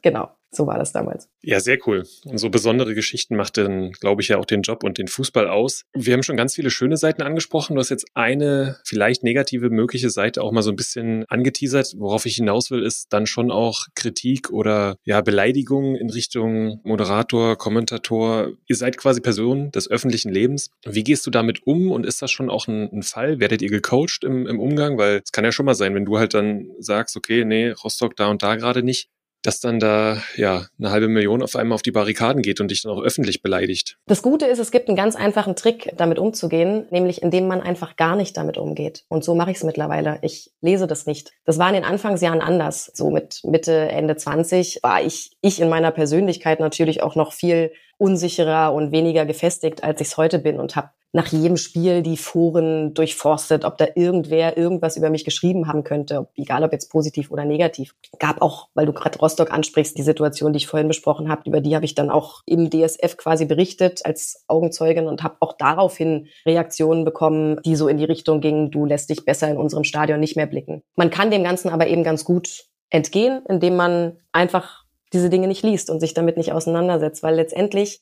Genau. 0.00 0.28
So 0.56 0.66
war 0.66 0.78
das 0.78 0.90
damals. 0.90 1.28
Ja, 1.42 1.60
sehr 1.60 1.78
cool. 1.86 2.04
Und 2.24 2.38
so 2.38 2.48
besondere 2.48 2.94
Geschichten 2.94 3.36
macht 3.36 3.58
dann, 3.58 3.92
glaube 3.92 4.22
ich, 4.22 4.28
ja 4.28 4.38
auch 4.38 4.46
den 4.46 4.62
Job 4.62 4.84
und 4.84 4.96
den 4.96 5.06
Fußball 5.06 5.48
aus. 5.48 5.84
Wir 5.92 6.14
haben 6.14 6.22
schon 6.22 6.38
ganz 6.38 6.54
viele 6.54 6.70
schöne 6.70 6.96
Seiten 6.96 7.20
angesprochen. 7.20 7.74
Du 7.74 7.80
hast 7.80 7.90
jetzt 7.90 8.06
eine 8.14 8.78
vielleicht 8.84 9.22
negative 9.22 9.68
mögliche 9.68 10.08
Seite 10.08 10.42
auch 10.42 10.52
mal 10.52 10.62
so 10.62 10.70
ein 10.70 10.76
bisschen 10.76 11.26
angeteasert. 11.28 11.92
Worauf 11.98 12.24
ich 12.24 12.36
hinaus 12.36 12.70
will, 12.70 12.82
ist 12.82 13.12
dann 13.12 13.26
schon 13.26 13.50
auch 13.50 13.86
Kritik 13.94 14.50
oder 14.50 14.96
ja, 15.04 15.20
Beleidigung 15.20 15.94
in 15.94 16.08
Richtung 16.08 16.80
Moderator, 16.84 17.56
Kommentator. 17.58 18.52
Ihr 18.66 18.76
seid 18.76 18.96
quasi 18.96 19.20
Personen 19.20 19.70
des 19.72 19.90
öffentlichen 19.90 20.32
Lebens. 20.32 20.70
Wie 20.86 21.04
gehst 21.04 21.26
du 21.26 21.30
damit 21.30 21.66
um 21.66 21.90
und 21.90 22.06
ist 22.06 22.22
das 22.22 22.30
schon 22.30 22.48
auch 22.48 22.66
ein, 22.66 22.90
ein 22.90 23.02
Fall? 23.02 23.40
Werdet 23.40 23.60
ihr 23.60 23.70
gecoacht 23.70 24.24
im, 24.24 24.46
im 24.46 24.58
Umgang? 24.58 24.96
Weil 24.96 25.20
es 25.22 25.32
kann 25.32 25.44
ja 25.44 25.52
schon 25.52 25.66
mal 25.66 25.74
sein, 25.74 25.94
wenn 25.94 26.06
du 26.06 26.18
halt 26.18 26.32
dann 26.32 26.70
sagst, 26.78 27.14
okay, 27.14 27.44
nee, 27.44 27.72
Rostock 27.72 28.16
da 28.16 28.28
und 28.28 28.42
da 28.42 28.56
gerade 28.56 28.82
nicht, 28.82 29.10
dass 29.42 29.60
dann 29.60 29.78
da 29.78 30.22
ja 30.36 30.66
eine 30.78 30.90
halbe 30.90 31.08
Million 31.08 31.42
auf 31.42 31.56
einmal 31.56 31.76
auf 31.76 31.82
die 31.82 31.92
Barrikaden 31.92 32.42
geht 32.42 32.60
und 32.60 32.70
dich 32.70 32.82
dann 32.82 32.92
auch 32.92 33.02
öffentlich 33.02 33.42
beleidigt. 33.42 33.96
Das 34.06 34.22
Gute 34.22 34.46
ist, 34.46 34.58
es 34.58 34.70
gibt 34.70 34.88
einen 34.88 34.96
ganz 34.96 35.16
einfachen 35.16 35.56
Trick, 35.56 35.92
damit 35.96 36.18
umzugehen, 36.18 36.86
nämlich 36.90 37.22
indem 37.22 37.46
man 37.46 37.60
einfach 37.60 37.96
gar 37.96 38.16
nicht 38.16 38.36
damit 38.36 38.58
umgeht. 38.58 39.04
Und 39.08 39.24
so 39.24 39.34
mache 39.34 39.50
ich 39.50 39.58
es 39.58 39.64
mittlerweile. 39.64 40.18
Ich 40.22 40.50
lese 40.60 40.86
das 40.86 41.06
nicht. 41.06 41.32
Das 41.44 41.58
war 41.58 41.68
in 41.68 41.74
den 41.74 41.84
Anfangsjahren 41.84 42.40
anders. 42.40 42.90
So 42.94 43.10
mit 43.10 43.40
Mitte, 43.44 43.72
Ende 43.72 44.16
20 44.16 44.80
war 44.82 45.02
ich, 45.02 45.36
ich 45.40 45.60
in 45.60 45.68
meiner 45.68 45.92
Persönlichkeit 45.92 46.60
natürlich 46.60 47.02
auch 47.02 47.14
noch 47.14 47.32
viel 47.32 47.70
unsicherer 47.98 48.72
und 48.72 48.92
weniger 48.92 49.26
gefestigt, 49.26 49.82
als 49.82 50.00
ich 50.00 50.08
es 50.08 50.16
heute 50.16 50.38
bin 50.38 50.58
und 50.58 50.76
habe 50.76 50.90
nach 51.16 51.28
jedem 51.28 51.56
Spiel 51.56 52.02
die 52.02 52.18
Foren 52.18 52.92
durchforstet, 52.92 53.64
ob 53.64 53.78
da 53.78 53.86
irgendwer 53.94 54.58
irgendwas 54.58 54.98
über 54.98 55.08
mich 55.08 55.24
geschrieben 55.24 55.66
haben 55.66 55.82
könnte, 55.82 56.28
egal 56.36 56.62
ob 56.62 56.72
jetzt 56.72 56.90
positiv 56.90 57.30
oder 57.30 57.46
negativ. 57.46 57.94
Gab 58.18 58.42
auch, 58.42 58.68
weil 58.74 58.84
du 58.84 58.92
gerade 58.92 59.18
Rostock 59.18 59.50
ansprichst, 59.50 59.96
die 59.96 60.02
Situation, 60.02 60.52
die 60.52 60.58
ich 60.58 60.66
vorhin 60.66 60.88
besprochen 60.88 61.30
habe, 61.30 61.42
über 61.46 61.62
die 61.62 61.74
habe 61.74 61.86
ich 61.86 61.94
dann 61.94 62.10
auch 62.10 62.42
im 62.44 62.68
DSF 62.70 63.16
quasi 63.16 63.46
berichtet 63.46 64.04
als 64.04 64.44
Augenzeugin 64.46 65.06
und 65.06 65.22
habe 65.22 65.36
auch 65.40 65.54
daraufhin 65.56 66.28
Reaktionen 66.44 67.06
bekommen, 67.06 67.60
die 67.64 67.76
so 67.76 67.88
in 67.88 67.96
die 67.96 68.04
Richtung 68.04 68.42
gingen, 68.42 68.70
du 68.70 68.84
lässt 68.84 69.08
dich 69.08 69.24
besser 69.24 69.48
in 69.48 69.56
unserem 69.56 69.84
Stadion 69.84 70.20
nicht 70.20 70.36
mehr 70.36 70.46
blicken. 70.46 70.82
Man 70.96 71.08
kann 71.08 71.30
dem 71.30 71.44
Ganzen 71.44 71.70
aber 71.70 71.86
eben 71.86 72.04
ganz 72.04 72.26
gut 72.26 72.66
entgehen, 72.90 73.42
indem 73.48 73.76
man 73.76 74.18
einfach 74.32 74.85
diese 75.12 75.30
Dinge 75.30 75.48
nicht 75.48 75.62
liest 75.62 75.90
und 75.90 76.00
sich 76.00 76.14
damit 76.14 76.36
nicht 76.36 76.52
auseinandersetzt, 76.52 77.22
weil 77.22 77.36
letztendlich 77.36 78.00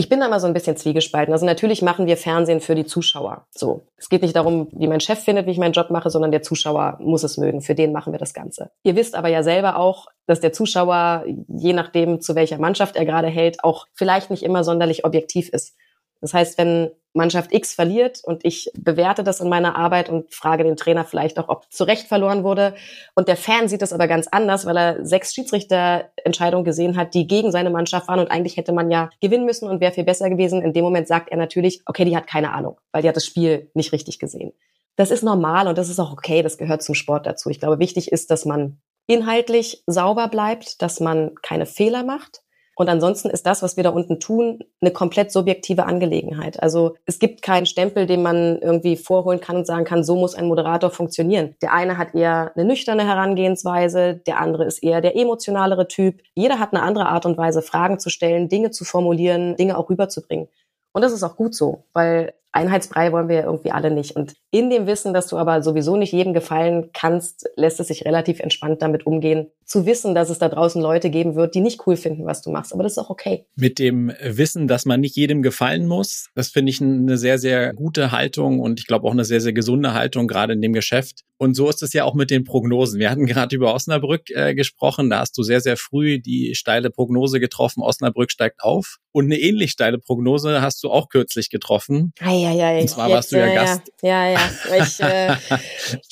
ich 0.00 0.08
bin 0.08 0.20
da 0.20 0.28
mal 0.28 0.40
so 0.40 0.46
ein 0.46 0.54
bisschen 0.54 0.78
zwiegespalten. 0.78 1.34
Also 1.34 1.44
natürlich 1.44 1.82
machen 1.82 2.06
wir 2.06 2.16
Fernsehen 2.16 2.60
für 2.60 2.74
die 2.74 2.86
Zuschauer. 2.86 3.46
So. 3.50 3.86
Es 3.98 4.08
geht 4.08 4.22
nicht 4.22 4.34
darum, 4.34 4.68
wie 4.72 4.86
mein 4.86 5.00
Chef 5.00 5.18
findet, 5.18 5.46
wie 5.46 5.50
ich 5.50 5.58
meinen 5.58 5.74
Job 5.74 5.90
mache, 5.90 6.08
sondern 6.08 6.30
der 6.30 6.40
Zuschauer 6.40 6.96
muss 7.00 7.22
es 7.22 7.36
mögen. 7.36 7.60
Für 7.60 7.74
den 7.74 7.92
machen 7.92 8.14
wir 8.14 8.18
das 8.18 8.32
Ganze. 8.32 8.70
Ihr 8.82 8.96
wisst 8.96 9.14
aber 9.14 9.28
ja 9.28 9.42
selber 9.42 9.76
auch, 9.76 10.06
dass 10.26 10.40
der 10.40 10.54
Zuschauer, 10.54 11.26
je 11.48 11.74
nachdem, 11.74 12.22
zu 12.22 12.34
welcher 12.34 12.56
Mannschaft 12.56 12.96
er 12.96 13.04
gerade 13.04 13.28
hält, 13.28 13.62
auch 13.62 13.86
vielleicht 13.92 14.30
nicht 14.30 14.42
immer 14.42 14.64
sonderlich 14.64 15.04
objektiv 15.04 15.50
ist. 15.50 15.76
Das 16.20 16.34
heißt, 16.34 16.58
wenn 16.58 16.90
Mannschaft 17.12 17.52
X 17.52 17.74
verliert 17.74 18.20
und 18.22 18.44
ich 18.44 18.70
bewerte 18.74 19.24
das 19.24 19.40
in 19.40 19.48
meiner 19.48 19.74
Arbeit 19.76 20.08
und 20.08 20.32
frage 20.32 20.62
den 20.62 20.76
Trainer 20.76 21.04
vielleicht 21.04 21.38
auch, 21.38 21.48
ob 21.48 21.70
zu 21.72 21.84
Recht 21.84 22.06
verloren 22.06 22.44
wurde. 22.44 22.74
Und 23.14 23.26
der 23.26 23.36
Fan 23.36 23.68
sieht 23.68 23.82
das 23.82 23.92
aber 23.92 24.06
ganz 24.06 24.28
anders, 24.28 24.64
weil 24.64 24.76
er 24.76 25.04
sechs 25.04 25.34
Schiedsrichterentscheidungen 25.34 26.64
gesehen 26.64 26.96
hat, 26.96 27.14
die 27.14 27.26
gegen 27.26 27.50
seine 27.50 27.70
Mannschaft 27.70 28.06
waren 28.06 28.20
und 28.20 28.30
eigentlich 28.30 28.56
hätte 28.56 28.72
man 28.72 28.90
ja 28.90 29.10
gewinnen 29.20 29.44
müssen 29.44 29.68
und 29.68 29.80
wäre 29.80 29.92
viel 29.92 30.04
besser 30.04 30.30
gewesen. 30.30 30.62
In 30.62 30.72
dem 30.72 30.84
Moment 30.84 31.08
sagt 31.08 31.30
er 31.30 31.36
natürlich, 31.36 31.82
okay, 31.86 32.04
die 32.04 32.16
hat 32.16 32.28
keine 32.28 32.52
Ahnung, 32.52 32.78
weil 32.92 33.02
die 33.02 33.08
hat 33.08 33.16
das 33.16 33.26
Spiel 33.26 33.70
nicht 33.74 33.92
richtig 33.92 34.18
gesehen. 34.20 34.52
Das 34.96 35.10
ist 35.10 35.24
normal 35.24 35.66
und 35.66 35.78
das 35.78 35.88
ist 35.88 35.98
auch 35.98 36.12
okay, 36.12 36.42
das 36.42 36.58
gehört 36.58 36.82
zum 36.82 36.94
Sport 36.94 37.26
dazu. 37.26 37.48
Ich 37.50 37.58
glaube, 37.58 37.78
wichtig 37.78 38.12
ist, 38.12 38.30
dass 38.30 38.44
man 38.44 38.80
inhaltlich 39.06 39.82
sauber 39.86 40.28
bleibt, 40.28 40.80
dass 40.82 41.00
man 41.00 41.34
keine 41.42 41.66
Fehler 41.66 42.04
macht 42.04 42.42
und 42.80 42.88
ansonsten 42.88 43.28
ist 43.28 43.44
das, 43.44 43.62
was 43.62 43.76
wir 43.76 43.84
da 43.84 43.90
unten 43.90 44.20
tun, 44.20 44.60
eine 44.80 44.90
komplett 44.90 45.30
subjektive 45.32 45.84
Angelegenheit. 45.84 46.62
Also 46.62 46.96
es 47.04 47.18
gibt 47.18 47.42
keinen 47.42 47.66
Stempel, 47.66 48.06
den 48.06 48.22
man 48.22 48.58
irgendwie 48.58 48.96
vorholen 48.96 49.38
kann 49.38 49.56
und 49.56 49.66
sagen 49.66 49.84
kann, 49.84 50.02
so 50.02 50.16
muss 50.16 50.34
ein 50.34 50.46
Moderator 50.46 50.88
funktionieren. 50.88 51.54
Der 51.60 51.74
eine 51.74 51.98
hat 51.98 52.14
eher 52.14 52.52
eine 52.54 52.64
nüchterne 52.64 53.06
Herangehensweise, 53.06 54.14
der 54.14 54.40
andere 54.40 54.64
ist 54.64 54.82
eher 54.82 55.02
der 55.02 55.14
emotionalere 55.14 55.88
Typ. 55.88 56.22
Jeder 56.34 56.58
hat 56.58 56.72
eine 56.72 56.82
andere 56.82 57.10
Art 57.10 57.26
und 57.26 57.36
Weise, 57.36 57.60
Fragen 57.60 57.98
zu 57.98 58.08
stellen, 58.08 58.48
Dinge 58.48 58.70
zu 58.70 58.86
formulieren, 58.86 59.56
Dinge 59.56 59.76
auch 59.76 59.90
rüberzubringen. 59.90 60.48
Und 60.92 61.02
das 61.02 61.12
ist 61.12 61.22
auch 61.22 61.36
gut 61.36 61.54
so, 61.54 61.84
weil 61.92 62.32
Einheitsbrei 62.52 63.12
wollen 63.12 63.28
wir 63.28 63.44
irgendwie 63.44 63.70
alle 63.70 63.90
nicht. 63.90 64.16
Und 64.16 64.34
in 64.50 64.70
dem 64.70 64.86
Wissen, 64.86 65.14
dass 65.14 65.28
du 65.28 65.36
aber 65.36 65.62
sowieso 65.62 65.96
nicht 65.96 66.12
jedem 66.12 66.34
gefallen 66.34 66.90
kannst, 66.92 67.48
lässt 67.56 67.78
es 67.78 67.88
sich 67.88 68.04
relativ 68.04 68.40
entspannt 68.40 68.82
damit 68.82 69.06
umgehen, 69.06 69.48
zu 69.64 69.86
wissen, 69.86 70.16
dass 70.16 70.30
es 70.30 70.38
da 70.38 70.48
draußen 70.48 70.82
Leute 70.82 71.10
geben 71.10 71.36
wird, 71.36 71.54
die 71.54 71.60
nicht 71.60 71.86
cool 71.86 71.96
finden, 71.96 72.26
was 72.26 72.42
du 72.42 72.50
machst. 72.50 72.72
Aber 72.72 72.82
das 72.82 72.92
ist 72.92 72.98
auch 72.98 73.10
okay. 73.10 73.46
Mit 73.54 73.78
dem 73.78 74.12
Wissen, 74.20 74.66
dass 74.66 74.84
man 74.84 75.00
nicht 75.00 75.14
jedem 75.14 75.42
gefallen 75.42 75.86
muss, 75.86 76.28
das 76.34 76.48
finde 76.48 76.70
ich 76.70 76.80
eine 76.80 77.16
sehr, 77.16 77.38
sehr 77.38 77.72
gute 77.72 78.10
Haltung 78.10 78.58
und 78.58 78.80
ich 78.80 78.86
glaube 78.88 79.06
auch 79.06 79.12
eine 79.12 79.24
sehr, 79.24 79.40
sehr 79.40 79.52
gesunde 79.52 79.94
Haltung, 79.94 80.26
gerade 80.26 80.54
in 80.54 80.60
dem 80.60 80.72
Geschäft. 80.72 81.24
Und 81.38 81.54
so 81.54 81.70
ist 81.70 81.82
es 81.82 81.94
ja 81.94 82.04
auch 82.04 82.14
mit 82.14 82.30
den 82.30 82.44
Prognosen. 82.44 83.00
Wir 83.00 83.10
hatten 83.10 83.24
gerade 83.26 83.56
über 83.56 83.72
Osnabrück 83.72 84.28
äh, 84.28 84.54
gesprochen. 84.54 85.08
Da 85.08 85.20
hast 85.20 85.38
du 85.38 85.42
sehr, 85.42 85.62
sehr 85.62 85.78
früh 85.78 86.18
die 86.18 86.54
steile 86.54 86.90
Prognose 86.90 87.40
getroffen. 87.40 87.82
Osnabrück 87.82 88.30
steigt 88.30 88.62
auf. 88.62 88.98
Und 89.12 89.24
eine 89.24 89.38
ähnlich 89.38 89.70
steile 89.70 89.98
Prognose 89.98 90.60
hast 90.60 90.84
du 90.84 90.90
auch 90.90 91.08
kürzlich 91.08 91.48
getroffen. 91.48 92.12
Ei, 92.20 92.39
ei, 92.46 92.64
ei. 92.64 92.80
Und 92.80 92.88
zwar 92.88 93.08
Jetzt, 93.08 93.14
warst 93.16 93.32
du 93.32 93.36
ja, 93.38 93.46
ja 93.46 93.54
Gast. 93.54 93.92
Ja, 94.02 94.26
ja. 94.26 94.40
ja. 94.68 94.84
Ich, 94.84 95.00
äh, 95.00 95.34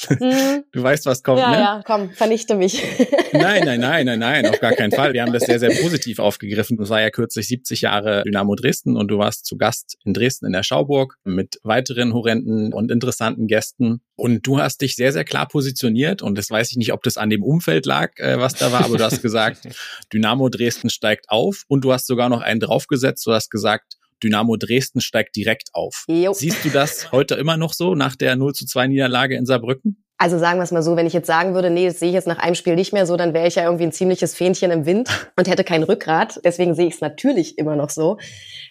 hm. 0.19 0.65
Du 0.73 0.83
weißt, 0.83 1.07
was 1.07 1.23
kommt, 1.23 1.41
ja, 1.41 1.51
ne? 1.51 1.57
Ja, 1.57 1.83
komm, 1.87 2.11
vernichte 2.11 2.55
mich. 2.55 2.83
nein, 3.33 3.65
nein, 3.65 3.81
nein, 3.81 4.07
nein, 4.07 4.19
nein, 4.19 4.47
auf 4.47 4.61
gar 4.61 4.73
keinen 4.73 4.93
Fall. 4.93 5.13
Wir 5.13 5.23
haben 5.23 5.33
das 5.33 5.45
sehr, 5.45 5.59
sehr 5.59 5.71
positiv 5.81 6.19
aufgegriffen. 6.19 6.77
Das 6.77 6.91
war 6.91 7.01
ja 7.01 7.11
kürzlich 7.11 7.49
70 7.49 7.83
Jahre 7.83 8.23
Dynamo 8.25 8.55
Dresden 8.55 8.97
und 8.97 9.09
du 9.09 9.19
warst 9.19 9.47
zu 9.47 9.57
Gast 9.57 9.97
in 10.05 10.15
Dresden 10.15 10.47
in 10.47 10.53
der 10.53 10.63
Schauburg 10.63 11.17
mit 11.25 11.59
weiteren 11.63 12.15
horrenden 12.15 12.73
und 12.73 12.91
interessanten 12.91 13.47
Gästen. 13.47 14.01
Und 14.17 14.47
du 14.47 14.59
hast 14.59 14.81
dich 14.81 14.97
sehr, 14.97 15.13
sehr 15.13 15.25
klar 15.25 15.47
positioniert 15.47 16.23
und 16.23 16.37
das 16.37 16.51
weiß 16.51 16.73
ich 16.73 16.77
nicht, 16.77 16.93
ob 16.93 17.03
das 17.05 17.17
an 17.17 17.31
dem 17.31 17.45
Umfeld 17.45 17.87
lag, 17.87 18.11
äh, 18.17 18.39
was 18.39 18.55
da 18.55 18.73
war, 18.73 18.85
aber 18.85 18.99
du 18.99 19.05
hast 19.05 19.23
gesagt, 19.23 19.69
Dynamo 20.13 20.49
Dresden 20.49 20.91
steigt 20.91 21.27
auf 21.29 21.63
und 21.69 21.85
du 21.85 21.93
hast 21.93 22.07
sogar 22.07 22.29
noch 22.29 22.41
einen 22.41 22.61
draufgesetzt. 22.61 23.27
Du 23.27 23.33
hast 23.33 23.51
gesagt, 23.51 23.98
Dynamo 24.23 24.57
Dresden 24.57 25.01
steigt 25.01 25.37
direkt 25.37 25.71
auf. 25.75 26.05
Jo. 26.09 26.33
Siehst 26.33 26.65
du 26.65 26.71
das 26.71 27.13
heute 27.13 27.35
immer 27.35 27.57
noch 27.57 27.73
so 27.73 27.95
nach 27.95 28.17
der 28.17 28.37
0 28.37 28.55
zu 28.55 28.67
2 28.67 28.89
Niederlage 28.89 29.37
in 29.37 29.47
Saarbrücken? 29.47 30.05
Also 30.21 30.37
sagen 30.37 30.59
wir 30.59 30.65
es 30.65 30.73
mal 30.73 30.83
so, 30.83 30.97
wenn 30.97 31.07
ich 31.07 31.13
jetzt 31.13 31.29
sagen 31.29 31.55
würde, 31.55 31.71
nee, 31.71 31.87
das 31.87 32.01
sehe 32.01 32.09
ich 32.09 32.15
jetzt 32.15 32.27
nach 32.27 32.41
einem 32.41 32.57
Spiel 32.57 32.75
nicht 32.75 32.93
mehr 32.93 33.07
so, 33.07 33.17
dann 33.17 33.35
wäre 33.35 33.47
ich 33.47 33.55
ja 33.55 33.63
irgendwie 33.63 33.85
ein 33.85 33.93
ziemliches 33.93 34.35
Fähnchen 34.35 34.73
im 34.73 34.85
Wind 34.85 35.09
und 35.37 35.47
hätte 35.47 35.63
kein 35.63 35.85
Rückgrat. 35.85 36.41
Deswegen 36.45 36.75
sehe 36.75 36.89
ich 36.89 36.95
es 36.95 37.01
natürlich 37.01 37.57
immer 37.57 37.77
noch 37.77 37.89
so. 37.89 38.19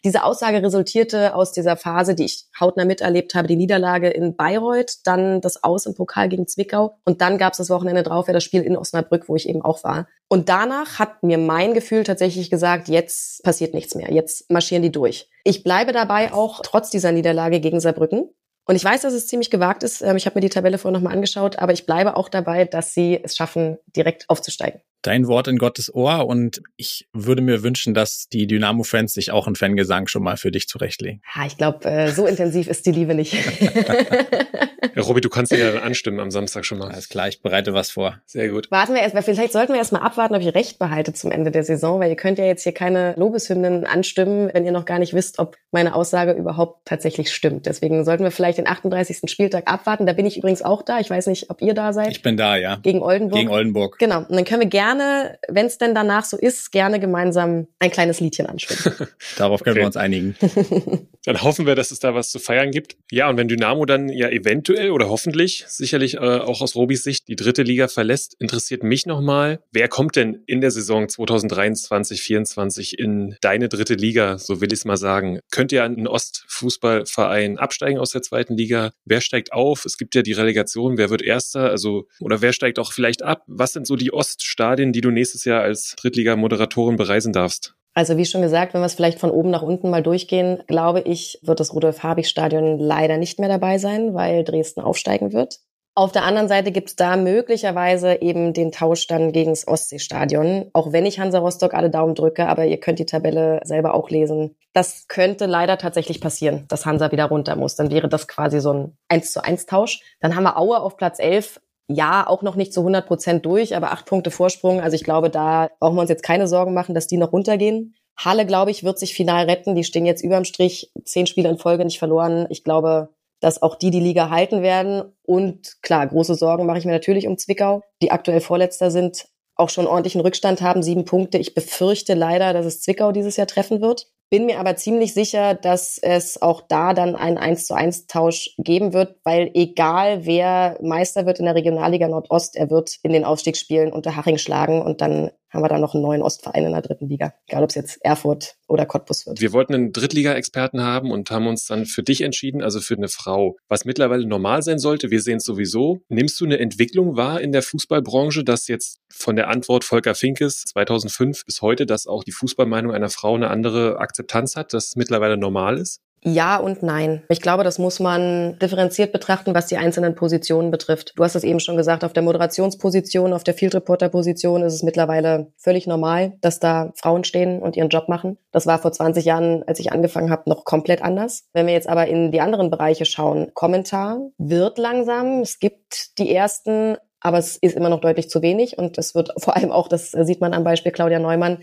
Diese 0.03 0.23
Aussage 0.23 0.61
resultierte 0.61 1.33
aus 1.33 1.53
dieser 1.53 1.77
Phase, 1.77 2.15
die 2.15 2.25
ich 2.25 2.47
hautnah 2.59 2.83
miterlebt 2.83 3.33
habe, 3.33 3.47
die 3.47 3.55
Niederlage 3.55 4.09
in 4.09 4.35
Bayreuth, 4.35 4.97
dann 5.05 5.39
das 5.39 5.63
Aus 5.63 5.85
im 5.85 5.95
Pokal 5.95 6.27
gegen 6.27 6.47
Zwickau 6.47 6.97
und 7.05 7.21
dann 7.21 7.37
gab 7.37 7.53
es 7.53 7.59
das 7.59 7.69
Wochenende 7.69 8.03
drauf 8.03 8.27
ja 8.27 8.33
das 8.33 8.43
Spiel 8.43 8.61
in 8.61 8.75
Osnabrück, 8.75 9.29
wo 9.29 9.37
ich 9.37 9.47
eben 9.47 9.61
auch 9.61 9.85
war. 9.85 10.07
Und 10.27 10.49
danach 10.49 10.99
hat 10.99 11.23
mir 11.23 11.37
mein 11.37 11.73
Gefühl 11.73 12.03
tatsächlich 12.03 12.49
gesagt, 12.49 12.89
jetzt 12.89 13.41
passiert 13.43 13.73
nichts 13.73 13.95
mehr, 13.95 14.11
jetzt 14.11 14.51
marschieren 14.51 14.83
die 14.83 14.91
durch. 14.91 15.29
Ich 15.45 15.63
bleibe 15.63 15.93
dabei 15.93 16.33
auch 16.33 16.59
trotz 16.61 16.89
dieser 16.89 17.13
Niederlage 17.13 17.61
gegen 17.61 17.79
Saarbrücken. 17.79 18.29
Und 18.67 18.75
ich 18.75 18.83
weiß, 18.83 19.01
dass 19.01 19.13
es 19.13 19.27
ziemlich 19.27 19.49
gewagt 19.49 19.81
ist. 19.81 20.01
Ähm, 20.01 20.17
ich 20.17 20.25
habe 20.25 20.35
mir 20.35 20.41
die 20.41 20.49
Tabelle 20.49 20.77
vorher 20.77 20.97
nochmal 20.99 21.13
angeschaut, 21.13 21.57
aber 21.57 21.71
ich 21.71 21.85
bleibe 21.85 22.17
auch 22.17 22.29
dabei, 22.29 22.65
dass 22.65 22.93
sie 22.93 23.19
es 23.23 23.35
schaffen, 23.35 23.77
direkt 23.95 24.29
aufzusteigen. 24.29 24.81
Dein 25.01 25.27
Wort 25.27 25.47
in 25.47 25.57
Gottes 25.57 25.93
Ohr 25.93 26.27
und 26.27 26.61
ich 26.75 27.07
würde 27.13 27.41
mir 27.41 27.63
wünschen, 27.63 27.93
dass 27.93 28.27
die 28.29 28.47
Dynamo-Fans 28.47 29.13
sich 29.13 29.31
auch 29.31 29.47
einen 29.47 29.55
Fangesang 29.55 30.07
schon 30.07 30.23
mal 30.23 30.37
für 30.37 30.51
dich 30.51 30.67
zurechtlegen. 30.67 31.21
Ja, 31.35 31.45
ich 31.45 31.57
glaube, 31.57 31.85
äh, 31.89 32.11
so 32.11 32.25
intensiv 32.25 32.67
ist 32.67 32.85
die 32.85 32.91
Liebe 32.91 33.15
nicht. 33.15 33.33
ja, 34.95 35.01
Robby, 35.01 35.21
du 35.21 35.29
kannst 35.29 35.51
ja 35.51 35.79
anstimmen 35.79 36.19
am 36.19 36.31
Samstag 36.31 36.65
schon 36.65 36.79
mal. 36.79 36.91
Alles 36.91 37.09
klar, 37.09 37.27
ich 37.27 37.41
bereite 37.41 37.73
was 37.73 37.91
vor. 37.91 38.19
Sehr 38.25 38.49
gut. 38.49 38.69
Warten 38.71 38.93
wir 38.93 39.01
erstmal, 39.01 39.23
vielleicht 39.23 39.53
sollten 39.53 39.73
wir 39.73 39.79
erstmal 39.79 40.01
abwarten, 40.01 40.35
ob 40.35 40.41
ich 40.41 40.53
recht 40.53 40.79
behalte 40.79 41.13
zum 41.13 41.31
Ende 41.31 41.51
der 41.51 41.63
Saison, 41.63 41.99
weil 41.99 42.09
ihr 42.09 42.15
könnt 42.15 42.37
ja 42.37 42.45
jetzt 42.45 42.63
hier 42.63 42.73
keine 42.73 43.13
Lobeshymnen 43.17 43.85
anstimmen, 43.85 44.49
wenn 44.53 44.65
ihr 44.65 44.71
noch 44.71 44.85
gar 44.85 44.99
nicht 44.99 45.13
wisst, 45.13 45.39
ob 45.39 45.57
meine 45.71 45.95
Aussage 45.95 46.31
überhaupt 46.33 46.85
tatsächlich 46.85 47.31
stimmt. 47.31 47.65
Deswegen 47.65 48.03
sollten 48.05 48.23
wir 48.23 48.31
vielleicht 48.31 48.57
den 48.57 48.67
38. 48.67 49.29
Spieltag 49.29 49.69
abwarten. 49.71 50.05
Da 50.05 50.13
bin 50.13 50.25
ich 50.25 50.37
übrigens 50.37 50.61
auch 50.61 50.81
da. 50.81 50.99
Ich 50.99 51.09
weiß 51.09 51.27
nicht, 51.27 51.49
ob 51.49 51.61
ihr 51.61 51.73
da 51.73 51.93
seid. 51.93 52.11
Ich 52.11 52.21
bin 52.21 52.37
da, 52.37 52.55
ja. 52.55 52.77
Gegen 52.81 53.01
Oldenburg. 53.01 53.39
Gegen 53.39 53.51
Oldenburg. 53.51 53.99
Genau. 53.99 54.19
Und 54.19 54.31
dann 54.31 54.45
können 54.45 54.61
wir 54.61 54.69
gerne, 54.69 54.86
wenn 54.95 55.65
es 55.65 55.77
denn 55.77 55.95
danach 55.95 56.25
so 56.25 56.37
ist, 56.37 56.71
gerne 56.71 56.99
gemeinsam 56.99 57.67
ein 57.79 57.91
kleines 57.91 58.19
Liedchen 58.19 58.45
anstimmen. 58.45 59.07
Darauf 59.37 59.63
können 59.63 59.73
okay. 59.73 59.81
wir 59.81 59.87
uns 59.87 59.97
einigen. 59.97 60.35
dann 61.25 61.41
hoffen 61.41 61.65
wir, 61.65 61.75
dass 61.75 61.91
es 61.91 61.99
da 61.99 62.15
was 62.15 62.31
zu 62.31 62.39
feiern 62.39 62.71
gibt. 62.71 62.97
Ja, 63.11 63.29
und 63.29 63.37
wenn 63.37 63.47
Dynamo 63.47 63.85
dann 63.85 64.09
ja 64.09 64.29
eventuell 64.29 64.91
oder 64.91 65.09
hoffentlich 65.09 65.65
sicherlich 65.67 66.15
äh, 66.15 66.19
auch 66.19 66.61
aus 66.61 66.75
Robis 66.75 67.03
Sicht 67.03 67.27
die 67.27 67.35
dritte 67.35 67.63
Liga 67.63 67.87
verlässt, 67.87 68.35
interessiert 68.39 68.83
mich 68.83 69.05
nochmal, 69.05 69.59
wer 69.71 69.87
kommt 69.87 70.15
denn 70.15 70.43
in 70.45 70.61
der 70.61 70.71
Saison 70.71 71.09
2023, 71.09 71.87
2024 72.17 72.99
in 72.99 73.35
deine 73.41 73.69
dritte 73.69 73.95
Liga, 73.95 74.37
so 74.37 74.61
will 74.61 74.71
ich 74.71 74.79
es 74.79 74.85
mal 74.85 74.97
sagen. 74.97 75.39
Könnt 75.51 75.71
ihr 75.71 75.83
ein 75.83 76.07
Ostfußballverein 76.07 77.57
absteigen 77.57 77.99
aus 77.99 78.11
der 78.11 78.21
zweiten 78.21 78.55
Liga? 78.55 78.91
Wer 79.05 79.21
steigt 79.21 79.53
auf? 79.53 79.85
Es 79.85 79.97
gibt 79.97 80.15
ja 80.15 80.21
die 80.21 80.33
Relegation, 80.33 80.97
wer 80.97 81.09
wird 81.09 81.21
Erster? 81.21 81.69
Also, 81.69 82.07
oder 82.19 82.41
wer 82.41 82.53
steigt 82.53 82.79
auch 82.79 82.91
vielleicht 82.91 83.23
ab? 83.23 83.43
Was 83.47 83.73
sind 83.73 83.87
so 83.87 83.95
die 83.95 84.13
Oststadien, 84.13 84.76
die 84.77 85.01
du 85.01 85.11
nächstes 85.11 85.45
Jahr 85.45 85.61
als 85.61 85.95
Drittliga-Moderatorin 85.97 86.95
bereisen 86.95 87.33
darfst? 87.33 87.75
Also 87.93 88.15
wie 88.15 88.25
schon 88.25 88.43
gesagt, 88.43 88.73
wenn 88.73 88.81
wir 88.81 88.85
es 88.85 88.93
vielleicht 88.93 89.19
von 89.19 89.31
oben 89.31 89.49
nach 89.49 89.63
unten 89.63 89.89
mal 89.89 90.03
durchgehen, 90.03 90.61
glaube 90.67 91.01
ich, 91.01 91.39
wird 91.41 91.59
das 91.59 91.73
Rudolf-Habich-Stadion 91.73 92.77
leider 92.77 93.17
nicht 93.17 93.39
mehr 93.39 93.49
dabei 93.49 93.79
sein, 93.79 94.13
weil 94.13 94.43
Dresden 94.43 94.81
aufsteigen 94.81 95.33
wird. 95.33 95.61
Auf 95.97 96.11
der 96.11 96.25
anderen 96.25 96.47
Seite 96.47 96.71
gibt 96.71 96.89
es 96.89 96.95
da 96.95 97.17
möglicherweise 97.17 98.21
eben 98.21 98.53
den 98.53 98.71
Tausch 98.71 99.07
dann 99.07 99.31
gegen 99.31 99.49
das 99.49 99.67
Ostseestadion. 99.67 100.69
Auch 100.73 100.91
wenn 100.91 101.07
ich 101.07 101.19
Hansa 101.19 101.39
Rostock 101.39 101.73
alle 101.73 101.89
Daumen 101.89 102.13
drücke, 102.13 102.47
aber 102.47 102.65
ihr 102.65 102.79
könnt 102.79 102.99
die 102.99 103.07
Tabelle 103.07 103.61
selber 103.63 103.95
auch 103.95 104.11
lesen. 104.11 104.55
Das 104.73 105.07
könnte 105.07 105.47
leider 105.47 105.79
tatsächlich 105.79 106.21
passieren, 106.21 106.65
dass 106.67 106.85
Hansa 106.85 107.11
wieder 107.11 107.25
runter 107.25 107.55
muss. 107.55 107.75
Dann 107.75 107.89
wäre 107.89 108.09
das 108.09 108.27
quasi 108.27 108.59
so 108.59 108.73
ein 108.73 108.97
1 109.07 109.33
zu 109.33 109.43
1 109.43 109.65
Tausch. 109.65 110.01
Dann 110.19 110.35
haben 110.35 110.43
wir 110.43 110.59
Aue 110.59 110.79
auf 110.81 110.97
Platz 110.97 111.17
11 111.17 111.59
ja, 111.89 112.27
auch 112.27 112.41
noch 112.41 112.55
nicht 112.55 112.73
zu 112.73 112.81
100 112.81 113.07
Prozent 113.07 113.45
durch, 113.45 113.75
aber 113.75 113.91
acht 113.91 114.05
Punkte 114.05 114.31
Vorsprung. 114.31 114.81
Also 114.81 114.95
ich 114.95 115.03
glaube, 115.03 115.29
da 115.29 115.69
brauchen 115.79 115.95
wir 115.95 116.01
uns 116.01 116.09
jetzt 116.09 116.23
keine 116.23 116.47
Sorgen 116.47 116.73
machen, 116.73 116.93
dass 116.93 117.07
die 117.07 117.17
noch 117.17 117.31
runtergehen. 117.31 117.95
Halle, 118.17 118.45
glaube 118.45 118.71
ich, 118.71 118.83
wird 118.83 118.99
sich 118.99 119.13
final 119.13 119.45
retten. 119.45 119.75
Die 119.75 119.83
stehen 119.83 120.05
jetzt 120.05 120.23
überm 120.23 120.43
Strich, 120.43 120.91
zehn 121.05 121.27
Spiele 121.27 121.49
in 121.49 121.57
Folge 121.57 121.85
nicht 121.85 121.99
verloren. 121.99 122.47
Ich 122.49 122.63
glaube, 122.63 123.09
dass 123.39 123.61
auch 123.61 123.75
die 123.75 123.91
die 123.91 123.99
Liga 123.99 124.29
halten 124.29 124.61
werden. 124.61 125.13
Und 125.23 125.77
klar, 125.81 126.07
große 126.07 126.35
Sorgen 126.35 126.65
mache 126.65 126.79
ich 126.79 126.85
mir 126.85 126.91
natürlich 126.91 127.27
um 127.27 127.37
Zwickau, 127.37 127.83
die 128.01 128.11
aktuell 128.11 128.41
Vorletzter 128.41 128.91
sind, 128.91 129.27
auch 129.55 129.69
schon 129.69 129.87
ordentlichen 129.87 130.21
Rückstand 130.21 130.61
haben, 130.61 130.83
sieben 130.83 131.05
Punkte. 131.05 131.37
Ich 131.37 131.53
befürchte 131.53 132.15
leider, 132.15 132.53
dass 132.53 132.65
es 132.65 132.81
Zwickau 132.81 133.11
dieses 133.11 133.37
Jahr 133.37 133.47
treffen 133.47 133.81
wird. 133.81 134.07
Bin 134.29 134.45
mir 134.45 134.59
aber 134.59 134.75
ziemlich 134.75 135.13
sicher, 135.13 135.53
dass 135.53 135.97
es 136.01 136.41
auch 136.41 136.61
da 136.61 136.93
dann 136.93 137.15
einen 137.15 137.37
1 137.37 137.65
zu 137.65 137.73
1 137.73 138.07
Tausch 138.07 138.53
geben 138.57 138.91
wird, 138.91 139.15
weil 139.23 139.51
egal 139.53 140.25
wer 140.25 140.77
Meister 140.81 141.25
wird 141.25 141.39
in 141.39 141.45
der 141.45 141.55
Regionalliga 141.55 142.09
Nordost, 142.09 142.57
er 142.57 142.69
wird 142.69 142.97
in 143.03 143.13
den 143.13 143.23
Aufstiegsspielen 143.23 143.93
unter 143.93 144.17
Haching 144.17 144.37
schlagen 144.37 144.81
und 144.81 144.99
dann 144.99 145.31
haben 145.57 145.63
wir 145.63 145.69
da 145.69 145.79
noch 145.79 145.93
einen 145.93 146.03
neuen 146.03 146.21
Ostverein 146.21 146.65
in 146.65 146.71
der 146.71 146.81
dritten 146.81 147.09
Liga. 147.09 147.33
Egal, 147.47 147.63
ob 147.63 147.69
es 147.69 147.75
jetzt 147.75 147.97
Erfurt 148.03 148.55
oder 148.67 148.85
Cottbus 148.85 149.25
wird. 149.25 149.41
Wir 149.41 149.53
wollten 149.53 149.73
einen 149.73 149.91
Drittliga-Experten 149.91 150.81
haben 150.81 151.11
und 151.11 151.31
haben 151.31 151.47
uns 151.47 151.65
dann 151.65 151.85
für 151.85 152.03
dich 152.03 152.21
entschieden, 152.21 152.61
also 152.61 152.79
für 152.79 152.95
eine 152.95 153.07
Frau. 153.07 153.57
Was 153.67 153.83
mittlerweile 153.83 154.27
normal 154.27 154.61
sein 154.61 154.77
sollte, 154.77 155.09
wir 155.09 155.21
sehen 155.21 155.37
es 155.37 155.45
sowieso. 155.45 156.01
Nimmst 156.09 156.39
du 156.39 156.45
eine 156.45 156.59
Entwicklung 156.59 157.17
wahr 157.17 157.41
in 157.41 157.51
der 157.51 157.63
Fußballbranche, 157.63 158.43
dass 158.43 158.67
jetzt 158.67 158.99
von 159.11 159.35
der 159.35 159.49
Antwort 159.49 159.83
Volker 159.83 160.15
Finkes 160.15 160.63
2005 160.65 161.45
bis 161.45 161.61
heute, 161.61 161.85
dass 161.85 162.05
auch 162.05 162.23
die 162.23 162.31
Fußballmeinung 162.31 162.91
einer 162.91 163.09
Frau 163.09 163.35
eine 163.35 163.49
andere 163.49 163.97
Akzeptanz 163.97 164.55
hat, 164.55 164.73
dass 164.73 164.89
es 164.89 164.95
mittlerweile 164.95 165.37
normal 165.37 165.77
ist? 165.77 166.01
Ja 166.27 166.57
und 166.57 166.83
nein. 166.83 167.23
Ich 167.29 167.41
glaube, 167.41 167.63
das 167.63 167.79
muss 167.79 167.99
man 167.99 168.59
differenziert 168.59 169.13
betrachten, 169.13 169.55
was 169.55 169.67
die 169.67 169.77
einzelnen 169.77 170.13
Positionen 170.13 170.71
betrifft. 170.71 171.13
Du 171.15 171.23
hast 171.23 171.35
es 171.35 171.45
eben 171.45 171.61
schon 171.61 171.77
gesagt, 171.77 172.03
auf 172.03 172.11
der 172.11 172.23
Moderationsposition, 172.23 173.31
auf 173.31 173.45
der 173.45 173.53
Field 173.53 173.73
Reporter 173.73 174.09
Position 174.09 174.61
ist 174.61 174.73
es 174.73 174.83
mittlerweile 174.83 175.51
völlig 175.57 175.87
normal, 175.87 176.33
dass 176.41 176.59
da 176.59 176.91
Frauen 176.95 177.23
stehen 177.23 177.61
und 177.61 177.77
ihren 177.77 177.89
Job 177.89 178.09
machen. 178.09 178.37
Das 178.51 178.67
war 178.67 178.79
vor 178.79 178.91
20 178.91 179.23
Jahren, 179.23 179.63
als 179.67 179.79
ich 179.79 179.93
angefangen 179.93 180.29
habe, 180.29 180.49
noch 180.49 180.65
komplett 180.65 181.01
anders. 181.01 181.45
Wenn 181.53 181.65
wir 181.65 181.73
jetzt 181.73 181.87
aber 181.87 182.07
in 182.07 182.31
die 182.31 182.41
anderen 182.41 182.69
Bereiche 182.69 183.05
schauen, 183.05 183.51
Kommentar 183.53 184.19
wird 184.37 184.77
langsam. 184.77 185.41
Es 185.41 185.59
gibt 185.59 186.17
die 186.17 186.33
ersten, 186.33 186.97
aber 187.21 187.37
es 187.37 187.55
ist 187.55 187.77
immer 187.77 187.89
noch 187.89 188.01
deutlich 188.01 188.29
zu 188.29 188.41
wenig 188.41 188.77
und 188.77 188.97
es 188.97 189.15
wird 189.15 189.31
vor 189.37 189.55
allem 189.55 189.71
auch, 189.71 189.87
das 189.87 190.11
sieht 190.11 190.41
man 190.41 190.53
am 190.53 190.65
Beispiel 190.65 190.91
Claudia 190.91 191.19
Neumann, 191.19 191.59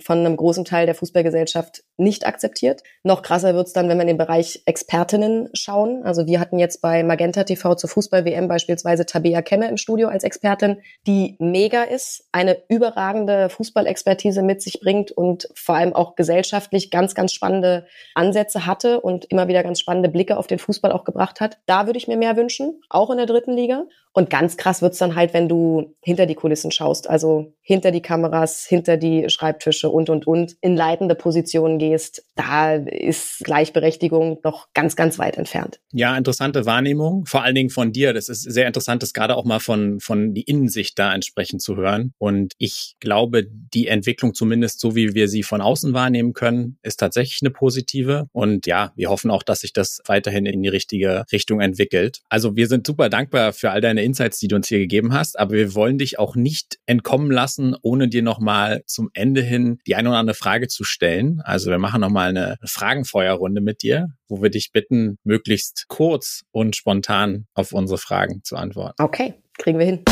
von 0.00 0.18
einem 0.18 0.36
großen 0.36 0.64
Teil 0.64 0.86
der 0.86 0.94
Fußballgesellschaft 0.94 1.82
nicht 1.96 2.26
akzeptiert. 2.26 2.82
Noch 3.02 3.22
krasser 3.22 3.54
wird's 3.54 3.72
dann, 3.72 3.88
wenn 3.88 3.98
wir 3.98 4.02
in 4.02 4.08
den 4.08 4.18
Bereich 4.18 4.62
Expertinnen 4.66 5.48
schauen. 5.52 6.02
Also 6.04 6.26
wir 6.26 6.40
hatten 6.40 6.58
jetzt 6.58 6.80
bei 6.80 7.02
Magenta 7.02 7.44
TV 7.44 7.74
zur 7.74 7.90
Fußball-WM 7.90 8.48
beispielsweise 8.48 9.06
Tabea 9.06 9.42
Kemme 9.42 9.68
im 9.68 9.76
Studio 9.76 10.08
als 10.08 10.24
Expertin, 10.24 10.78
die 11.06 11.36
mega 11.38 11.82
ist, 11.82 12.28
eine 12.32 12.58
überragende 12.68 13.48
Fußballexpertise 13.48 14.42
mit 14.42 14.62
sich 14.62 14.80
bringt 14.80 15.10
und 15.10 15.48
vor 15.54 15.74
allem 15.74 15.92
auch 15.92 16.14
gesellschaftlich 16.14 16.90
ganz, 16.90 17.14
ganz 17.14 17.32
spannende 17.32 17.86
Ansätze 18.14 18.66
hatte 18.66 19.00
und 19.00 19.24
immer 19.26 19.48
wieder 19.48 19.62
ganz 19.62 19.80
spannende 19.80 20.08
Blicke 20.08 20.36
auf 20.36 20.46
den 20.46 20.58
Fußball 20.58 20.92
auch 20.92 21.04
gebracht 21.04 21.40
hat. 21.40 21.58
Da 21.66 21.86
würde 21.86 21.98
ich 21.98 22.08
mir 22.08 22.16
mehr 22.16 22.36
wünschen, 22.36 22.80
auch 22.88 23.10
in 23.10 23.16
der 23.16 23.26
dritten 23.26 23.52
Liga. 23.52 23.84
Und 24.12 24.30
ganz 24.30 24.56
krass 24.56 24.82
wird's 24.82 24.98
dann 24.98 25.14
halt, 25.14 25.32
wenn 25.34 25.48
du 25.48 25.94
hinter 26.02 26.26
die 26.26 26.34
Kulissen 26.34 26.70
schaust, 26.70 27.08
also 27.08 27.52
hinter 27.60 27.90
die 27.90 28.02
Kameras, 28.02 28.64
hinter 28.64 28.96
die 28.96 29.28
Schreibtische 29.30 29.87
Branche 29.88 29.90
und, 29.90 30.10
und, 30.10 30.26
und 30.26 30.56
in 30.60 30.76
leitende 30.76 31.14
Positionen 31.14 31.78
gehst, 31.78 32.24
da 32.34 32.74
ist 32.74 33.40
Gleichberechtigung 33.44 34.38
noch 34.44 34.68
ganz, 34.74 34.96
ganz 34.96 35.18
weit 35.18 35.36
entfernt. 35.36 35.80
Ja, 35.92 36.16
interessante 36.16 36.66
Wahrnehmung, 36.66 37.26
vor 37.26 37.42
allen 37.42 37.54
Dingen 37.54 37.70
von 37.70 37.92
dir. 37.92 38.12
Das 38.12 38.28
ist 38.28 38.42
sehr 38.42 38.66
interessant, 38.66 39.02
das 39.02 39.12
gerade 39.12 39.36
auch 39.36 39.44
mal 39.44 39.60
von, 39.60 40.00
von 40.00 40.34
die 40.34 40.42
Innensicht 40.42 40.98
da 40.98 41.14
entsprechend 41.14 41.62
zu 41.62 41.76
hören. 41.76 42.12
Und 42.18 42.54
ich 42.58 42.96
glaube, 43.00 43.44
die 43.44 43.88
Entwicklung 43.88 44.34
zumindest 44.34 44.80
so, 44.80 44.94
wie 44.94 45.14
wir 45.14 45.28
sie 45.28 45.42
von 45.42 45.60
außen 45.60 45.92
wahrnehmen 45.94 46.32
können, 46.32 46.78
ist 46.82 46.98
tatsächlich 46.98 47.40
eine 47.42 47.50
positive. 47.50 48.28
Und 48.32 48.66
ja, 48.66 48.92
wir 48.96 49.10
hoffen 49.10 49.30
auch, 49.30 49.42
dass 49.42 49.60
sich 49.60 49.72
das 49.72 50.00
weiterhin 50.06 50.46
in 50.46 50.62
die 50.62 50.68
richtige 50.68 51.24
Richtung 51.32 51.60
entwickelt. 51.60 52.20
Also 52.28 52.56
wir 52.56 52.68
sind 52.68 52.86
super 52.86 53.08
dankbar 53.08 53.52
für 53.52 53.70
all 53.70 53.80
deine 53.80 54.02
Insights, 54.02 54.38
die 54.38 54.48
du 54.48 54.56
uns 54.56 54.68
hier 54.68 54.78
gegeben 54.78 55.12
hast, 55.12 55.38
aber 55.38 55.52
wir 55.52 55.74
wollen 55.74 55.98
dich 55.98 56.18
auch 56.18 56.36
nicht 56.36 56.78
entkommen 56.86 57.30
lassen, 57.30 57.76
ohne 57.82 58.08
dir 58.08 58.22
nochmal 58.22 58.82
zum 58.86 59.10
Ende 59.14 59.42
hin 59.42 59.77
die 59.86 59.94
eine 59.94 60.08
oder 60.08 60.18
andere 60.18 60.34
Frage 60.34 60.68
zu 60.68 60.84
stellen. 60.84 61.40
Also 61.44 61.70
wir 61.70 61.78
machen 61.78 62.00
nochmal 62.00 62.30
eine 62.30 62.56
Fragenfeuerrunde 62.64 63.60
mit 63.60 63.82
dir, 63.82 64.08
wo 64.28 64.42
wir 64.42 64.50
dich 64.50 64.70
bitten, 64.72 65.18
möglichst 65.24 65.86
kurz 65.88 66.42
und 66.50 66.76
spontan 66.76 67.46
auf 67.54 67.72
unsere 67.72 67.98
Fragen 67.98 68.42
zu 68.44 68.56
antworten. 68.56 69.02
Okay, 69.02 69.34
kriegen 69.58 69.78
wir 69.78 69.86
hin. 69.86 70.04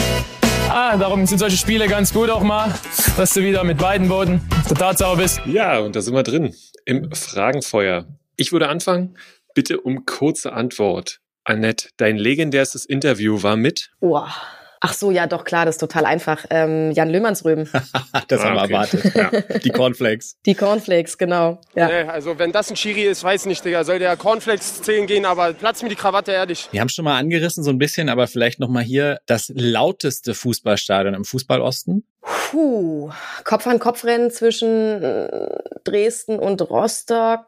Ah, 0.68 0.96
darum 0.96 1.26
sind 1.26 1.38
solche 1.38 1.56
Spiele 1.56 1.86
ganz 1.86 2.12
gut 2.12 2.28
auch 2.28 2.42
mal, 2.42 2.74
dass 3.16 3.34
du 3.34 3.42
wieder 3.42 3.62
mit 3.64 3.78
beiden 3.78 4.08
Boden 4.08 4.40
der 4.68 4.76
Tatsache 4.76 5.16
bist. 5.16 5.40
Ja, 5.46 5.78
und 5.78 5.94
da 5.94 6.00
sind 6.00 6.14
wir 6.14 6.24
drin 6.24 6.54
im 6.84 7.12
Fragenfeuer. 7.12 8.06
Ich 8.36 8.52
würde 8.52 8.68
anfangen. 8.68 9.16
Bitte 9.54 9.80
um 9.80 10.04
kurze 10.04 10.52
Antwort. 10.52 11.20
Annette, 11.44 11.90
dein 11.96 12.16
legendärstes 12.16 12.84
Interview 12.84 13.42
war 13.42 13.56
mit? 13.56 13.92
Boah. 14.00 14.34
Ach 14.80 14.92
so, 14.92 15.10
ja, 15.10 15.26
doch, 15.26 15.44
klar, 15.44 15.64
das 15.64 15.76
ist 15.76 15.80
total 15.80 16.04
einfach. 16.04 16.44
Ähm, 16.50 16.92
Jan 16.92 17.08
Löhmannsröben. 17.10 17.68
das 18.28 18.44
haben 18.44 18.54
wir 18.54 18.60
Ah, 18.60 18.64
okay. 18.64 18.72
erwartet. 18.72 19.14
Ja. 19.14 19.58
Die 19.64 19.70
Cornflakes. 19.70 20.36
Die 20.44 20.54
Cornflakes, 20.54 21.16
genau. 21.18 21.60
Ja. 21.74 21.86
Nee, 21.88 22.08
also 22.08 22.38
wenn 22.38 22.52
das 22.52 22.70
ein 22.70 22.76
Schiri 22.76 23.02
ist, 23.04 23.24
weiß 23.24 23.46
nicht, 23.46 23.64
Digga. 23.64 23.84
Soll 23.84 23.98
der 23.98 24.16
Cornflakes 24.16 24.82
zählen 24.82 25.06
gehen, 25.06 25.24
aber 25.24 25.52
platz 25.54 25.82
mir 25.82 25.88
die 25.88 25.94
Krawatte 25.96 26.32
ehrlich. 26.32 26.68
Wir 26.72 26.80
haben 26.80 26.88
schon 26.88 27.04
mal 27.04 27.16
angerissen, 27.18 27.64
so 27.64 27.70
ein 27.70 27.78
bisschen, 27.78 28.08
aber 28.08 28.26
vielleicht 28.26 28.60
nochmal 28.60 28.82
hier 28.82 29.18
das 29.26 29.50
lauteste 29.54 30.34
Fußballstadion 30.34 31.14
im 31.14 31.24
Fußballosten. 31.24 32.06
Puh, 32.20 33.10
Kopf 33.44 33.66
an 33.66 33.78
Kopf 33.78 34.04
rennen 34.04 34.30
zwischen 34.30 35.00
Dresden 35.84 36.38
und 36.38 36.60
Rostock. 36.62 37.46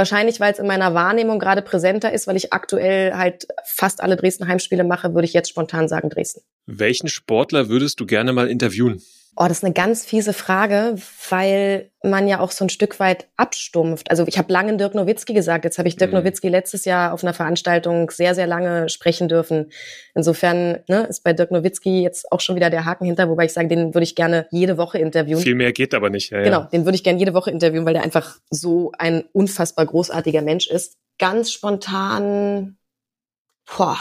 Wahrscheinlich, 0.00 0.40
weil 0.40 0.50
es 0.50 0.58
in 0.58 0.66
meiner 0.66 0.94
Wahrnehmung 0.94 1.38
gerade 1.38 1.60
präsenter 1.60 2.10
ist, 2.10 2.26
weil 2.26 2.34
ich 2.34 2.54
aktuell 2.54 3.12
halt 3.12 3.46
fast 3.66 4.02
alle 4.02 4.16
Dresden 4.16 4.48
Heimspiele 4.48 4.82
mache, 4.82 5.12
würde 5.12 5.26
ich 5.26 5.34
jetzt 5.34 5.50
spontan 5.50 5.88
sagen 5.88 6.08
Dresden. 6.08 6.40
Welchen 6.64 7.06
Sportler 7.08 7.68
würdest 7.68 8.00
du 8.00 8.06
gerne 8.06 8.32
mal 8.32 8.48
interviewen? 8.48 9.02
Oh, 9.36 9.44
das 9.46 9.58
ist 9.58 9.64
eine 9.64 9.72
ganz 9.72 10.04
fiese 10.04 10.32
Frage, 10.32 10.96
weil 11.30 11.90
man 12.02 12.26
ja 12.26 12.40
auch 12.40 12.50
so 12.50 12.64
ein 12.64 12.68
Stück 12.68 12.98
weit 13.00 13.28
abstumpft. 13.36 14.10
Also 14.10 14.26
ich 14.26 14.36
habe 14.38 14.52
lange 14.52 14.76
Dirk 14.76 14.94
Nowitzki 14.94 15.32
gesagt, 15.32 15.64
jetzt 15.64 15.78
habe 15.78 15.88
ich 15.88 15.96
Dirk 15.96 16.10
Mhm. 16.10 16.18
Nowitzki 16.18 16.48
letztes 16.48 16.84
Jahr 16.84 17.14
auf 17.14 17.22
einer 17.22 17.32
Veranstaltung 17.32 18.10
sehr, 18.10 18.34
sehr 18.34 18.46
lange 18.46 18.88
sprechen 18.88 19.28
dürfen. 19.28 19.70
Insofern 20.14 20.80
ne, 20.88 21.06
ist 21.08 21.22
bei 21.22 21.32
Dirk 21.32 21.52
Nowitzki 21.52 22.02
jetzt 22.02 22.30
auch 22.32 22.40
schon 22.40 22.56
wieder 22.56 22.70
der 22.70 22.84
Haken 22.84 23.04
hinter, 23.06 23.28
wobei 23.30 23.44
ich 23.44 23.52
sage, 23.52 23.68
den 23.68 23.94
würde 23.94 24.02
ich 24.04 24.14
gerne 24.16 24.46
jede 24.50 24.76
Woche 24.76 24.98
interviewen. 24.98 25.40
Viel 25.40 25.54
mehr 25.54 25.72
geht 25.72 25.94
aber 25.94 26.10
nicht. 26.10 26.30
Ja, 26.32 26.42
Genau, 26.42 26.60
Ja. 26.60 26.66
den 26.66 26.84
würde 26.84 26.96
ich 26.96 27.04
gerne 27.04 27.18
jede 27.18 27.32
Woche 27.32 27.50
interviewen, 27.50 27.86
weil 27.86 27.94
der 27.94 28.02
einfach 28.02 28.38
so 28.50 28.92
ein 28.98 29.24
unfassbar 29.32 29.86
großartiger 29.86 30.42
Mensch 30.42 30.66
ist. 30.66 30.96
Ganz 31.18 31.52
spontan, 31.52 32.76
boah, 33.76 33.96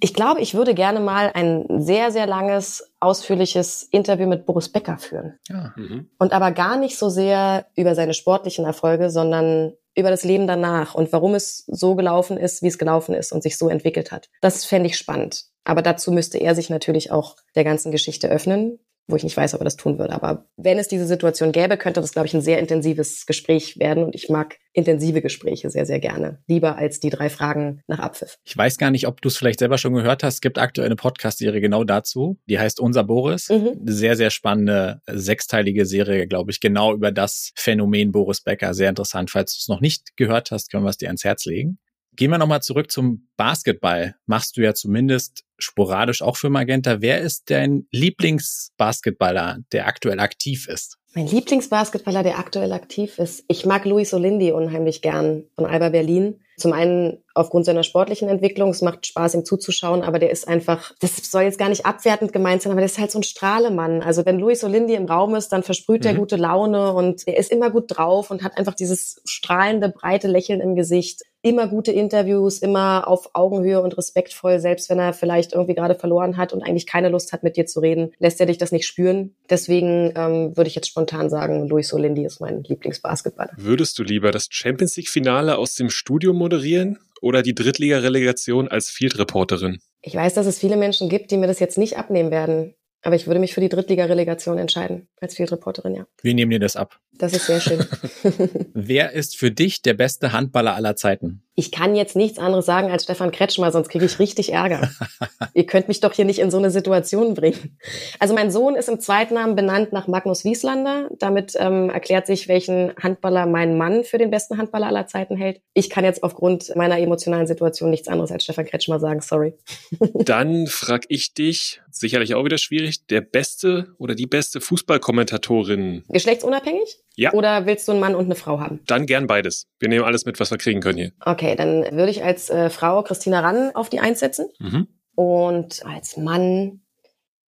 ich 0.00 0.14
glaube, 0.14 0.40
ich 0.40 0.54
würde 0.54 0.74
gerne 0.74 0.98
mal 0.98 1.30
ein 1.34 1.66
sehr, 1.82 2.10
sehr 2.10 2.26
langes, 2.26 2.92
ausführliches 3.00 3.82
Interview 3.82 4.26
mit 4.26 4.46
Boris 4.46 4.70
Becker 4.70 4.98
führen. 4.98 5.38
Ja. 5.48 5.74
Mhm. 5.76 6.08
Und 6.18 6.32
aber 6.32 6.52
gar 6.52 6.76
nicht 6.76 6.98
so 6.98 7.10
sehr 7.10 7.66
über 7.76 7.94
seine 7.94 8.14
sportlichen 8.14 8.64
Erfolge, 8.64 9.10
sondern 9.10 9.74
über 9.94 10.10
das 10.10 10.24
Leben 10.24 10.46
danach 10.46 10.94
und 10.94 11.12
warum 11.12 11.34
es 11.34 11.64
so 11.66 11.94
gelaufen 11.96 12.36
ist, 12.38 12.62
wie 12.62 12.68
es 12.68 12.78
gelaufen 12.78 13.14
ist 13.14 13.32
und 13.32 13.42
sich 13.42 13.58
so 13.58 13.68
entwickelt 13.68 14.12
hat. 14.12 14.30
Das 14.40 14.64
fände 14.64 14.88
ich 14.88 14.96
spannend. 14.96 15.46
Aber 15.64 15.82
dazu 15.82 16.10
müsste 16.10 16.38
er 16.38 16.54
sich 16.54 16.70
natürlich 16.70 17.10
auch 17.10 17.36
der 17.54 17.64
ganzen 17.64 17.92
Geschichte 17.92 18.28
öffnen, 18.28 18.78
wo 19.06 19.16
ich 19.16 19.24
nicht 19.24 19.36
weiß, 19.36 19.54
ob 19.54 19.60
er 19.60 19.64
das 19.64 19.76
tun 19.76 19.98
würde. 19.98 20.12
Aber 20.12 20.46
wenn 20.56 20.78
es 20.78 20.88
diese 20.88 21.06
Situation 21.06 21.52
gäbe, 21.52 21.76
könnte 21.76 22.00
das, 22.00 22.12
glaube 22.12 22.26
ich, 22.26 22.34
ein 22.34 22.40
sehr 22.40 22.58
intensives 22.58 23.26
Gespräch 23.26 23.78
werden. 23.78 24.04
Und 24.04 24.14
ich 24.14 24.28
mag 24.28 24.56
intensive 24.72 25.20
Gespräche 25.20 25.68
sehr, 25.70 25.84
sehr 25.84 25.98
gerne. 25.98 26.38
Lieber 26.46 26.76
als 26.76 27.00
die 27.00 27.10
drei 27.10 27.28
Fragen 27.28 27.82
nach 27.88 27.98
Abpfiff. 27.98 28.38
Ich 28.44 28.56
weiß 28.56 28.78
gar 28.78 28.90
nicht, 28.90 29.06
ob 29.06 29.20
du 29.20 29.28
es 29.28 29.36
vielleicht 29.36 29.58
selber 29.58 29.78
schon 29.78 29.94
gehört 29.94 30.22
hast. 30.22 30.34
Es 30.34 30.40
gibt 30.40 30.58
aktuell 30.58 30.86
eine 30.86 30.96
Podcast-Serie 30.96 31.60
genau 31.60 31.84
dazu. 31.84 32.38
Die 32.46 32.58
heißt 32.58 32.80
Unser 32.80 33.04
Boris. 33.04 33.48
Mhm. 33.48 33.78
Eine 33.80 33.92
sehr, 33.92 34.16
sehr 34.16 34.30
spannende 34.30 35.00
äh, 35.06 35.16
sechsteilige 35.16 35.86
Serie, 35.86 36.26
glaube 36.26 36.50
ich, 36.52 36.60
genau 36.60 36.94
über 36.94 37.10
das 37.10 37.52
Phänomen 37.56 38.12
Boris 38.12 38.40
Becker. 38.42 38.74
Sehr 38.74 38.88
interessant. 38.88 39.30
Falls 39.30 39.54
du 39.54 39.58
es 39.60 39.68
noch 39.68 39.80
nicht 39.80 40.16
gehört 40.16 40.50
hast, 40.50 40.70
können 40.70 40.84
wir 40.84 40.90
es 40.90 40.98
dir 40.98 41.08
ans 41.08 41.24
Herz 41.24 41.44
legen. 41.46 41.78
Gehen 42.20 42.30
wir 42.30 42.36
nochmal 42.36 42.60
zurück 42.60 42.92
zum 42.92 43.26
Basketball. 43.38 44.14
Machst 44.26 44.58
du 44.58 44.60
ja 44.60 44.74
zumindest 44.74 45.44
sporadisch 45.56 46.20
auch 46.20 46.36
für 46.36 46.50
Magenta. 46.50 47.00
Wer 47.00 47.22
ist 47.22 47.48
dein 47.48 47.86
Lieblingsbasketballer, 47.92 49.60
der 49.72 49.86
aktuell 49.86 50.20
aktiv 50.20 50.68
ist? 50.68 50.98
Mein 51.14 51.28
Lieblingsbasketballer, 51.28 52.22
der 52.22 52.38
aktuell 52.38 52.74
aktiv 52.74 53.18
ist. 53.18 53.44
Ich 53.48 53.64
mag 53.64 53.86
Luis 53.86 54.12
Olindi 54.12 54.52
unheimlich 54.52 55.00
gern 55.00 55.44
von 55.54 55.64
Alba 55.64 55.88
Berlin. 55.88 56.42
Zum 56.60 56.72
einen 56.72 57.18
aufgrund 57.34 57.64
seiner 57.64 57.82
sportlichen 57.82 58.28
Entwicklung. 58.28 58.70
Es 58.70 58.82
macht 58.82 59.06
Spaß, 59.06 59.34
ihm 59.34 59.44
zuzuschauen, 59.44 60.02
aber 60.02 60.18
der 60.18 60.30
ist 60.30 60.46
einfach, 60.48 60.92
das 61.00 61.16
soll 61.30 61.42
jetzt 61.42 61.58
gar 61.58 61.68
nicht 61.68 61.86
abwertend 61.86 62.32
gemeint 62.32 62.62
sein, 62.62 62.72
aber 62.72 62.80
der 62.80 62.86
ist 62.86 62.98
halt 62.98 63.10
so 63.10 63.18
ein 63.18 63.22
Strahlemann. 63.24 64.02
Also 64.02 64.26
wenn 64.26 64.38
Luis 64.38 64.62
Olindi 64.64 64.94
im 64.94 65.06
Raum 65.06 65.34
ist, 65.34 65.48
dann 65.48 65.62
versprüht 65.62 66.04
er 66.04 66.12
Mhm. 66.12 66.18
gute 66.18 66.36
Laune 66.36 66.92
und 66.92 67.26
er 67.26 67.38
ist 67.38 67.50
immer 67.50 67.70
gut 67.70 67.84
drauf 67.88 68.30
und 68.30 68.42
hat 68.42 68.58
einfach 68.58 68.74
dieses 68.74 69.22
strahlende, 69.24 69.88
breite 69.88 70.28
Lächeln 70.28 70.60
im 70.60 70.74
Gesicht. 70.76 71.22
Immer 71.42 71.68
gute 71.68 71.90
Interviews, 71.90 72.58
immer 72.58 73.08
auf 73.08 73.30
Augenhöhe 73.32 73.80
und 73.80 73.96
respektvoll, 73.96 74.58
selbst 74.60 74.90
wenn 74.90 74.98
er 74.98 75.14
vielleicht 75.14 75.54
irgendwie 75.54 75.74
gerade 75.74 75.94
verloren 75.94 76.36
hat 76.36 76.52
und 76.52 76.62
eigentlich 76.62 76.86
keine 76.86 77.08
Lust 77.08 77.32
hat, 77.32 77.42
mit 77.42 77.56
dir 77.56 77.64
zu 77.64 77.80
reden, 77.80 78.12
lässt 78.18 78.40
er 78.40 78.46
dich 78.46 78.58
das 78.58 78.72
nicht 78.72 78.86
spüren. 78.86 79.34
Deswegen 79.48 80.12
ähm, 80.16 80.54
würde 80.54 80.68
ich 80.68 80.74
jetzt 80.74 80.88
spontan 80.88 81.30
sagen, 81.30 81.66
Luis 81.66 81.94
Olindi 81.94 82.26
ist 82.26 82.40
mein 82.42 82.62
Lieblingsbasketballer. 82.64 83.52
Würdest 83.56 83.98
du 83.98 84.02
lieber 84.02 84.32
das 84.32 84.48
Champions 84.50 84.98
League-Finale 84.98 85.56
aus 85.56 85.76
dem 85.76 85.88
Studio 85.88 86.34
moderieren 86.50 86.98
oder 87.20 87.42
die 87.42 87.54
Drittliga-Relegation 87.54 88.68
als 88.68 88.90
Field-Reporterin? 88.90 89.78
Ich 90.02 90.14
weiß, 90.14 90.34
dass 90.34 90.46
es 90.46 90.58
viele 90.58 90.76
Menschen 90.76 91.08
gibt, 91.08 91.30
die 91.30 91.36
mir 91.36 91.46
das 91.46 91.60
jetzt 91.60 91.78
nicht 91.78 91.96
abnehmen 91.96 92.30
werden. 92.30 92.74
Aber 93.02 93.16
ich 93.16 93.26
würde 93.26 93.40
mich 93.40 93.54
für 93.54 93.62
die 93.62 93.70
Drittliga-Relegation 93.70 94.58
entscheiden, 94.58 95.08
als 95.20 95.34
Field 95.34 95.52
Reporterin, 95.52 95.94
ja. 95.94 96.06
Wir 96.22 96.34
nehmen 96.34 96.50
dir 96.50 96.58
das 96.58 96.76
ab. 96.76 97.00
Das 97.16 97.32
ist 97.32 97.46
sehr 97.46 97.60
schön. 97.60 97.86
Wer 98.74 99.12
ist 99.12 99.38
für 99.38 99.50
dich 99.50 99.80
der 99.80 99.94
beste 99.94 100.32
Handballer 100.32 100.74
aller 100.74 100.96
Zeiten? 100.96 101.42
Ich 101.54 101.72
kann 101.72 101.94
jetzt 101.94 102.16
nichts 102.16 102.38
anderes 102.38 102.64
sagen 102.64 102.90
als 102.90 103.04
Stefan 103.04 103.32
Kretschmer, 103.32 103.72
sonst 103.72 103.88
kriege 103.88 104.04
ich 104.04 104.18
richtig 104.18 104.52
Ärger. 104.52 104.90
Ihr 105.54 105.66
könnt 105.66 105.88
mich 105.88 106.00
doch 106.00 106.12
hier 106.12 106.24
nicht 106.24 106.38
in 106.38 106.50
so 106.50 106.58
eine 106.58 106.70
Situation 106.70 107.34
bringen. 107.34 107.76
Also 108.18 108.34
mein 108.34 108.50
Sohn 108.50 108.76
ist 108.76 108.88
im 108.88 109.00
Zweitnamen 109.00 109.56
benannt 109.56 109.92
nach 109.92 110.06
Magnus 110.06 110.44
Wieslander. 110.44 111.08
Damit 111.18 111.54
ähm, 111.58 111.90
erklärt 111.90 112.26
sich, 112.26 112.48
welchen 112.48 112.94
Handballer 112.96 113.46
mein 113.46 113.76
Mann 113.76 114.04
für 114.04 114.18
den 114.18 114.30
besten 114.30 114.58
Handballer 114.58 114.86
aller 114.86 115.06
Zeiten 115.06 115.36
hält. 115.36 115.60
Ich 115.74 115.90
kann 115.90 116.04
jetzt 116.04 116.22
aufgrund 116.22 116.74
meiner 116.76 116.98
emotionalen 116.98 117.46
Situation 117.46 117.90
nichts 117.90 118.08
anderes 118.08 118.30
als 118.30 118.44
Stefan 118.44 118.66
Kretschmer 118.66 119.00
sagen. 119.00 119.20
Sorry. 119.20 119.54
Dann 120.14 120.66
frag 120.66 121.04
ich 121.08 121.34
dich, 121.34 121.80
sicherlich 121.90 122.34
auch 122.34 122.44
wieder 122.44 122.58
schwierig, 122.58 123.06
der 123.06 123.20
beste 123.20 123.94
oder 123.98 124.14
die 124.14 124.26
beste 124.26 124.60
Fußballkommentatorin? 124.60 126.04
Geschlechtsunabhängig? 126.08 126.98
Ja. 127.16 127.32
Oder 127.32 127.66
willst 127.66 127.86
du 127.88 127.92
einen 127.92 128.00
Mann 128.00 128.14
und 128.14 128.26
eine 128.26 128.34
Frau 128.34 128.60
haben? 128.60 128.80
Dann 128.86 129.06
gern 129.06 129.26
beides. 129.26 129.66
Wir 129.78 129.88
nehmen 129.88 130.04
alles 130.04 130.24
mit, 130.24 130.40
was 130.40 130.50
wir 130.50 130.58
kriegen 130.58 130.80
können 130.80 130.98
hier. 130.98 131.12
Okay, 131.24 131.39
dann 131.56 131.84
würde 131.96 132.10
ich 132.10 132.22
als 132.24 132.50
äh, 132.50 132.70
Frau 132.70 133.02
Christina 133.02 133.40
Rann 133.40 133.74
auf 133.74 133.88
die 133.88 134.00
Eins 134.00 134.20
setzen. 134.20 134.48
Mhm. 134.58 134.88
Und 135.14 135.84
als 135.84 136.16
Mann, 136.16 136.80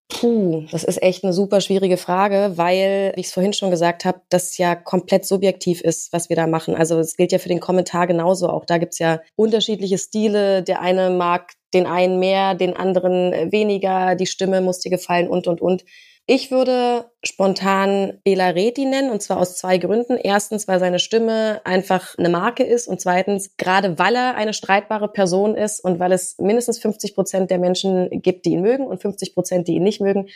puh, 0.09 0.65
das 0.71 0.83
ist 0.83 1.01
echt 1.01 1.23
eine 1.23 1.33
super 1.33 1.61
schwierige 1.61 1.97
Frage, 1.97 2.53
weil, 2.55 3.13
wie 3.15 3.21
ich 3.21 3.27
es 3.27 3.33
vorhin 3.33 3.53
schon 3.53 3.71
gesagt 3.71 4.05
habe, 4.05 4.21
das 4.29 4.57
ja 4.57 4.75
komplett 4.75 5.25
subjektiv 5.25 5.81
ist, 5.81 6.13
was 6.13 6.29
wir 6.29 6.35
da 6.35 6.45
machen. 6.45 6.75
Also 6.75 6.99
es 6.99 7.15
gilt 7.15 7.31
ja 7.31 7.39
für 7.39 7.49
den 7.49 7.59
Kommentar 7.59 8.05
genauso. 8.07 8.49
Auch 8.49 8.65
da 8.65 8.77
gibt's 8.77 8.99
ja 8.99 9.21
unterschiedliche 9.35 9.97
Stile. 9.97 10.61
Der 10.63 10.81
eine 10.81 11.09
mag 11.09 11.53
den 11.73 11.87
einen 11.87 12.19
mehr, 12.19 12.53
den 12.55 12.75
anderen 12.75 13.33
äh, 13.33 13.51
weniger, 13.51 14.15
die 14.15 14.27
Stimme 14.27 14.61
muss 14.61 14.79
dir 14.79 14.91
gefallen 14.91 15.27
und, 15.27 15.47
und, 15.47 15.61
und. 15.61 15.83
Ich 16.25 16.51
würde 16.51 17.11
spontan 17.21 18.21
Bela 18.23 18.49
Reti 18.49 18.85
nennen, 18.85 19.11
und 19.11 19.21
zwar 19.21 19.39
aus 19.39 19.57
zwei 19.57 19.77
Gründen. 19.77 20.17
Erstens, 20.17 20.69
weil 20.69 20.79
seine 20.79 20.99
Stimme 20.99 21.59
einfach 21.65 22.17
eine 22.17 22.29
Marke 22.29 22.63
ist 22.63 22.87
und 22.87 23.01
zweitens, 23.01 23.57
gerade 23.57 23.99
weil 23.99 24.15
er 24.15 24.35
eine 24.35 24.53
streitbare 24.53 25.09
Person 25.09 25.53
ist 25.53 25.83
und 25.83 25.99
weil 25.99 26.13
es 26.13 26.37
mindestens 26.37 26.79
50 26.79 27.13
Prozent 27.13 27.51
der 27.51 27.59
Menschen 27.59 28.09
gibt, 28.21 28.45
die 28.45 28.51
ihn 28.51 28.61
mögen 28.61 28.87
und 28.87 29.01
50 29.01 29.33
Prozent, 29.33 29.67
die 29.67 29.73
ihn 29.73 29.83
nicht 29.83 29.99
mögen. 29.99 30.29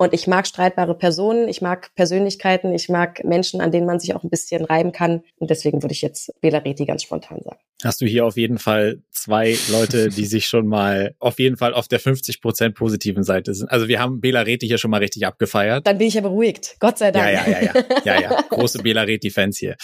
Und 0.00 0.14
ich 0.14 0.26
mag 0.26 0.46
streitbare 0.46 0.94
Personen, 0.94 1.46
ich 1.46 1.60
mag 1.60 1.94
Persönlichkeiten, 1.94 2.72
ich 2.72 2.88
mag 2.88 3.22
Menschen, 3.22 3.60
an 3.60 3.70
denen 3.70 3.84
man 3.84 4.00
sich 4.00 4.14
auch 4.14 4.24
ein 4.24 4.30
bisschen 4.30 4.64
reiben 4.64 4.92
kann. 4.92 5.24
Und 5.36 5.50
deswegen 5.50 5.82
würde 5.82 5.92
ich 5.92 6.00
jetzt 6.00 6.32
Bela 6.40 6.56
Reti 6.56 6.86
ganz 6.86 7.02
spontan 7.02 7.42
sagen. 7.44 7.58
Hast 7.84 8.00
du 8.00 8.06
hier 8.06 8.24
auf 8.24 8.38
jeden 8.38 8.56
Fall 8.58 9.02
zwei 9.10 9.58
Leute, 9.70 10.08
die 10.08 10.24
sich 10.24 10.46
schon 10.46 10.66
mal 10.66 11.14
auf 11.18 11.38
jeden 11.38 11.58
Fall 11.58 11.74
auf 11.74 11.86
der 11.86 12.00
50 12.00 12.40
Prozent 12.40 12.76
positiven 12.76 13.24
Seite 13.24 13.52
sind. 13.52 13.70
Also 13.70 13.88
wir 13.88 14.00
haben 14.00 14.22
Bela 14.22 14.40
Reti 14.40 14.66
hier 14.66 14.78
schon 14.78 14.90
mal 14.90 15.02
richtig 15.02 15.26
abgefeiert. 15.26 15.86
Dann 15.86 15.98
bin 15.98 16.06
ich 16.06 16.14
ja 16.14 16.22
beruhigt. 16.22 16.76
Gott 16.78 16.96
sei 16.96 17.10
Dank. 17.10 17.34
Ja, 17.34 17.46
ja, 17.46 17.60
ja, 17.60 17.74
ja. 17.74 17.84
ja, 18.04 18.20
ja. 18.22 18.42
Große 18.48 18.78
Bela 18.78 19.02
Reti-Fans 19.02 19.58
hier. 19.58 19.76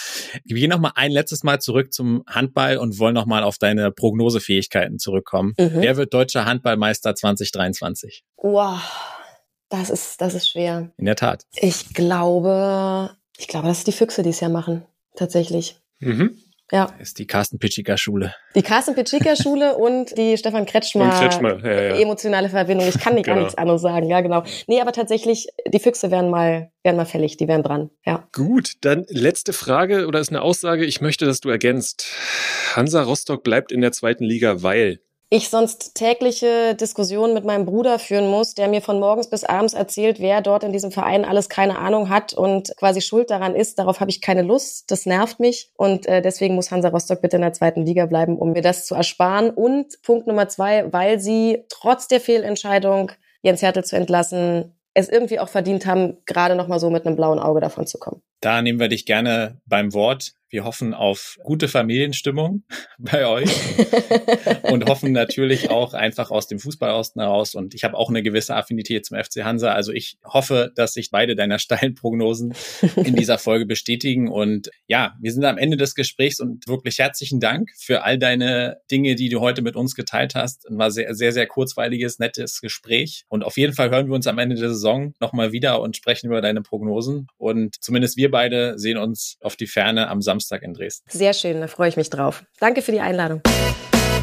Wir 0.47 0.61
gehen 0.61 0.71
noch 0.71 0.81
mal 0.81 0.93
ein 0.95 1.11
letztes 1.11 1.43
Mal 1.43 1.61
zurück 1.61 1.93
zum 1.93 2.23
Handball 2.27 2.79
und 2.79 2.99
wollen 2.99 3.13
noch 3.13 3.27
mal 3.27 3.43
auf 3.43 3.59
deine 3.59 3.93
Prognosefähigkeiten 3.93 4.99
zurückkommen. 4.99 5.53
Mhm. 5.59 5.73
Wer 5.75 5.99
wird 5.99 6.15
deutscher 6.15 6.47
Handballmeister 6.47 7.15
2023? 7.15 8.25
Wow. 8.39 8.81
Das 9.69 9.91
ist, 9.91 10.21
das 10.21 10.35
ist 10.35 10.51
schwer. 10.51 10.91
In 10.97 11.07
der 11.07 11.17
Tat. 11.17 11.45
Ich 11.55 11.93
glaube, 11.95 13.11
ich 13.37 13.49
glaube, 13.49 13.69
dass 13.69 13.85
die 13.85 13.93
Füchse 13.93 14.23
dieses 14.23 14.41
Jahr 14.41 14.51
machen. 14.51 14.85
Tatsächlich. 15.17 15.81
Mhm. 15.99 16.39
Ja. 16.73 16.87
Das 16.99 17.09
ist 17.09 17.19
die 17.21 17.27
Carsten 17.27 17.59
Pitschika 17.59 17.97
Schule. 17.97 18.35
Die 18.57 18.63
Carsten 18.63 18.95
Pitschika 18.95 19.37
Schule 19.41 19.77
und 19.77 20.17
die 20.19 20.37
Stefan 20.37 20.67
Kretschmer, 20.67 21.11
Kretschmer 21.11 21.65
ja, 21.65 21.83
ja. 21.83 21.97
emotionale 21.97 22.49
Verbindung. 22.49 22.89
Ich 22.89 22.99
kann 22.99 23.15
nicht 23.15 23.25
genau. 23.25 23.37
gar 23.37 23.43
nichts 23.45 23.59
anderes 23.59 23.83
sagen. 23.83 24.09
Ja, 24.09 24.21
genau. 24.21 24.43
Nee, 24.67 24.81
aber 24.81 24.93
tatsächlich, 24.93 25.47
die 25.69 25.79
Füchse 25.79 26.11
werden 26.11 26.29
mal, 26.29 26.71
werden 26.83 26.97
mal 26.97 27.07
fällig. 27.07 27.37
Die 27.37 27.47
werden 27.47 27.63
dran. 27.63 27.91
Ja. 28.05 28.27
Gut. 28.33 28.73
Dann 28.81 29.07
letzte 29.09 29.53
Frage 29.53 30.07
oder 30.07 30.19
ist 30.19 30.31
eine 30.31 30.43
Aussage. 30.43 30.85
Ich 30.85 31.01
möchte, 31.01 31.25
dass 31.25 31.41
du 31.41 31.51
ergänzt. 31.51 32.07
Hansa 32.75 33.03
Rostock 33.03 33.45
bleibt 33.45 33.71
in 33.71 33.81
der 33.81 33.93
zweiten 33.93 34.25
Liga, 34.25 34.63
weil 34.63 35.01
ich 35.29 35.49
sonst 35.49 35.97
tägliche 35.97 36.77
Diskussionen 36.77 37.35
mit 37.35 37.45
meinem 37.45 37.67
Bruder 37.67 37.99
führen 37.99 38.29
muss, 38.29 38.55
der 38.55 38.69
mir 38.69 38.81
von 38.81 39.01
morgens 39.01 39.29
bis 39.29 39.43
abends 39.43 39.75
erzählt, 39.75 40.21
wer 40.21 40.41
dort 40.41 40.63
in 40.63 40.73
diesem 40.73 40.93
Verein 40.93 41.25
alles 41.25 41.49
keine 41.49 41.79
Ahnung 41.79 42.11
hat 42.11 42.33
und 42.33 42.73
quasi 42.77 43.01
schuld 43.01 43.31
daran 43.31 43.57
ist. 43.57 43.79
Darauf 43.81 43.99
habe 43.99 44.11
ich 44.11 44.21
keine 44.21 44.43
Lust. 44.43 44.91
Das 44.91 45.05
nervt 45.05 45.41
mich. 45.41 45.73
Und 45.75 46.07
äh, 46.07 46.23
deswegen 46.23 46.55
muss 46.55 46.71
Hansa 46.71 46.91
Rostock 46.91 47.23
bitte 47.23 47.37
in 47.37 47.43
der 47.43 47.53
zweiten 47.53 47.85
Liga 47.85 48.07
bleiben, 48.07 48.39
um 48.39 48.53
mir 48.53 48.63
das 48.63 48.87
zu 48.87 48.95
ersparen. 48.95 49.51
Und 49.51 50.01
Punkt 50.03 50.29
Nummer 50.29 50.49
zwei, 50.49 50.93
weil 50.93 51.19
sie 51.19 51.65
trotz 51.69 52.07
der 52.07 52.21
Fehlentscheidung, 52.21 53.11
Jens 53.43 53.63
Hertel 53.63 53.85
zu 53.85 53.97
entlassen, 53.97 54.77
es 54.95 55.09
irgendwie 55.09 55.41
auch 55.41 55.49
verdient 55.49 55.87
haben, 55.87 56.19
gerade 56.25 56.55
noch 56.55 56.69
mal 56.69 56.79
so 56.79 56.89
mit 56.89 57.05
einem 57.05 57.17
blauen 57.17 57.39
Auge 57.39 57.61
davon 57.61 57.87
zu 57.87 57.99
kommen. 57.99 58.23
Da 58.41 58.63
nehmen 58.63 58.79
wir 58.79 58.89
dich 58.89 59.07
gerne 59.07 59.61
beim 59.67 59.93
Wort. 59.93 60.35
Wir 60.49 60.65
hoffen 60.65 60.95
auf 60.95 61.39
gute 61.43 61.67
Familienstimmung 61.67 62.63
bei 62.99 63.27
euch 63.27 63.51
und 64.71 64.89
hoffen 64.89 65.13
natürlich 65.13 65.71
auch 65.71 65.93
einfach 65.93 66.31
aus 66.31 66.47
dem 66.47 66.61
Fußballosten 66.61 67.21
heraus. 67.21 67.55
Und 67.55 67.75
ich 67.75 67.83
habe 67.83 67.97
auch 67.97 68.09
eine 68.09 68.23
gewisse 68.23 68.55
Affinität 68.55 69.05
zum 69.05 69.19
FC 69.19 69.45
Hansa. 69.45 69.73
Also 69.73 69.93
ich 69.93 70.19
hoffe, 70.25 70.73
dass 70.77 70.95
sich 70.95 71.11
beide 71.11 71.35
deiner 71.35 71.59
steilen 71.67 71.95
Prognosen 71.95 72.55
in 72.97 73.17
dieser 73.17 73.39
Folge 73.39 73.67
bestätigen. 73.67 74.29
Und 74.29 74.71
ja, 74.87 75.17
wir 75.21 75.33
sind 75.33 75.45
am 75.45 75.59
Ende 75.59 75.77
des 75.77 75.95
Gesprächs 75.95 76.41
und 76.41 76.69
wirklich 76.69 76.99
herzlichen 76.99 77.41
Dank 77.41 77.71
für 77.77 78.05
all 78.05 78.19
deine 78.19 78.79
Dinge, 78.91 79.17
die 79.17 79.29
du 79.29 79.41
heute 79.41 79.63
mit 79.63 79.75
uns 79.75 79.95
geteilt 79.95 80.35
hast. 80.35 80.65
War 80.71 80.91
sehr, 80.91 81.15
sehr, 81.15 81.33
sehr 81.33 81.47
kurzweiliges, 81.47 82.19
nettes 82.21 82.61
Gespräch. 82.61 83.25
Und 83.29 83.43
auf 83.43 83.57
jeden 83.57 83.73
Fall 83.73 83.91
hören 83.91 84.07
wir 84.07 84.15
uns 84.15 84.29
am 84.29 84.39
Ende 84.39 84.55
der 84.55 84.69
Saison 84.69 85.13
nochmal 85.21 85.51
wieder 85.51 85.81
und 85.81 85.97
sprechen 85.97 86.29
über 86.29 86.41
deine 86.41 86.63
Prognosen. 86.63 87.27
Und 87.37 87.75
zumindest 87.81 88.17
wir 88.17 88.31
beide 88.31 88.79
sehen 88.79 88.99
uns 88.99 89.39
auf 89.41 89.57
die 89.57 89.67
Ferne 89.67 90.09
am 90.09 90.23
Samstag 90.23 90.36
Samstag 90.37 90.63
in 90.63 90.75
Dresden. 90.75 91.09
Sehr 91.09 91.33
schön, 91.33 91.61
da 91.61 91.67
freue 91.67 91.89
ich 91.89 91.97
mich 91.97 92.11
drauf. 92.11 92.45
Danke 92.61 92.83
für 92.83 92.93
die 92.93 93.01
Einladung. 93.01 93.41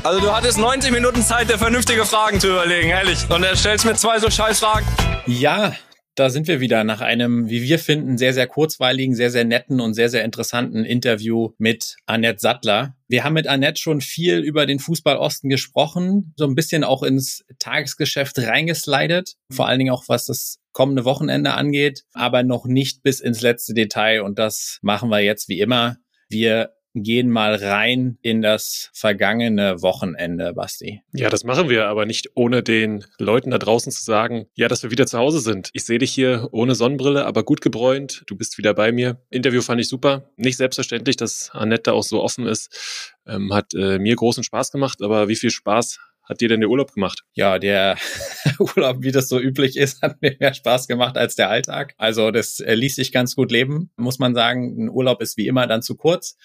Also 0.04 0.20
du 0.20 0.32
hattest 0.32 0.60
90 0.60 0.92
Minuten 0.92 1.24
Zeit, 1.24 1.50
dir 1.50 1.58
vernünftige 1.58 2.06
Fragen 2.06 2.40
zu 2.40 2.50
überlegen, 2.50 2.90
ehrlich. 2.90 3.28
Und 3.30 3.44
er 3.44 3.56
stellst 3.56 3.86
mir 3.86 3.96
zwei 3.96 4.20
so 4.20 4.30
scheiß 4.30 4.60
Fragen. 4.60 4.86
Ja, 5.26 5.74
da 6.16 6.30
sind 6.30 6.48
wir 6.48 6.60
wieder 6.60 6.84
nach 6.84 7.02
einem, 7.02 7.50
wie 7.50 7.64
wir 7.64 7.80
finden, 7.80 8.20
sehr, 8.20 8.34
sehr 8.34 8.46
kurzweiligen, 8.46 9.16
sehr, 9.16 9.32
sehr 9.32 9.46
netten 9.46 9.80
und 9.80 9.96
sehr, 9.96 10.10
sehr 10.10 10.24
interessanten 10.24 10.86
Interview 10.86 11.54
mit 11.58 11.96
Annette 12.06 12.40
Sattler. 12.40 12.96
Wir 13.08 13.24
haben 13.24 13.34
mit 13.34 13.48
Annette 13.48 13.82
schon 13.82 14.02
viel 14.02 14.40
über 14.40 14.68
den 14.68 14.78
Fußball 14.78 15.18
Osten 15.18 15.50
gesprochen, 15.50 16.34
so 16.38 16.46
ein 16.46 16.54
bisschen 16.54 16.84
auch 16.84 17.02
ins 17.02 17.44
Tagesgeschäft 17.58 18.38
reingeslidet, 18.38 19.34
vor 19.50 19.68
allen 19.68 19.80
Dingen 19.80 19.94
auch 19.94 20.04
was 20.08 20.26
das 20.26 20.60
kommende 20.74 21.06
Wochenende 21.06 21.54
angeht, 21.54 22.04
aber 22.14 22.44
noch 22.44 22.66
nicht 22.66 23.04
bis 23.04 23.20
ins 23.20 23.42
letzte 23.42 23.74
Detail 23.74 24.22
und 24.22 24.38
das 24.38 24.80
machen 24.82 25.10
wir 25.10 25.22
jetzt 25.22 25.48
wie 25.48 25.62
immer. 25.62 25.98
Wir 26.34 26.72
gehen 26.96 27.30
mal 27.30 27.56
rein 27.56 28.18
in 28.22 28.42
das 28.42 28.90
vergangene 28.94 29.82
Wochenende, 29.84 30.54
Basti. 30.54 31.02
Ja, 31.14 31.30
das 31.30 31.44
machen 31.44 31.70
wir, 31.70 31.88
aber 31.88 32.06
nicht 32.06 32.32
ohne 32.36 32.64
den 32.64 33.06
Leuten 33.20 33.52
da 33.52 33.60
draußen 33.60 33.92
zu 33.92 34.04
sagen, 34.04 34.48
ja, 34.56 34.68
dass 34.68 34.82
wir 34.82 34.90
wieder 34.90 35.06
zu 35.06 35.20
Hause 35.20 35.40
sind. 35.40 35.70
Ich 35.74 35.86
sehe 35.86 36.00
dich 36.00 36.12
hier 36.12 36.50
ohne 36.52 36.76
Sonnenbrille, 36.76 37.26
aber 37.26 37.44
gut 37.44 37.62
gebräunt. 37.62 38.24
Du 38.28 38.36
bist 38.36 38.58
wieder 38.58 38.74
bei 38.74 38.92
mir. 38.92 39.22
Interview 39.30 39.62
fand 39.62 39.80
ich 39.80 39.88
super. 39.88 40.30
Nicht 40.36 40.58
selbstverständlich, 40.58 41.18
dass 41.18 41.52
Annette 41.54 41.94
auch 41.94 42.04
so 42.04 42.22
offen 42.22 42.48
ist. 42.48 43.16
Ähm, 43.28 43.54
hat 43.54 43.74
äh, 43.76 44.00
mir 44.00 44.16
großen 44.16 44.44
Spaß 44.44 44.72
gemacht, 44.72 45.02
aber 45.02 45.28
wie 45.28 45.36
viel 45.36 45.52
Spaß 45.52 46.00
hat 46.24 46.42
dir 46.42 46.50
denn 46.50 46.62
der 46.62 46.70
Urlaub 46.70 46.94
gemacht? 46.94 47.24
Ja, 47.34 47.60
der 47.60 47.98
Urlaub, 48.60 48.98
wie 49.02 49.12
das 49.12 49.28
so 49.28 49.40
üblich 49.40 49.78
ist, 49.78 50.02
hat 50.02 50.22
mir 50.22 50.36
mehr 50.40 50.54
Spaß 50.54 50.88
gemacht 50.88 51.18
als 51.18 51.36
der 51.36 51.50
Alltag. 51.50 51.94
Also 51.98 52.32
das 52.32 52.60
äh, 52.60 52.76
ließ 52.76 52.96
sich 52.96 53.12
ganz 53.12 53.36
gut 53.36 53.52
leben, 53.52 53.92
muss 53.98 54.20
man 54.20 54.34
sagen. 54.34 54.86
Ein 54.86 54.90
Urlaub 54.90 55.22
ist 55.22 55.38
wie 55.38 55.48
immer 55.48 55.68
dann 55.68 55.82
zu 55.82 55.96
kurz 55.96 56.38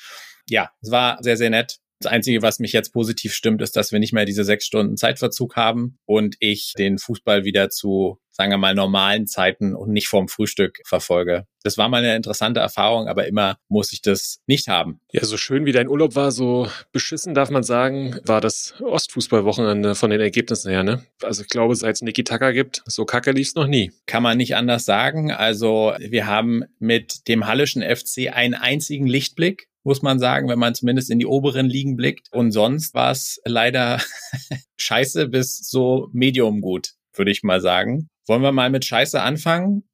ja, 0.49 0.71
es 0.81 0.91
war 0.91 1.19
sehr, 1.23 1.37
sehr 1.37 1.51
nett. 1.51 1.79
Das 2.01 2.13
Einzige, 2.13 2.43
was 2.43 2.61
mich 2.61 2.73
jetzt 2.73 2.93
positiv 2.93 3.35
stimmt, 3.35 3.61
ist, 3.61 3.77
dass 3.77 3.91
wir 3.91 3.99
nicht 3.99 4.13
mehr 4.13 4.25
diese 4.25 4.45
sechs 4.45 4.65
Stunden 4.67 4.97
Zeitverzug 4.97 5.57
haben 5.57 5.99
und 6.07 6.37
ich 6.39 6.75
den 6.79 6.99
Fußball 6.99 7.45
wieder 7.45 7.71
zu, 7.71 8.21
sagen 8.39 8.53
wir 8.53 8.59
mal, 8.59 8.75
normalen 8.75 9.27
Zeiten 9.27 9.75
und 9.75 9.91
nicht 9.91 10.09
vorm 10.09 10.29
Frühstück 10.29 10.81
verfolge. 10.85 11.47
Das 11.65 11.77
war 11.77 11.89
mal 11.89 11.99
eine 11.99 12.15
interessante 12.15 12.61
Erfahrung, 12.61 13.09
aber 13.09 13.27
immer 13.27 13.57
muss 13.69 13.93
ich 13.93 14.01
das 14.01 14.39
nicht 14.47 14.69
haben. 14.69 15.01
Ja, 15.11 15.25
so 15.25 15.37
schön 15.37 15.67
wie 15.67 15.73
dein 15.73 15.89
Urlaub 15.89 16.15
war, 16.15 16.31
so 16.31 16.69
beschissen 16.93 17.35
darf 17.35 17.51
man 17.51 17.65
sagen, 17.65 18.21
war 18.25 18.41
das 18.41 18.75
Ostfußballwochenende 18.81 19.97
von 19.97 20.11
den 20.11 20.21
Ergebnissen 20.21 20.71
her, 20.71 20.85
ne? 20.85 21.05
Also 21.23 21.43
ich 21.43 21.49
glaube, 21.49 21.75
seit 21.75 21.97
es 21.97 22.03
Niki 22.03 22.23
Tucker 22.23 22.53
gibt, 22.53 22.83
so 22.87 23.05
kacke 23.05 23.33
lief's 23.33 23.57
noch 23.57 23.67
nie. 23.67 23.91
Kann 24.07 24.23
man 24.23 24.39
nicht 24.39 24.55
anders 24.55 24.85
sagen. 24.85 25.33
Also 25.33 25.95
wir 25.99 26.29
haben 26.29 26.63
mit 26.79 27.27
dem 27.27 27.47
Hallischen 27.47 27.83
FC 27.83 28.33
einen 28.33 28.55
einzigen 28.55 29.09
Lichtblick 29.09 29.69
muss 29.85 30.03
man 30.03 30.19
sagen, 30.19 30.49
wenn 30.49 30.59
man 30.59 30.75
zumindest 30.75 31.11
in 31.11 31.19
die 31.19 31.25
oberen 31.25 31.67
Ligen 31.67 31.97
blickt. 31.97 32.29
Und 32.33 32.53
sonst 32.53 32.93
war 32.95 33.11
es 33.11 33.41
leider 33.45 34.03
scheiße 34.77 35.29
bis 35.29 35.57
so 35.57 36.11
medium 36.13 36.61
gut, 36.61 36.93
würde 37.19 37.31
ich 37.31 37.43
mal 37.43 37.61
sagen. 37.61 38.09
Wollen 38.27 38.43
wir 38.43 38.53
mal 38.53 38.71
mit 38.71 38.85
Scheiße 38.85 39.21
anfangen? 39.21 39.85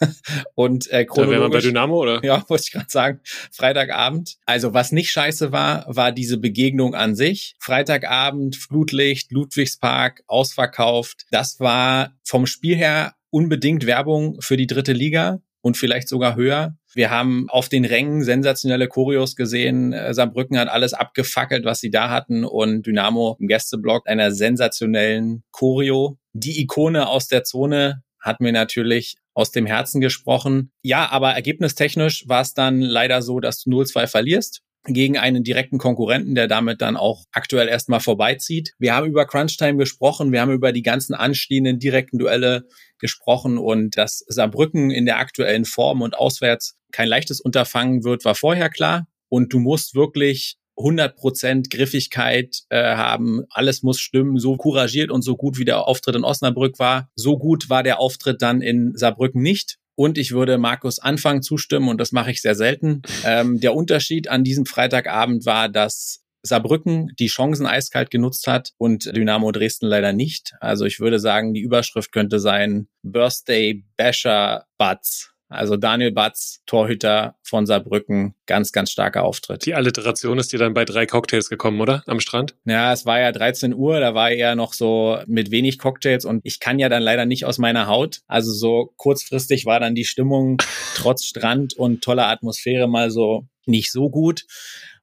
und 0.54 0.90
äh, 0.90 1.04
chronologisch. 1.04 1.40
Da 1.40 1.48
bei 1.48 1.60
Dynamo, 1.60 2.00
oder? 2.00 2.24
Ja, 2.24 2.44
wollte 2.48 2.64
ich 2.64 2.72
gerade 2.72 2.86
sagen. 2.88 3.20
Freitagabend. 3.52 4.36
Also 4.44 4.74
was 4.74 4.92
nicht 4.92 5.10
scheiße 5.10 5.52
war, 5.52 5.84
war 5.88 6.12
diese 6.12 6.38
Begegnung 6.38 6.94
an 6.94 7.14
sich. 7.14 7.56
Freitagabend, 7.58 8.56
Flutlicht, 8.56 9.32
Ludwigspark, 9.32 10.22
ausverkauft. 10.26 11.26
Das 11.30 11.60
war 11.60 12.14
vom 12.24 12.46
Spiel 12.46 12.76
her 12.76 13.14
unbedingt 13.30 13.86
Werbung 13.86 14.40
für 14.40 14.56
die 14.56 14.66
dritte 14.66 14.92
Liga 14.92 15.40
und 15.60 15.76
vielleicht 15.76 16.08
sogar 16.08 16.36
höher. 16.36 16.76
Wir 16.96 17.10
haben 17.10 17.46
auf 17.50 17.68
den 17.68 17.84
Rängen 17.84 18.24
sensationelle 18.24 18.88
Choreos 18.88 19.36
gesehen. 19.36 19.92
Äh, 19.92 20.14
Saarbrücken 20.14 20.58
hat 20.58 20.68
alles 20.68 20.94
abgefackelt, 20.94 21.66
was 21.66 21.78
sie 21.78 21.90
da 21.90 22.08
hatten 22.08 22.42
und 22.42 22.86
Dynamo 22.86 23.36
im 23.38 23.48
Gästeblock 23.48 24.08
einer 24.08 24.32
sensationellen 24.32 25.44
Choreo. 25.50 26.16
Die 26.32 26.58
Ikone 26.62 27.06
aus 27.06 27.28
der 27.28 27.44
Zone 27.44 28.02
hat 28.18 28.40
mir 28.40 28.50
natürlich 28.50 29.16
aus 29.34 29.50
dem 29.50 29.66
Herzen 29.66 30.00
gesprochen. 30.00 30.72
Ja, 30.82 31.10
aber 31.10 31.32
ergebnistechnisch 31.32 32.24
war 32.28 32.40
es 32.40 32.54
dann 32.54 32.80
leider 32.80 33.20
so, 33.20 33.40
dass 33.40 33.62
du 33.62 33.70
0-2 33.70 34.06
verlierst 34.06 34.62
gegen 34.86 35.18
einen 35.18 35.44
direkten 35.44 35.76
Konkurrenten, 35.78 36.34
der 36.34 36.48
damit 36.48 36.80
dann 36.80 36.96
auch 36.96 37.24
aktuell 37.32 37.68
erstmal 37.68 38.00
vorbeizieht. 38.00 38.72
Wir 38.78 38.94
haben 38.94 39.06
über 39.06 39.26
Crunchtime 39.26 39.76
gesprochen, 39.76 40.32
wir 40.32 40.40
haben 40.40 40.52
über 40.52 40.72
die 40.72 40.82
ganzen 40.82 41.14
anstehenden 41.14 41.78
direkten 41.78 42.18
Duelle 42.18 42.66
gesprochen 42.98 43.58
und 43.58 43.96
dass 43.98 44.24
Saarbrücken 44.28 44.90
in 44.90 45.04
der 45.04 45.18
aktuellen 45.18 45.64
Form 45.64 46.00
und 46.00 46.16
auswärts 46.16 46.75
kein 46.92 47.08
leichtes 47.08 47.40
Unterfangen 47.40 48.04
wird, 48.04 48.24
war 48.24 48.34
vorher 48.34 48.68
klar. 48.68 49.06
Und 49.28 49.52
du 49.52 49.58
musst 49.58 49.94
wirklich 49.94 50.56
100% 50.78 51.74
Griffigkeit 51.74 52.62
äh, 52.68 52.96
haben, 52.96 53.44
alles 53.50 53.82
muss 53.82 53.98
stimmen, 53.98 54.38
so 54.38 54.56
couragiert 54.56 55.10
und 55.10 55.22
so 55.22 55.36
gut 55.36 55.58
wie 55.58 55.64
der 55.64 55.86
Auftritt 55.86 56.16
in 56.16 56.24
Osnabrück 56.24 56.78
war. 56.78 57.10
So 57.16 57.38
gut 57.38 57.70
war 57.70 57.82
der 57.82 57.98
Auftritt 57.98 58.42
dann 58.42 58.60
in 58.60 58.92
Saarbrücken 58.94 59.42
nicht. 59.42 59.78
Und 59.94 60.18
ich 60.18 60.32
würde 60.32 60.58
Markus 60.58 60.98
Anfang 60.98 61.40
zustimmen, 61.40 61.88
und 61.88 61.98
das 61.98 62.12
mache 62.12 62.30
ich 62.30 62.42
sehr 62.42 62.54
selten. 62.54 63.02
Ähm, 63.24 63.58
der 63.58 63.74
Unterschied 63.74 64.28
an 64.28 64.44
diesem 64.44 64.66
Freitagabend 64.66 65.46
war, 65.46 65.68
dass 65.68 66.22
Saarbrücken 66.42 67.12
die 67.18 67.26
Chancen 67.26 67.66
eiskalt 67.66 68.10
genutzt 68.10 68.46
hat 68.46 68.72
und 68.78 69.04
Dynamo 69.16 69.50
Dresden 69.50 69.86
leider 69.86 70.12
nicht. 70.12 70.52
Also 70.60 70.84
ich 70.84 71.00
würde 71.00 71.18
sagen, 71.18 71.54
die 71.54 71.60
Überschrift 71.60 72.12
könnte 72.12 72.38
sein 72.38 72.86
Birthday 73.02 73.84
Basher 73.96 74.66
Butts. 74.78 75.32
Also 75.48 75.76
Daniel 75.76 76.10
Batz, 76.10 76.62
Torhüter 76.66 77.36
von 77.42 77.66
Saarbrücken, 77.66 78.34
ganz, 78.46 78.72
ganz 78.72 78.90
starker 78.90 79.24
Auftritt. 79.24 79.64
Die 79.64 79.74
Alliteration 79.74 80.38
ist 80.38 80.52
dir 80.52 80.58
dann 80.58 80.74
bei 80.74 80.84
drei 80.84 81.06
Cocktails 81.06 81.48
gekommen, 81.48 81.80
oder? 81.80 82.02
Am 82.06 82.18
Strand? 82.18 82.56
Ja, 82.64 82.92
es 82.92 83.06
war 83.06 83.20
ja 83.20 83.30
13 83.30 83.72
Uhr, 83.72 84.00
da 84.00 84.14
war 84.14 84.30
er 84.30 84.56
noch 84.56 84.72
so 84.72 85.18
mit 85.26 85.50
wenig 85.50 85.78
Cocktails 85.78 86.24
und 86.24 86.40
ich 86.42 86.58
kann 86.58 86.78
ja 86.78 86.88
dann 86.88 87.02
leider 87.02 87.26
nicht 87.26 87.44
aus 87.44 87.58
meiner 87.58 87.86
Haut. 87.86 88.22
Also 88.26 88.52
so 88.52 88.92
kurzfristig 88.96 89.66
war 89.66 89.78
dann 89.78 89.94
die 89.94 90.04
Stimmung 90.04 90.58
trotz 90.94 91.24
Strand 91.24 91.74
und 91.74 92.02
toller 92.02 92.26
Atmosphäre 92.26 92.88
mal 92.88 93.10
so 93.10 93.46
nicht 93.66 93.92
so 93.92 94.10
gut 94.10 94.44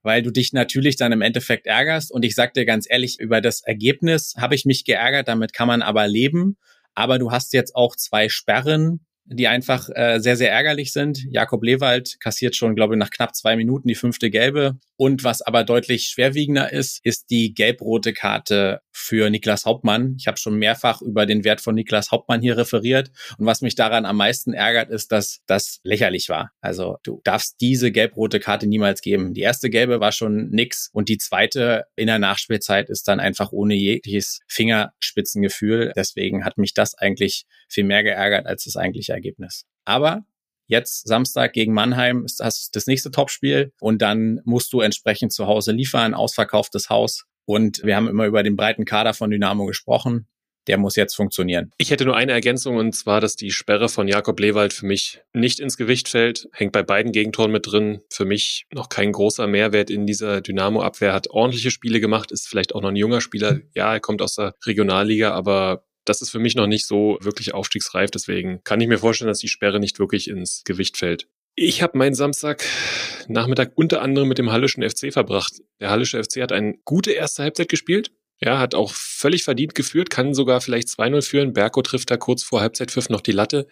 weil 0.03 0.21
du 0.21 0.31
dich 0.31 0.51
natürlich 0.53 0.97
dann 0.97 1.13
im 1.13 1.21
Endeffekt 1.21 1.65
ärgerst. 1.65 2.11
Und 2.11 2.25
ich 2.25 2.35
sag 2.35 2.53
dir 2.53 2.65
ganz 2.65 2.85
ehrlich, 2.87 3.19
über 3.19 3.41
das 3.41 3.61
Ergebnis 3.61 4.35
habe 4.37 4.53
ich 4.53 4.65
mich 4.65 4.83
geärgert, 4.83 5.29
damit 5.29 5.53
kann 5.53 5.67
man 5.67 5.81
aber 5.81 6.07
leben. 6.07 6.57
Aber 6.93 7.17
du 7.17 7.31
hast 7.31 7.53
jetzt 7.53 7.75
auch 7.75 7.95
zwei 7.95 8.29
Sperren 8.29 8.99
die 9.25 9.47
einfach 9.47 9.89
äh, 9.93 10.19
sehr, 10.19 10.35
sehr 10.35 10.51
ärgerlich 10.51 10.91
sind. 10.91 11.23
Jakob 11.29 11.63
Lewald 11.63 12.19
kassiert 12.19 12.55
schon, 12.55 12.75
glaube 12.75 12.95
ich, 12.95 12.99
nach 12.99 13.09
knapp 13.09 13.35
zwei 13.35 13.55
Minuten 13.55 13.87
die 13.87 13.95
fünfte 13.95 14.29
gelbe. 14.29 14.77
Und 14.95 15.23
was 15.23 15.41
aber 15.41 15.63
deutlich 15.63 16.05
schwerwiegender 16.05 16.71
ist, 16.71 17.03
ist 17.03 17.29
die 17.29 17.53
gelb-rote 17.53 18.13
Karte 18.13 18.81
für 18.91 19.29
Niklas 19.29 19.65
Hauptmann. 19.65 20.15
Ich 20.19 20.27
habe 20.27 20.37
schon 20.37 20.57
mehrfach 20.57 21.01
über 21.01 21.25
den 21.25 21.43
Wert 21.43 21.61
von 21.61 21.73
Niklas 21.73 22.11
Hauptmann 22.11 22.41
hier 22.41 22.57
referiert. 22.57 23.11
Und 23.37 23.45
was 23.45 23.61
mich 23.61 23.75
daran 23.75 24.05
am 24.05 24.17
meisten 24.17 24.53
ärgert, 24.53 24.91
ist, 24.91 25.11
dass 25.11 25.41
das 25.47 25.79
lächerlich 25.83 26.29
war. 26.29 26.51
Also 26.61 26.97
du 27.03 27.21
darfst 27.23 27.59
diese 27.59 27.91
gelb-rote 27.91 28.39
Karte 28.39 28.67
niemals 28.67 29.01
geben. 29.01 29.33
Die 29.33 29.41
erste 29.41 29.69
gelbe 29.69 29.99
war 29.99 30.11
schon 30.11 30.49
nix. 30.49 30.89
Und 30.93 31.09
die 31.09 31.17
zweite 31.17 31.85
in 31.95 32.07
der 32.07 32.19
Nachspielzeit 32.19 32.89
ist 32.89 33.07
dann 33.07 33.19
einfach 33.19 33.51
ohne 33.51 33.73
jegliches 33.73 34.41
Fingerspitzengefühl. 34.47 35.91
Deswegen 35.95 36.45
hat 36.45 36.57
mich 36.57 36.73
das 36.73 36.93
eigentlich 36.95 37.45
viel 37.67 37.83
mehr 37.83 38.03
geärgert, 38.03 38.45
als 38.45 38.65
das 38.65 38.77
eigentliche 38.77 39.13
Ergebnis. 39.13 39.65
Aber 39.85 40.23
Jetzt 40.67 41.07
Samstag 41.07 41.53
gegen 41.53 41.73
Mannheim 41.73 42.25
ist 42.25 42.39
das 42.39 42.69
das 42.71 42.87
nächste 42.87 43.11
Topspiel 43.11 43.71
und 43.79 44.01
dann 44.01 44.41
musst 44.45 44.73
du 44.73 44.81
entsprechend 44.81 45.33
zu 45.33 45.47
Hause 45.47 45.71
liefern, 45.71 46.13
ausverkauftes 46.13 46.89
Haus. 46.89 47.25
Und 47.45 47.83
wir 47.83 47.95
haben 47.95 48.07
immer 48.07 48.25
über 48.25 48.43
den 48.43 48.55
breiten 48.55 48.85
Kader 48.85 49.13
von 49.13 49.29
Dynamo 49.29 49.65
gesprochen. 49.65 50.27
Der 50.67 50.77
muss 50.77 50.95
jetzt 50.95 51.15
funktionieren. 51.15 51.71
Ich 51.77 51.91
hätte 51.91 52.05
nur 52.05 52.15
eine 52.15 52.31
Ergänzung 52.31 52.77
und 52.77 52.93
zwar, 52.95 53.19
dass 53.19 53.35
die 53.35 53.51
Sperre 53.51 53.89
von 53.89 54.07
Jakob 54.07 54.39
Lewald 54.39 54.71
für 54.71 54.85
mich 54.85 55.21
nicht 55.33 55.59
ins 55.59 55.75
Gewicht 55.75 56.07
fällt. 56.07 56.47
Hängt 56.53 56.71
bei 56.71 56.83
beiden 56.83 57.11
Gegentoren 57.11 57.51
mit 57.51 57.69
drin. 57.69 57.99
Für 58.09 58.23
mich 58.23 58.65
noch 58.71 58.87
kein 58.87 59.11
großer 59.11 59.45
Mehrwert 59.45 59.89
in 59.89 60.05
dieser 60.05 60.39
Dynamo-Abwehr. 60.39 61.11
Hat 61.11 61.29
ordentliche 61.29 61.69
Spiele 61.69 61.99
gemacht, 61.99 62.31
ist 62.31 62.47
vielleicht 62.47 62.73
auch 62.73 62.81
noch 62.81 62.89
ein 62.89 62.95
junger 62.95 63.19
Spieler. 63.19 63.59
Ja, 63.75 63.91
er 63.91 63.99
kommt 63.99 64.21
aus 64.21 64.35
der 64.35 64.55
Regionalliga, 64.65 65.31
aber 65.31 65.83
das 66.05 66.21
ist 66.21 66.29
für 66.29 66.39
mich 66.39 66.55
noch 66.55 66.67
nicht 66.67 66.85
so 66.85 67.17
wirklich 67.21 67.53
aufstiegsreif. 67.53 68.11
Deswegen 68.11 68.63
kann 68.63 68.81
ich 68.81 68.87
mir 68.87 68.99
vorstellen, 68.99 69.29
dass 69.29 69.39
die 69.39 69.47
Sperre 69.47 69.79
nicht 69.79 69.99
wirklich 69.99 70.29
ins 70.29 70.63
Gewicht 70.65 70.97
fällt. 70.97 71.27
Ich 71.55 71.83
habe 71.83 71.97
meinen 71.97 72.15
Samstagnachmittag 72.15 73.69
unter 73.75 74.01
anderem 74.01 74.27
mit 74.27 74.39
dem 74.39 74.51
Hallischen 74.51 74.87
FC 74.87 75.13
verbracht. 75.13 75.61
Der 75.79 75.91
Hallische 75.91 76.23
FC 76.23 76.41
hat 76.41 76.51
eine 76.51 76.75
gute 76.83 77.11
erste 77.11 77.43
Halbzeit 77.43 77.69
gespielt. 77.69 78.11
Ja, 78.41 78.57
hat 78.59 78.75
auch 78.75 78.91
völlig 78.91 79.43
verdient 79.43 79.75
geführt, 79.75 80.09
kann 80.09 80.33
sogar 80.33 80.59
vielleicht 80.61 80.87
2-0 80.89 81.21
führen. 81.21 81.53
Berko 81.53 81.81
trifft 81.81 82.09
da 82.11 82.17
kurz 82.17 82.43
vor 82.43 82.59
Halbzeitpfiff 82.59 83.09
noch 83.09 83.21
die 83.21 83.31
Latte. 83.31 83.67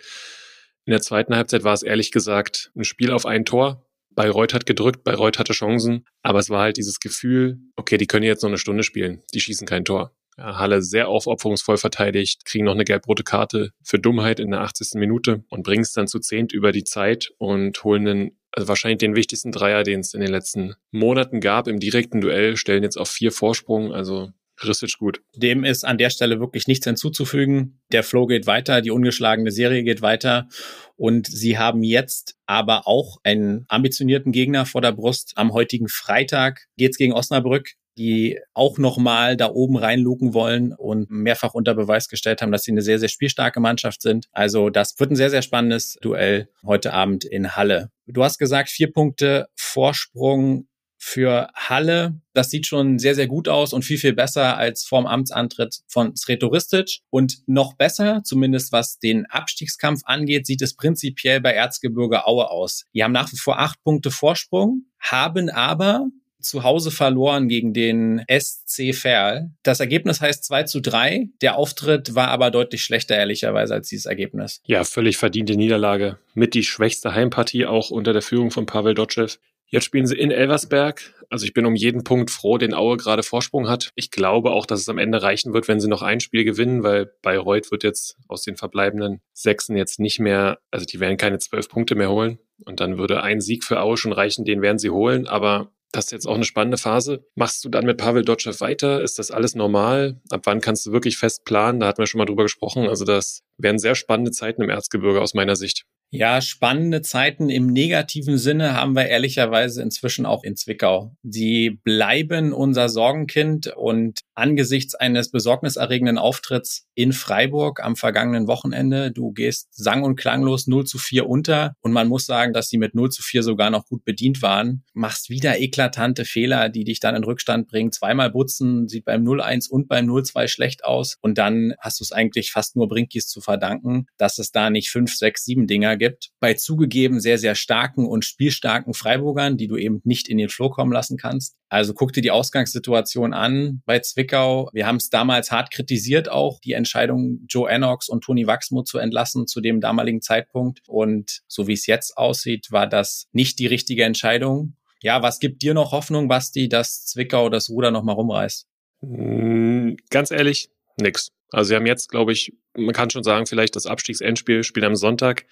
In 0.85 0.91
der 0.91 1.01
zweiten 1.01 1.35
Halbzeit 1.35 1.63
war 1.63 1.73
es 1.73 1.83
ehrlich 1.83 2.11
gesagt 2.11 2.71
ein 2.75 2.83
Spiel 2.83 3.11
auf 3.11 3.25
ein 3.25 3.45
Tor. 3.45 3.85
Bayreuth 4.11 4.53
hat 4.53 4.65
gedrückt, 4.65 5.03
Bayreuth 5.03 5.39
hatte 5.39 5.53
Chancen, 5.53 6.05
aber 6.21 6.39
es 6.39 6.49
war 6.49 6.61
halt 6.61 6.77
dieses 6.77 6.99
Gefühl, 6.99 7.59
okay, 7.75 7.97
die 7.97 8.07
können 8.07 8.25
jetzt 8.25 8.43
noch 8.43 8.49
eine 8.49 8.57
Stunde 8.57 8.83
spielen, 8.83 9.23
die 9.33 9.39
schießen 9.39 9.67
kein 9.67 9.85
Tor. 9.85 10.13
Halle 10.41 10.81
sehr 10.81 11.07
aufopferungsvoll 11.07 11.77
verteidigt, 11.77 12.45
kriegen 12.45 12.65
noch 12.65 12.73
eine 12.73 12.85
gelb-rote 12.85 13.23
Karte 13.23 13.71
für 13.83 13.99
Dummheit 13.99 14.39
in 14.39 14.51
der 14.51 14.61
80. 14.61 14.95
Minute 14.95 15.43
und 15.49 15.63
bringen 15.63 15.83
es 15.83 15.93
dann 15.93 16.07
zu 16.07 16.19
zehnt 16.19 16.53
über 16.53 16.71
die 16.71 16.83
Zeit 16.83 17.31
und 17.37 17.83
holen 17.83 18.05
den, 18.05 18.37
also 18.51 18.67
wahrscheinlich 18.67 18.99
den 18.99 19.15
wichtigsten 19.15 19.51
Dreier, 19.51 19.83
den 19.83 20.01
es 20.01 20.13
in 20.13 20.21
den 20.21 20.31
letzten 20.31 20.75
Monaten 20.91 21.39
gab 21.39 21.67
im 21.67 21.79
direkten 21.79 22.21
Duell, 22.21 22.57
stellen 22.57 22.83
jetzt 22.83 22.97
auf 22.97 23.09
vier 23.09 23.31
Vorsprung, 23.31 23.93
also 23.93 24.29
Ristic 24.63 24.97
gut. 24.97 25.21
Dem 25.35 25.63
ist 25.63 25.83
an 25.83 25.97
der 25.97 26.09
Stelle 26.09 26.39
wirklich 26.39 26.67
nichts 26.67 26.85
hinzuzufügen. 26.85 27.79
Der 27.91 28.03
Flow 28.03 28.27
geht 28.27 28.47
weiter, 28.47 28.81
die 28.81 28.91
ungeschlagene 28.91 29.51
Serie 29.51 29.83
geht 29.83 30.01
weiter 30.01 30.47
und 30.95 31.27
sie 31.27 31.57
haben 31.57 31.83
jetzt 31.83 32.35
aber 32.45 32.87
auch 32.87 33.17
einen 33.23 33.65
ambitionierten 33.69 34.31
Gegner 34.31 34.65
vor 34.65 34.81
der 34.81 34.91
Brust. 34.91 35.33
Am 35.35 35.53
heutigen 35.53 35.87
Freitag 35.87 36.67
geht's 36.77 36.97
gegen 36.97 37.13
Osnabrück 37.13 37.71
die 37.97 38.39
auch 38.53 38.77
nochmal 38.77 39.37
da 39.37 39.49
oben 39.49 39.77
reinluken 39.77 40.33
wollen 40.33 40.73
und 40.73 41.09
mehrfach 41.09 41.53
unter 41.53 41.75
Beweis 41.75 42.07
gestellt 42.07 42.41
haben, 42.41 42.51
dass 42.51 42.63
sie 42.63 42.71
eine 42.71 42.81
sehr, 42.81 42.99
sehr 42.99 43.09
spielstarke 43.09 43.59
Mannschaft 43.59 44.01
sind. 44.01 44.27
Also 44.31 44.69
das 44.69 44.99
wird 44.99 45.11
ein 45.11 45.15
sehr, 45.15 45.29
sehr 45.29 45.41
spannendes 45.41 45.97
Duell 46.01 46.49
heute 46.65 46.93
Abend 46.93 47.25
in 47.25 47.55
Halle. 47.55 47.91
Du 48.07 48.23
hast 48.23 48.37
gesagt, 48.37 48.69
vier 48.69 48.91
Punkte 48.91 49.47
Vorsprung 49.55 50.67
für 51.03 51.49
Halle. 51.55 52.21
Das 52.33 52.51
sieht 52.51 52.67
schon 52.67 52.99
sehr, 52.99 53.15
sehr 53.15 53.25
gut 53.25 53.47
aus 53.47 53.73
und 53.73 53.83
viel, 53.83 53.97
viel 53.97 54.13
besser 54.13 54.57
als 54.57 54.83
vorm 54.85 55.07
Amtsantritt 55.07 55.79
von 55.87 56.15
Sretoristic. 56.15 56.99
Und 57.09 57.39
noch 57.47 57.73
besser, 57.73 58.21
zumindest 58.23 58.71
was 58.71 58.99
den 58.99 59.25
Abstiegskampf 59.25 60.01
angeht, 60.05 60.45
sieht 60.45 60.61
es 60.61 60.75
prinzipiell 60.75 61.41
bei 61.41 61.53
Erzgebirge 61.53 62.27
Aue 62.27 62.51
aus. 62.51 62.85
Die 62.93 63.03
haben 63.03 63.13
nach 63.13 63.31
wie 63.31 63.37
vor 63.37 63.57
acht 63.57 63.81
Punkte 63.83 64.11
Vorsprung, 64.11 64.85
haben 64.99 65.49
aber 65.49 66.05
zu 66.41 66.63
Hause 66.63 66.91
verloren 66.91 67.47
gegen 67.47 67.73
den 67.73 68.23
SC 68.29 68.93
Verl. 68.93 69.51
Das 69.63 69.79
Ergebnis 69.79 70.21
heißt 70.21 70.43
2 70.45 70.63
zu 70.63 70.81
3. 70.81 71.29
Der 71.41 71.57
Auftritt 71.57 72.15
war 72.15 72.29
aber 72.29 72.51
deutlich 72.51 72.83
schlechter, 72.83 73.15
ehrlicherweise, 73.15 73.73
als 73.73 73.89
dieses 73.89 74.05
Ergebnis. 74.05 74.61
Ja, 74.65 74.83
völlig 74.83 75.17
verdiente 75.17 75.55
Niederlage. 75.55 76.17
Mit 76.33 76.53
die 76.53 76.63
schwächste 76.63 77.13
Heimpartie 77.13 77.65
auch 77.65 77.89
unter 77.89 78.13
der 78.13 78.21
Führung 78.21 78.51
von 78.51 78.65
Pavel 78.65 78.93
Dotschew. 78.93 79.27
Jetzt 79.71 79.85
spielen 79.85 80.05
sie 80.05 80.17
in 80.17 80.31
Elversberg. 80.31 81.13
Also 81.29 81.45
ich 81.45 81.53
bin 81.53 81.65
um 81.65 81.75
jeden 81.75 82.03
Punkt 82.03 82.29
froh, 82.29 82.57
den 82.57 82.73
Aue 82.73 82.97
gerade 82.97 83.23
Vorsprung 83.23 83.69
hat. 83.69 83.91
Ich 83.95 84.11
glaube 84.11 84.51
auch, 84.51 84.65
dass 84.65 84.81
es 84.81 84.89
am 84.89 84.97
Ende 84.97 85.21
reichen 85.21 85.53
wird, 85.53 85.69
wenn 85.69 85.79
sie 85.79 85.87
noch 85.87 86.01
ein 86.01 86.19
Spiel 86.19 86.43
gewinnen, 86.43 86.83
weil 86.83 87.09
Bayreuth 87.21 87.71
wird 87.71 87.85
jetzt 87.85 88.17
aus 88.27 88.43
den 88.43 88.57
verbleibenden 88.57 89.21
Sechsen 89.31 89.77
jetzt 89.77 89.97
nicht 89.97 90.19
mehr, 90.19 90.59
also 90.71 90.85
die 90.85 90.99
werden 90.99 91.15
keine 91.15 91.39
zwölf 91.39 91.69
Punkte 91.69 91.95
mehr 91.95 92.09
holen. 92.09 92.37
Und 92.65 92.81
dann 92.81 92.97
würde 92.97 93.23
ein 93.23 93.39
Sieg 93.39 93.63
für 93.63 93.79
Aue 93.79 93.95
schon 93.95 94.11
reichen, 94.11 94.43
den 94.43 94.61
werden 94.61 94.77
sie 94.77 94.89
holen. 94.89 95.25
Aber 95.25 95.71
das 95.91 96.05
ist 96.05 96.11
jetzt 96.11 96.27
auch 96.27 96.35
eine 96.35 96.45
spannende 96.45 96.77
Phase. 96.77 97.25
Machst 97.35 97.63
du 97.63 97.69
dann 97.69 97.85
mit 97.85 97.97
Pavel 97.97 98.23
Dotschew 98.23 98.59
weiter? 98.59 99.01
Ist 99.01 99.19
das 99.19 99.31
alles 99.31 99.55
normal? 99.55 100.19
Ab 100.29 100.41
wann 100.45 100.61
kannst 100.61 100.85
du 100.85 100.91
wirklich 100.91 101.17
fest 101.17 101.43
planen? 101.45 101.79
Da 101.79 101.87
hatten 101.87 101.99
wir 101.99 102.07
schon 102.07 102.19
mal 102.19 102.25
drüber 102.25 102.43
gesprochen. 102.43 102.87
Also 102.87 103.05
das 103.05 103.41
wären 103.57 103.79
sehr 103.79 103.95
spannende 103.95 104.31
Zeiten 104.31 104.61
im 104.61 104.69
Erzgebirge 104.69 105.21
aus 105.21 105.33
meiner 105.33 105.55
Sicht. 105.55 105.85
Ja, 106.13 106.41
spannende 106.41 107.01
Zeiten 107.01 107.49
im 107.49 107.67
negativen 107.67 108.37
Sinne 108.37 108.73
haben 108.73 108.95
wir 108.95 109.05
ehrlicherweise 109.05 109.81
inzwischen 109.81 110.25
auch 110.25 110.43
in 110.43 110.57
Zwickau. 110.57 111.15
Sie 111.23 111.69
bleiben 111.69 112.51
unser 112.51 112.89
Sorgenkind 112.89 113.67
und 113.67 114.19
angesichts 114.41 114.95
eines 114.95 115.29
besorgniserregenden 115.29 116.17
Auftritts 116.17 116.87
in 116.95 117.13
Freiburg 117.13 117.83
am 117.83 117.95
vergangenen 117.95 118.47
Wochenende, 118.47 119.11
du 119.11 119.31
gehst 119.31 119.67
sang- 119.71 120.03
und 120.03 120.15
klanglos 120.15 120.65
0 120.65 120.85
zu 120.85 120.97
4 120.97 121.29
unter 121.29 121.75
und 121.81 121.91
man 121.91 122.07
muss 122.07 122.25
sagen, 122.25 122.51
dass 122.51 122.67
sie 122.67 122.79
mit 122.79 122.95
0 122.95 123.11
zu 123.11 123.21
4 123.21 123.43
sogar 123.43 123.69
noch 123.69 123.85
gut 123.85 124.03
bedient 124.03 124.41
waren, 124.41 124.83
machst 124.93 125.29
wieder 125.29 125.59
eklatante 125.59 126.25
Fehler, 126.25 126.69
die 126.69 126.83
dich 126.83 126.99
dann 126.99 127.15
in 127.15 127.23
Rückstand 127.23 127.67
bringen. 127.67 127.91
Zweimal 127.91 128.31
Butzen 128.31 128.87
sieht 128.87 129.05
beim 129.05 129.23
0-1 129.23 129.69
und 129.69 129.87
beim 129.87 130.09
0-2 130.09 130.47
schlecht 130.47 130.83
aus 130.83 131.17
und 131.21 131.37
dann 131.37 131.75
hast 131.79 131.99
du 131.99 132.03
es 132.03 132.11
eigentlich 132.11 132.51
fast 132.51 132.75
nur 132.75 132.87
Brinkis 132.87 133.27
zu 133.27 133.41
verdanken, 133.41 134.07
dass 134.17 134.39
es 134.39 134.51
da 134.51 134.71
nicht 134.71 134.89
5, 134.89 135.15
6, 135.15 135.45
7 135.45 135.67
Dinger 135.67 135.97
gibt. 135.97 136.31
Bei 136.39 136.55
zugegeben 136.55 137.19
sehr, 137.19 137.37
sehr 137.37 137.53
starken 137.53 138.07
und 138.07 138.25
spielstarken 138.25 138.95
Freiburgern, 138.95 139.57
die 139.57 139.67
du 139.67 139.77
eben 139.77 140.01
nicht 140.03 140.27
in 140.27 140.39
den 140.39 140.49
Flow 140.49 140.71
kommen 140.71 140.91
lassen 140.91 141.17
kannst. 141.17 141.55
Also 141.71 141.93
guck 141.93 142.11
dir 142.11 142.21
die 142.21 142.31
Ausgangssituation 142.31 143.33
an 143.33 143.81
bei 143.85 143.99
Zwickau. 143.99 144.69
Wir 144.73 144.85
haben 144.85 144.97
es 144.97 145.09
damals 145.09 145.51
hart 145.51 145.71
kritisiert 145.71 146.29
auch, 146.29 146.59
die 146.59 146.73
Entscheidung, 146.73 147.45
Joe 147.47 147.69
Ennox 147.69 148.09
und 148.09 148.25
Toni 148.25 148.45
Wachsmuth 148.45 148.89
zu 148.89 148.97
entlassen 148.97 149.47
zu 149.47 149.61
dem 149.61 149.79
damaligen 149.79 150.21
Zeitpunkt. 150.21 150.81
Und 150.85 151.43
so 151.47 151.67
wie 151.67 151.73
es 151.73 151.87
jetzt 151.87 152.17
aussieht, 152.17 152.67
war 152.71 152.87
das 152.87 153.29
nicht 153.31 153.57
die 153.57 153.67
richtige 153.67 154.03
Entscheidung. 154.03 154.75
Ja, 155.01 155.23
was 155.23 155.39
gibt 155.39 155.61
dir 155.61 155.73
noch 155.73 155.93
Hoffnung, 155.93 156.27
Basti, 156.27 156.67
dass 156.67 157.05
Zwickau 157.05 157.47
das 157.47 157.69
Ruder 157.69 157.89
nochmal 157.89 158.15
rumreißt? 158.15 158.67
Hm, 158.99 159.95
ganz 160.09 160.31
ehrlich, 160.31 160.69
nix. 160.97 161.29
Also 161.51 161.69
sie 161.69 161.75
haben 161.77 161.85
jetzt, 161.85 162.09
glaube 162.09 162.33
ich, 162.33 162.51
man 162.75 162.93
kann 162.93 163.09
schon 163.09 163.23
sagen, 163.23 163.45
vielleicht 163.45 163.77
das 163.77 163.85
Abstiegsendspiel 163.85 164.65
spielt 164.65 164.85
am 164.85 164.97
Sonntag 164.97 165.45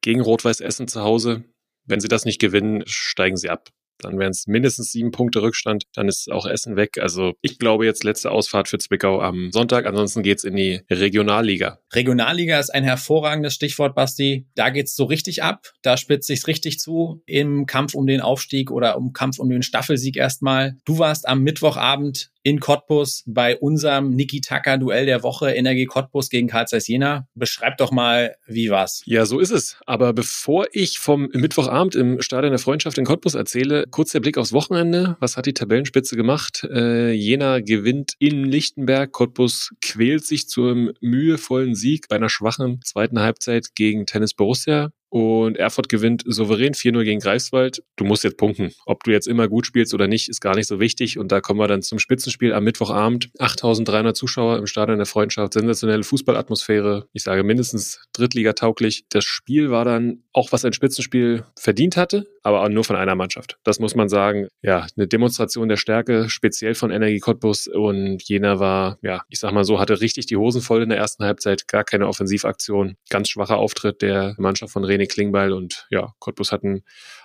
gegen 0.00 0.22
Rot-Weiß 0.22 0.62
Essen 0.62 0.88
zu 0.88 1.02
Hause. 1.02 1.44
Wenn 1.84 2.00
sie 2.00 2.08
das 2.08 2.24
nicht 2.24 2.40
gewinnen, 2.40 2.82
steigen 2.86 3.36
sie 3.36 3.50
ab. 3.50 3.68
Dann 4.02 4.18
wären 4.18 4.30
es 4.30 4.46
mindestens 4.46 4.92
sieben 4.92 5.10
Punkte 5.10 5.42
Rückstand. 5.42 5.84
Dann 5.94 6.08
ist 6.08 6.30
auch 6.30 6.46
Essen 6.46 6.76
weg. 6.76 6.98
Also 6.98 7.32
ich 7.40 7.58
glaube 7.58 7.84
jetzt 7.84 8.04
letzte 8.04 8.30
Ausfahrt 8.30 8.68
für 8.68 8.78
Zwickau 8.78 9.20
am 9.20 9.50
Sonntag. 9.52 9.86
Ansonsten 9.86 10.22
geht's 10.22 10.44
in 10.44 10.56
die 10.56 10.80
Regionalliga. 10.90 11.78
Regionalliga 11.92 12.58
ist 12.58 12.70
ein 12.70 12.84
hervorragendes 12.84 13.54
Stichwort, 13.54 13.94
Basti. 13.94 14.46
Da 14.54 14.70
geht's 14.70 14.94
so 14.94 15.04
richtig 15.04 15.42
ab. 15.42 15.72
Da 15.82 15.96
spitzt 15.96 16.26
sich's 16.26 16.46
richtig 16.46 16.78
zu 16.78 17.22
im 17.26 17.66
Kampf 17.66 17.94
um 17.94 18.06
den 18.06 18.20
Aufstieg 18.20 18.70
oder 18.70 18.94
im 18.96 19.12
Kampf 19.12 19.38
um 19.38 19.48
den 19.48 19.62
Staffelsieg 19.62 20.16
erstmal. 20.16 20.76
Du 20.84 20.98
warst 20.98 21.28
am 21.28 21.42
Mittwochabend 21.42 22.30
in 22.42 22.60
Cottbus 22.60 23.22
bei 23.26 23.58
unserem 23.58 24.10
Niki 24.10 24.40
Taka 24.40 24.76
Duell 24.76 25.06
der 25.06 25.22
Woche 25.22 25.50
Energie 25.50 25.86
Cottbus 25.86 26.30
gegen 26.30 26.48
Karl 26.48 26.66
Zeiss 26.66 26.88
Jena. 26.88 27.26
Beschreib 27.34 27.76
doch 27.78 27.90
mal, 27.90 28.34
wie 28.46 28.70
war's? 28.70 29.02
Ja, 29.04 29.26
so 29.26 29.38
ist 29.38 29.50
es. 29.50 29.76
Aber 29.86 30.12
bevor 30.12 30.66
ich 30.72 30.98
vom 30.98 31.28
Mittwochabend 31.32 31.94
im 31.94 32.22
Stadion 32.22 32.52
der 32.52 32.58
Freundschaft 32.58 32.98
in 32.98 33.04
Cottbus 33.04 33.34
erzähle, 33.34 33.84
kurz 33.90 34.12
der 34.12 34.20
Blick 34.20 34.38
aufs 34.38 34.52
Wochenende. 34.52 35.16
Was 35.20 35.36
hat 35.36 35.46
die 35.46 35.54
Tabellenspitze 35.54 36.16
gemacht? 36.16 36.66
Äh, 36.70 37.12
Jena 37.12 37.60
gewinnt 37.60 38.12
in 38.18 38.44
Lichtenberg. 38.44 39.12
Cottbus 39.12 39.70
quält 39.82 40.24
sich 40.24 40.48
zum 40.48 40.92
mühevollen 41.00 41.74
Sieg 41.74 42.08
bei 42.08 42.16
einer 42.16 42.30
schwachen 42.30 42.80
zweiten 42.84 43.20
Halbzeit 43.20 43.74
gegen 43.74 44.06
Tennis 44.06 44.34
Borussia. 44.34 44.90
Und 45.10 45.56
Erfurt 45.56 45.88
gewinnt 45.88 46.22
souverän 46.24 46.72
4-0 46.72 47.02
gegen 47.02 47.20
Greifswald. 47.20 47.82
Du 47.96 48.04
musst 48.04 48.22
jetzt 48.22 48.36
punkten. 48.36 48.72
Ob 48.86 49.02
du 49.02 49.10
jetzt 49.10 49.26
immer 49.26 49.48
gut 49.48 49.66
spielst 49.66 49.92
oder 49.92 50.06
nicht, 50.06 50.28
ist 50.28 50.40
gar 50.40 50.54
nicht 50.54 50.68
so 50.68 50.78
wichtig. 50.78 51.18
Und 51.18 51.32
da 51.32 51.40
kommen 51.40 51.58
wir 51.58 51.66
dann 51.66 51.82
zum 51.82 51.98
Spitzenspiel 51.98 52.52
am 52.52 52.62
Mittwochabend. 52.62 53.30
8300 53.38 54.16
Zuschauer 54.16 54.58
im 54.58 54.66
Stadion 54.66 54.98
der 54.98 55.06
Freundschaft. 55.06 55.54
Sensationelle 55.54 56.04
Fußballatmosphäre. 56.04 57.08
Ich 57.12 57.24
sage 57.24 57.42
mindestens 57.42 58.00
Drittliga-tauglich. 58.12 59.04
Das 59.10 59.24
Spiel 59.24 59.70
war 59.70 59.84
dann 59.84 60.22
auch, 60.32 60.52
was 60.52 60.64
ein 60.64 60.72
Spitzenspiel 60.72 61.44
verdient 61.58 61.96
hatte, 61.96 62.28
aber 62.44 62.62
auch 62.62 62.68
nur 62.68 62.84
von 62.84 62.94
einer 62.94 63.16
Mannschaft. 63.16 63.58
Das 63.64 63.80
muss 63.80 63.96
man 63.96 64.08
sagen. 64.08 64.46
Ja, 64.62 64.86
eine 64.96 65.08
Demonstration 65.08 65.68
der 65.68 65.76
Stärke, 65.76 66.30
speziell 66.30 66.76
von 66.76 66.92
Energie 66.92 67.18
Cottbus. 67.18 67.66
Und 67.66 68.22
jener 68.28 68.60
war, 68.60 68.98
ja, 69.02 69.22
ich 69.28 69.40
sag 69.40 69.52
mal 69.52 69.64
so, 69.64 69.80
hatte 69.80 70.00
richtig 70.00 70.26
die 70.26 70.36
Hosen 70.36 70.62
voll 70.62 70.82
in 70.82 70.88
der 70.88 70.98
ersten 70.98 71.24
Halbzeit. 71.24 71.66
Gar 71.66 71.82
keine 71.82 72.06
Offensivaktion. 72.06 72.94
Ganz 73.08 73.28
schwacher 73.28 73.58
Auftritt 73.58 74.02
der 74.02 74.36
Mannschaft 74.38 74.72
von 74.72 74.84
René 74.84 74.99
René 75.00 75.06
Klingbeil 75.08 75.52
und 75.52 75.86
ja, 75.90 76.14
Cottbus 76.18 76.52
hat 76.52 76.62
ein 76.62 76.82